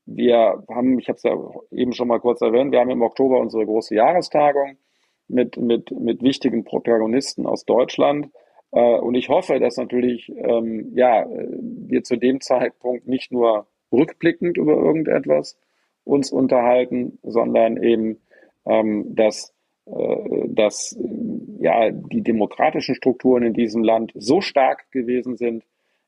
[0.07, 1.35] wir haben, ich habe es ja
[1.71, 4.77] eben schon mal kurz erwähnt, wir haben im Oktober unsere große Jahrestagung
[5.27, 8.29] mit, mit, mit wichtigen Protagonisten aus Deutschland.
[8.75, 14.57] Äh, und ich hoffe, dass natürlich ähm, ja, wir zu dem Zeitpunkt nicht nur rückblickend
[14.59, 15.59] über irgendetwas
[16.03, 18.21] uns unterhalten, sondern eben,
[18.67, 19.55] ähm, dass,
[19.87, 20.99] äh, dass
[21.61, 25.65] ja, die demokratischen Strukturen in diesem Land so stark gewesen sind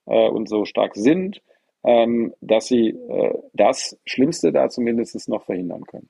[0.07, 1.43] äh, und so stark sind,
[1.85, 6.09] ähm, dass sie äh, das Schlimmste da zumindest noch verhindern können.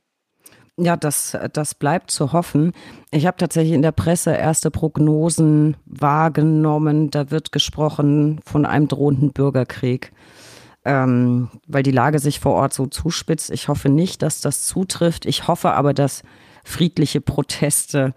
[0.78, 2.72] Ja, das, das bleibt zu hoffen.
[3.10, 7.10] Ich habe tatsächlich in der Presse erste Prognosen wahrgenommen.
[7.10, 10.12] Da wird gesprochen von einem drohenden Bürgerkrieg,
[10.84, 13.50] ähm, weil die Lage sich vor Ort so zuspitzt.
[13.50, 15.24] Ich hoffe nicht, dass das zutrifft.
[15.24, 16.22] Ich hoffe aber, dass
[16.62, 18.12] friedliche Proteste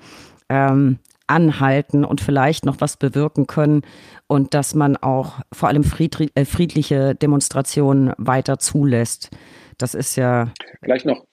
[0.49, 3.83] ähm, anhalten und vielleicht noch was bewirken können
[4.27, 9.29] und dass man auch vor allem äh, friedliche Demonstrationen weiter zulässt.
[9.77, 10.51] Das ist ja.
[10.81, 11.28] Vielleicht noch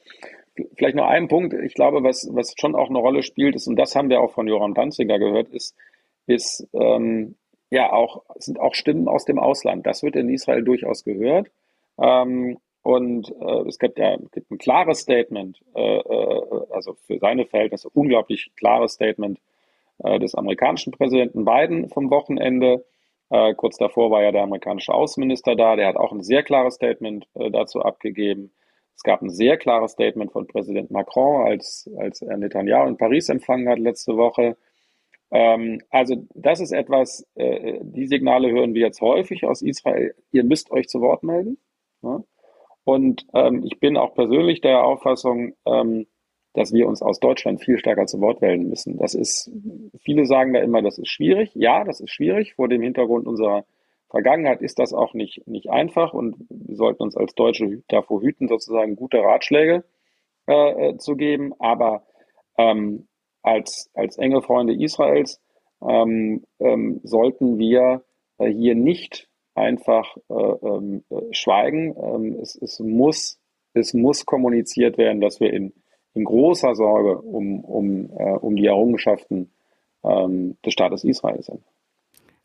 [0.77, 3.77] vielleicht noch einen Punkt, ich glaube, was, was schon auch eine Rolle spielt, ist, und
[3.77, 5.77] das haben wir auch von Joram Danziger gehört, ist,
[6.27, 7.37] ist ähm,
[7.71, 9.87] ja auch, sind auch Stimmen aus dem Ausland.
[9.87, 11.51] Das wird in Israel durchaus gehört.
[11.99, 17.45] Ähm, und äh, es gibt ja gibt ein klares Statement, äh, äh, also für seine
[17.45, 19.41] Verhältnisse unglaublich klares Statement
[20.05, 22.85] äh, des amerikanischen Präsidenten Biden vom Wochenende.
[23.29, 26.75] Äh, kurz davor war ja der amerikanische Außenminister da, der hat auch ein sehr klares
[26.75, 28.53] Statement dazu abgegeben.
[28.97, 33.29] Es gab ein sehr klares Statement von Präsident Macron, als, als er Netanyahu in Paris
[33.29, 34.57] empfangen hat letzte Woche.
[35.31, 40.15] Ähm, also das ist etwas, äh, die Signale hören wir jetzt häufig aus Israel.
[40.33, 41.59] Ihr müsst euch zu Wort melden.
[42.03, 42.25] Ja?
[42.85, 46.07] Und ähm, ich bin auch persönlich der Auffassung, ähm,
[46.55, 48.97] dass wir uns aus Deutschland viel stärker zu Wort melden müssen.
[48.97, 49.51] Das ist,
[50.01, 51.51] viele sagen da immer, das ist schwierig.
[51.55, 52.55] Ja, das ist schwierig.
[52.55, 53.67] Vor dem Hintergrund unserer
[54.17, 58.49] Vergangenheit ist das auch nicht, nicht einfach und wir sollten uns als Deutsche davor hüten,
[58.49, 59.85] sozusagen gute Ratschläge
[60.49, 61.53] äh, äh zu geben.
[61.59, 62.07] Aber
[62.57, 63.09] ähm,
[63.43, 65.39] als, als enge Freunde Israels
[65.87, 68.05] ähm, ähm, sollten wir
[68.39, 71.95] äh, hier nicht einfach äh, ähm, äh, schweigen.
[72.03, 73.39] Ähm, es, es, muss,
[73.75, 75.75] es muss kommuniziert werden, dass wir in,
[76.15, 79.51] in großer Sorge um, um, äh, um die Errungenschaften
[80.03, 81.63] ähm, des Staates Israel sind.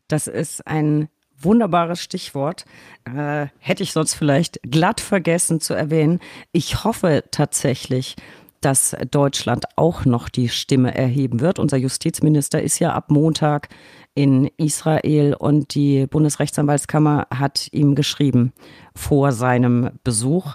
[0.08, 1.08] Das ist ein
[1.44, 2.64] wunderbares Stichwort.
[3.04, 6.20] Äh, hätte ich sonst vielleicht glatt vergessen zu erwähnen.
[6.52, 8.16] Ich hoffe tatsächlich,
[8.60, 11.58] dass Deutschland auch noch die Stimme erheben wird.
[11.58, 13.68] Unser Justizminister ist ja ab Montag
[14.14, 18.52] in Israel und die Bundesrechtsanwaltskammer hat ihm geschrieben
[18.94, 20.54] vor seinem Besuch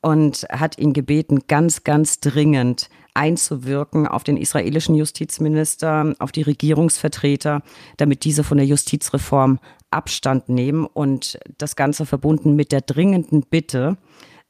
[0.00, 7.62] und hat ihn gebeten, ganz, ganz dringend einzuwirken auf den israelischen Justizminister, auf die Regierungsvertreter,
[7.96, 9.58] damit diese von der Justizreform
[9.90, 13.96] Abstand nehmen und das Ganze verbunden mit der dringenden Bitte,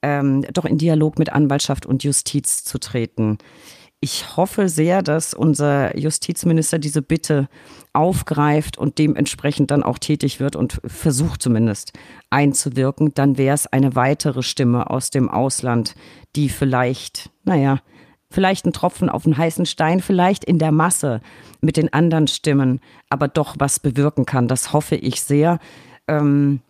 [0.03, 3.39] ähm, doch in Dialog mit Anwaltschaft und Justiz zu treten.
[4.01, 7.49] Ich hoffe sehr, dass unser Justizminister diese Bitte
[7.93, 11.93] aufgreift und dementsprechend dann auch tätig wird und versucht zumindest
[12.31, 13.13] einzuwirken.
[13.15, 15.97] Dann wäre es eine weitere Stimme aus dem Ausland,
[16.37, 17.81] die vielleicht, naja,
[18.31, 21.21] vielleicht ein Tropfen auf einen heißen Stein, vielleicht in der Masse
[21.61, 24.49] mit den anderen Stimmen, aber doch was bewirken kann.
[24.49, 25.59] Das hoffe ich sehr.
[26.07, 26.61] Ähm,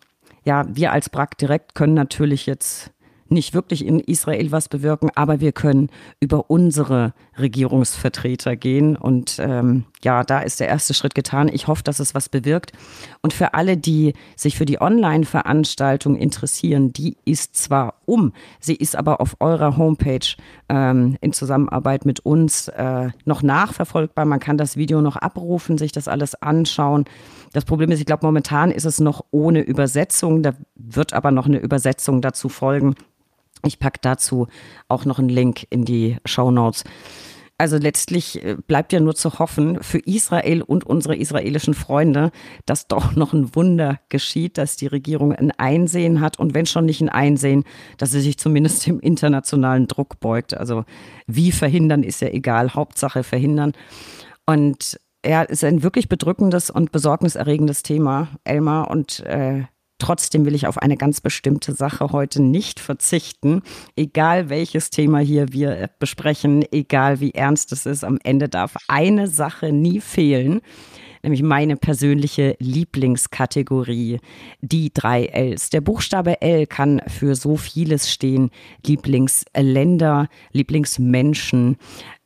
[0.45, 2.91] ja, wir als Brack direkt können natürlich jetzt
[3.27, 8.95] nicht wirklich in Israel was bewirken, aber wir können über unsere Regierungsvertreter gehen.
[8.95, 11.49] Und ähm, ja, da ist der erste Schritt getan.
[11.51, 12.71] Ich hoffe, dass es was bewirkt.
[13.21, 18.95] Und für alle, die sich für die Online-Veranstaltung interessieren, die ist zwar um, sie ist
[18.95, 20.35] aber auf eurer Homepage
[20.69, 24.25] ähm, in Zusammenarbeit mit uns äh, noch nachverfolgbar.
[24.25, 27.05] Man kann das Video noch abrufen, sich das alles anschauen.
[27.53, 30.43] Das Problem ist, ich glaube, momentan ist es noch ohne Übersetzung.
[30.43, 32.95] Da wird aber noch eine Übersetzung dazu folgen.
[33.65, 34.47] Ich packe dazu
[34.87, 36.83] auch noch einen Link in die Show Notes.
[37.59, 42.31] Also letztlich äh, bleibt ja nur zu hoffen für Israel und unsere israelischen Freunde,
[42.65, 46.85] dass doch noch ein Wunder geschieht, dass die Regierung ein Einsehen hat und wenn schon
[46.85, 47.65] nicht ein Einsehen,
[47.97, 50.55] dass sie sich zumindest dem internationalen Druck beugt.
[50.55, 50.85] Also
[51.27, 53.73] wie verhindern ist ja egal, Hauptsache verhindern.
[54.45, 58.89] Und ja, ist ein wirklich bedrückendes und besorgniserregendes Thema, Elmar.
[58.89, 59.63] Und äh,
[59.99, 63.61] Trotzdem will ich auf eine ganz bestimmte Sache heute nicht verzichten.
[63.95, 69.27] Egal welches Thema hier wir besprechen, egal wie ernst es ist, am Ende darf eine
[69.27, 70.61] Sache nie fehlen
[71.23, 74.19] nämlich meine persönliche Lieblingskategorie,
[74.61, 75.69] die drei Ls.
[75.69, 78.51] Der Buchstabe L kann für so vieles stehen.
[78.85, 81.77] Lieblingsländer, Lieblingsmenschen,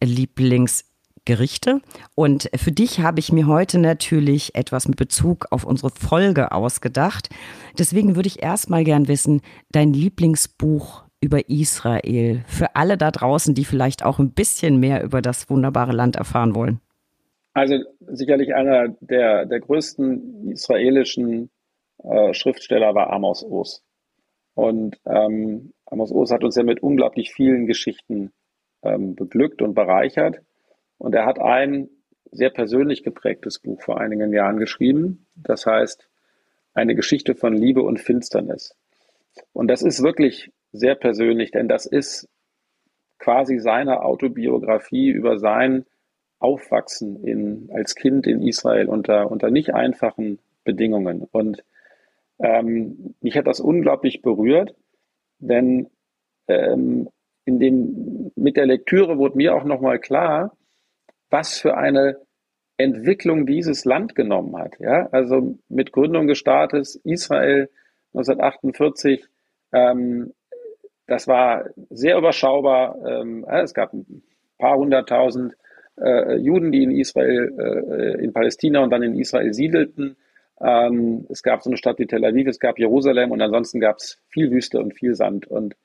[0.03, 0.85] Lieblings
[1.25, 1.81] Gerichte.
[2.15, 7.29] Und für dich habe ich mir heute natürlich etwas mit Bezug auf unsere Folge ausgedacht.
[7.77, 9.41] Deswegen würde ich erstmal gern wissen,
[9.71, 15.21] dein Lieblingsbuch über Israel für alle da draußen, die vielleicht auch ein bisschen mehr über
[15.21, 16.81] das wunderbare Land erfahren wollen.
[17.53, 17.77] Also
[18.07, 21.49] sicherlich einer der, der größten israelischen
[22.03, 23.83] äh, Schriftsteller war Amos Oz.
[24.55, 28.31] Und ähm, Amos Oz hat uns ja mit unglaublich vielen Geschichten
[28.83, 30.41] ähm, beglückt und bereichert.
[31.03, 31.89] Und er hat ein
[32.31, 35.25] sehr persönlich geprägtes Buch vor einigen Jahren geschrieben.
[35.35, 36.07] Das heißt,
[36.73, 38.73] eine Geschichte von Liebe und Finsternis.
[39.51, 42.30] Und das ist wirklich sehr persönlich, denn das ist
[43.19, 45.85] quasi seine Autobiografie über sein
[46.39, 51.27] Aufwachsen in, als Kind in Israel unter, unter nicht einfachen Bedingungen.
[51.30, 51.65] Und
[52.39, 54.73] ähm, mich hat das unglaublich berührt,
[55.39, 55.89] denn
[56.47, 57.09] ähm,
[57.43, 60.55] in dem, mit der Lektüre wurde mir auch nochmal klar,
[61.34, 62.19] was für eine
[62.77, 64.80] Entwicklung dieses Land genommen hat.
[64.80, 65.10] Ja?
[65.11, 67.69] Also mit Gründung des Staates Israel
[68.14, 69.26] 1948,
[69.73, 70.31] ähm,
[71.07, 72.95] das war sehr überschaubar.
[73.05, 74.22] Ähm, es gab ein
[74.60, 75.55] paar hunderttausend
[75.99, 80.15] äh, Juden, die in Israel, äh, in Palästina und dann in Israel siedelten.
[80.61, 83.97] Ähm, es gab so eine Stadt wie Tel Aviv, es gab Jerusalem und ansonsten gab
[83.97, 85.47] es viel Wüste und viel Sand.
[85.47, 85.76] Und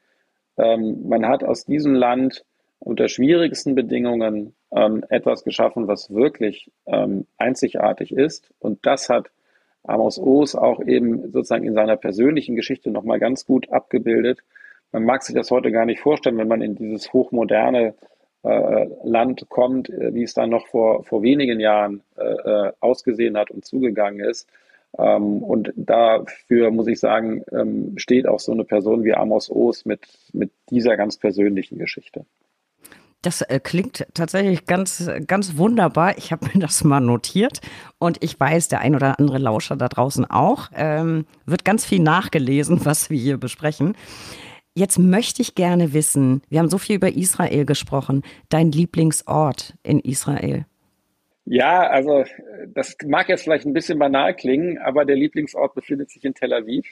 [0.59, 2.45] ähm, man hat aus diesem Land
[2.81, 8.51] unter schwierigsten Bedingungen ähm, etwas geschaffen, was wirklich ähm, einzigartig ist.
[8.59, 9.31] Und das hat
[9.85, 14.41] Amos Oos auch eben sozusagen in seiner persönlichen Geschichte nochmal ganz gut abgebildet.
[14.93, 17.95] Man mag sich das heute gar nicht vorstellen, wenn man in dieses hochmoderne
[18.43, 23.37] äh, Land kommt, äh, wie es dann noch vor, vor wenigen Jahren äh, äh, ausgesehen
[23.37, 24.49] hat und zugegangen ist.
[24.97, 29.85] Ähm, und dafür muss ich sagen, ähm, steht auch so eine Person wie Amos Oos
[29.85, 32.25] mit, mit dieser ganz persönlichen Geschichte.
[33.23, 36.17] Das äh, klingt tatsächlich ganz, ganz wunderbar.
[36.19, 37.61] Ich habe mir das mal notiert
[37.99, 40.71] und ich weiß, der ein oder andere Lauscher da draußen auch.
[40.75, 43.97] Ähm, wird ganz viel nachgelesen, was wir hier besprechen.
[44.75, 49.99] Jetzt möchte ich gerne wissen, wir haben so viel über Israel gesprochen, dein Lieblingsort in
[49.99, 50.67] Israel.
[51.47, 52.25] Ja, also
[52.69, 56.53] das mag jetzt vielleicht ein bisschen banal klingen, aber der Lieblingsort befindet sich in Tel
[56.53, 56.87] Aviv.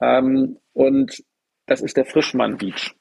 [0.00, 1.24] Ähm, und
[1.66, 2.94] das ist der Frischmann Beach.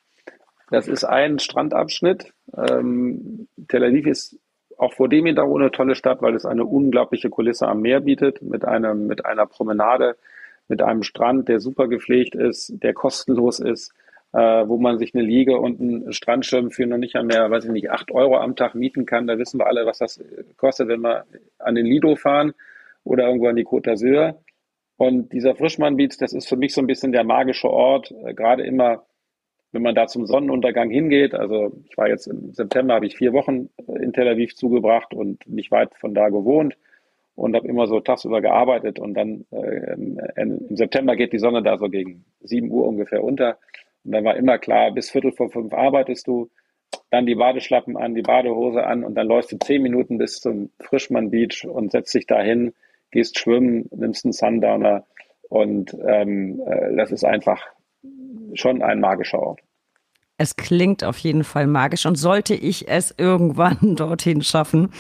[0.70, 2.34] Das ist ein Strandabschnitt.
[2.56, 4.40] Ähm, Tel Aviv ist
[4.78, 8.42] auch vor dem Hintergrund eine tolle Stadt, weil es eine unglaubliche Kulisse am Meer bietet,
[8.42, 10.18] mit einem, mit einer Promenade,
[10.68, 13.94] mit einem Strand, der super gepflegt ist, der kostenlos ist
[14.36, 17.72] äh, wo man sich eine Liege und einen Strandschirm für noch nicht mehr, weiß ich
[17.72, 19.28] nicht, acht Euro am Tag mieten kann.
[19.28, 20.22] Da wissen wir alle, was das
[20.58, 21.24] kostet, wenn wir
[21.58, 22.54] an den Lido fahren
[23.06, 24.36] oder irgendwo an die Côte d'Azur.
[24.98, 28.64] Und dieser Frischmann-Beach, das ist für mich so ein bisschen der magische Ort, äh, gerade
[28.64, 29.06] immer,
[29.72, 31.34] wenn man da zum Sonnenuntergang hingeht.
[31.34, 35.14] Also ich war jetzt im September, habe ich vier Wochen äh, in Tel Aviv zugebracht
[35.14, 36.78] und nicht weit von da gewohnt
[37.36, 39.94] und habe immer so tagsüber gearbeitet und dann äh,
[40.36, 43.58] im September geht die Sonne da so gegen sieben Uhr ungefähr unter
[44.06, 46.50] und dann war immer klar, bis Viertel vor fünf arbeitest du,
[47.10, 50.70] dann die Badeschlappen an, die Badehose an und dann läufst du zehn Minuten bis zum
[50.80, 52.74] Frischmann Beach und setzt dich dahin,
[53.12, 55.06] gehst schwimmen, nimmst einen Sundowner
[55.50, 57.66] und ähm, äh, das ist einfach
[58.54, 59.60] schon ein magischer Ort.
[60.38, 64.92] Es klingt auf jeden Fall magisch und sollte ich es irgendwann dorthin schaffen,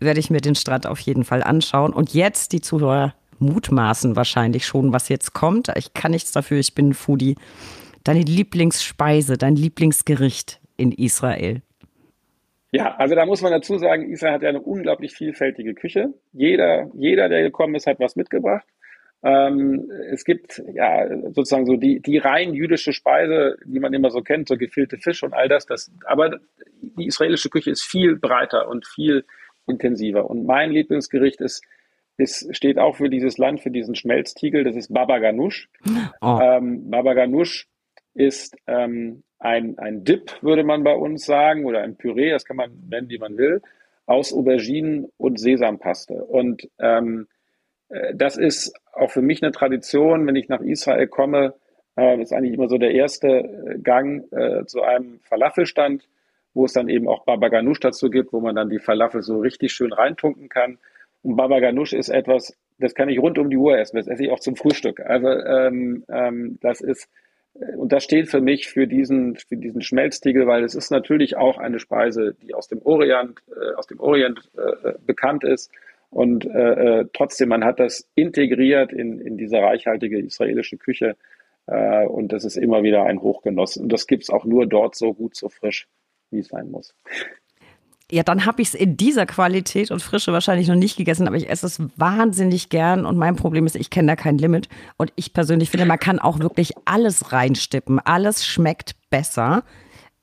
[0.00, 1.92] werde ich mir den Strand auf jeden Fall anschauen.
[1.92, 5.72] Und jetzt die Zuhörer mutmaßen wahrscheinlich schon, was jetzt kommt.
[5.76, 7.36] Ich kann nichts dafür, ich bin ein Foodie
[8.04, 11.62] deine Lieblingsspeise, dein Lieblingsgericht in Israel?
[12.72, 16.14] Ja, also da muss man dazu sagen, Israel hat ja eine unglaublich vielfältige Küche.
[16.32, 18.66] Jeder, jeder, der gekommen ist, hat was mitgebracht.
[19.22, 24.22] Ähm, es gibt ja sozusagen so die, die rein jüdische Speise, die man immer so
[24.22, 25.92] kennt, so gefüllte Fisch und all das, das.
[26.06, 26.40] Aber
[26.80, 29.24] die israelische Küche ist viel breiter und viel
[29.66, 30.28] intensiver.
[30.28, 31.62] Und mein Lieblingsgericht ist,
[32.16, 34.64] ist steht auch für dieses Land, für diesen Schmelztiegel.
[34.64, 35.68] Das ist Baba Ganoush.
[36.22, 36.38] Oh.
[36.42, 37.68] Ähm, Baba Ganoush
[38.14, 42.56] ist ähm, ein, ein Dip, würde man bei uns sagen, oder ein Püree, das kann
[42.56, 43.62] man nennen, wie man will,
[44.06, 46.14] aus Auberginen und Sesampaste.
[46.24, 47.39] Und ähm, äh,
[48.14, 51.54] das ist auch für mich eine Tradition, wenn ich nach Israel komme,
[51.96, 56.08] äh, ist eigentlich immer so der erste äh, Gang äh, zu einem Falafelstand,
[56.54, 59.38] wo es dann eben auch Baba Ganoush dazu gibt, wo man dann die Falafel so
[59.40, 60.78] richtig schön reintunken kann.
[61.22, 64.24] Und Baba Ganoush ist etwas, das kann ich rund um die Uhr essen, das esse
[64.24, 65.00] ich auch zum Frühstück.
[65.00, 67.08] Also ähm, ähm, das ist
[67.76, 71.58] und das steht für mich für diesen, für diesen Schmelztiegel, weil es ist natürlich auch
[71.58, 75.70] eine Speise, die aus dem Orient, äh, aus dem Orient äh, bekannt ist.
[76.10, 81.16] Und äh, äh, trotzdem, man hat das integriert in, in diese reichhaltige israelische Küche.
[81.66, 83.76] Äh, und das ist immer wieder ein Hochgenuss.
[83.76, 85.88] Und das gibt es auch nur dort so gut, so frisch,
[86.30, 86.94] wie es sein muss.
[88.10, 91.36] Ja, dann habe ich es in dieser Qualität und Frische wahrscheinlich noch nicht gegessen, aber
[91.36, 95.12] ich esse es wahnsinnig gern und mein Problem ist, ich kenne da kein Limit und
[95.14, 98.00] ich persönlich finde, man kann auch wirklich alles reinstippen.
[98.00, 99.62] Alles schmeckt besser.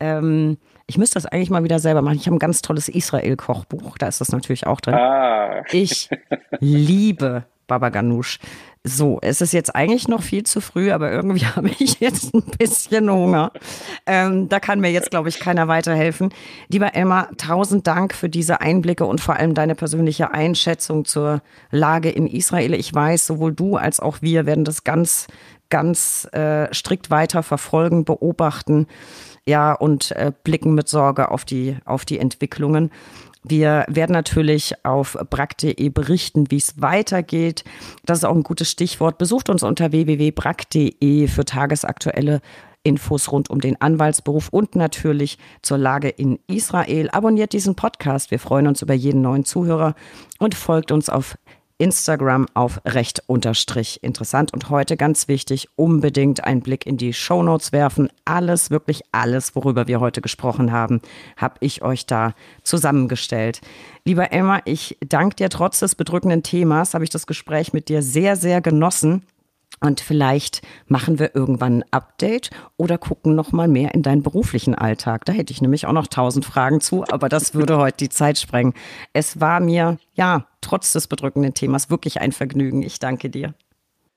[0.02, 0.58] Ähm,
[0.88, 2.16] ich müsste das eigentlich mal wieder selber machen.
[2.16, 4.96] Ich habe ein ganz tolles Israel-Kochbuch, da ist das natürlich auch drin.
[4.96, 5.64] Ah.
[5.72, 6.10] Ich
[6.60, 8.40] liebe Baba Ganoush.
[8.86, 12.44] So, es ist jetzt eigentlich noch viel zu früh, aber irgendwie habe ich jetzt ein
[12.58, 13.52] bisschen Hunger.
[14.06, 16.34] Ähm, da kann mir jetzt, glaube ich, keiner weiterhelfen.
[16.70, 22.10] Lieber Elmar, tausend Dank für diese Einblicke und vor allem deine persönliche Einschätzung zur Lage
[22.10, 22.74] in Israel.
[22.74, 25.28] Ich weiß, sowohl du als auch wir werden das ganz,
[25.70, 28.88] ganz äh, strikt weiter verfolgen, beobachten,
[29.48, 32.92] ja, und äh, blicken mit Sorge auf die, auf die Entwicklungen.
[33.44, 37.64] Wir werden natürlich auf brack.de berichten, wie es weitergeht.
[38.06, 39.18] Das ist auch ein gutes Stichwort.
[39.18, 42.42] Besucht uns unter www.brack.de für tagesaktuelle
[42.84, 47.10] Infos rund um den Anwaltsberuf und natürlich zur Lage in Israel.
[47.12, 48.32] Abonniert diesen Podcast.
[48.32, 49.96] Wir freuen uns über jeden neuen Zuhörer
[50.40, 51.38] und folgt uns auf
[51.78, 54.54] Instagram auf recht unterstrich interessant.
[54.54, 58.10] Und heute ganz wichtig, unbedingt einen Blick in die Show Notes werfen.
[58.26, 61.02] Alles, wirklich alles, worüber wir heute gesprochen haben,
[61.36, 62.34] habe ich euch da
[62.64, 63.62] zusammengestellt.
[64.06, 68.02] Lieber Emma, ich danke dir trotz des bedrückenden Themas, habe ich das Gespräch mit dir
[68.02, 69.24] sehr, sehr genossen.
[69.80, 74.74] Und vielleicht machen wir irgendwann ein Update oder gucken noch mal mehr in deinen beruflichen
[74.74, 75.26] Alltag.
[75.26, 78.38] Da hätte ich nämlich auch noch tausend Fragen zu, aber das würde heute die Zeit
[78.38, 78.74] sprengen.
[79.14, 82.82] Es war mir, ja, trotz des bedrückenden Themas wirklich ein Vergnügen.
[82.82, 83.54] Ich danke dir.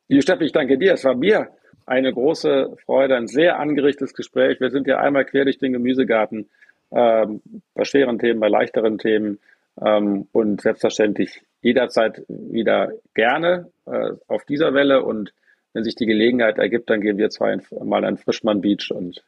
[0.09, 0.95] Liebe Steffi, ich danke dir.
[0.95, 1.49] Es war mir
[1.87, 4.61] eine große Freude, ein sehr angerichtetes Gespräch.
[4.61, 6.49] Wir sind ja einmal quer durch den Gemüsegarten
[6.91, 7.43] ähm,
[7.75, 9.39] bei schweren Themen, bei leichteren Themen
[9.81, 15.33] ähm, und selbstverständlich jederzeit wieder gerne äh, auf dieser Welle und
[15.73, 19.23] wenn sich die Gelegenheit ergibt, dann gehen wir zwei mal an Frischmann Beach und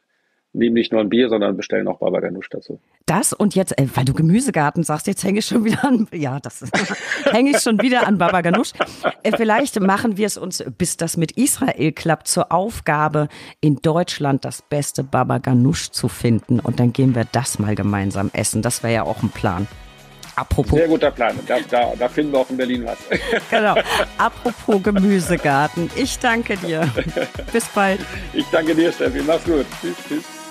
[0.53, 2.79] nehmen nicht nur ein Bier, sondern bestellen auch Baba Ganoush dazu.
[3.05, 6.39] Das und jetzt, äh, weil du Gemüsegarten sagst, jetzt hänge ich schon wieder an, ja,
[6.39, 6.63] das
[7.31, 8.71] hänge ich schon wieder an Baba Ganoush.
[9.23, 13.27] Äh, vielleicht machen wir es uns, bis das mit Israel klappt, zur Aufgabe,
[13.61, 18.29] in Deutschland das beste Baba Ganoush zu finden und dann gehen wir das mal gemeinsam
[18.33, 18.61] essen.
[18.61, 19.67] Das wäre ja auch ein Plan.
[20.35, 20.77] Apropos.
[20.77, 21.37] Sehr guter Plan.
[21.47, 22.97] Da, da, da finden wir auch in Berlin was.
[23.49, 23.75] Genau.
[24.17, 25.89] Apropos Gemüsegarten.
[25.95, 26.89] Ich danke dir.
[27.53, 27.99] Bis bald.
[28.33, 29.21] Ich danke dir, Steffi.
[29.21, 29.65] Mach's gut.
[29.81, 30.42] Tschüss, tschüss.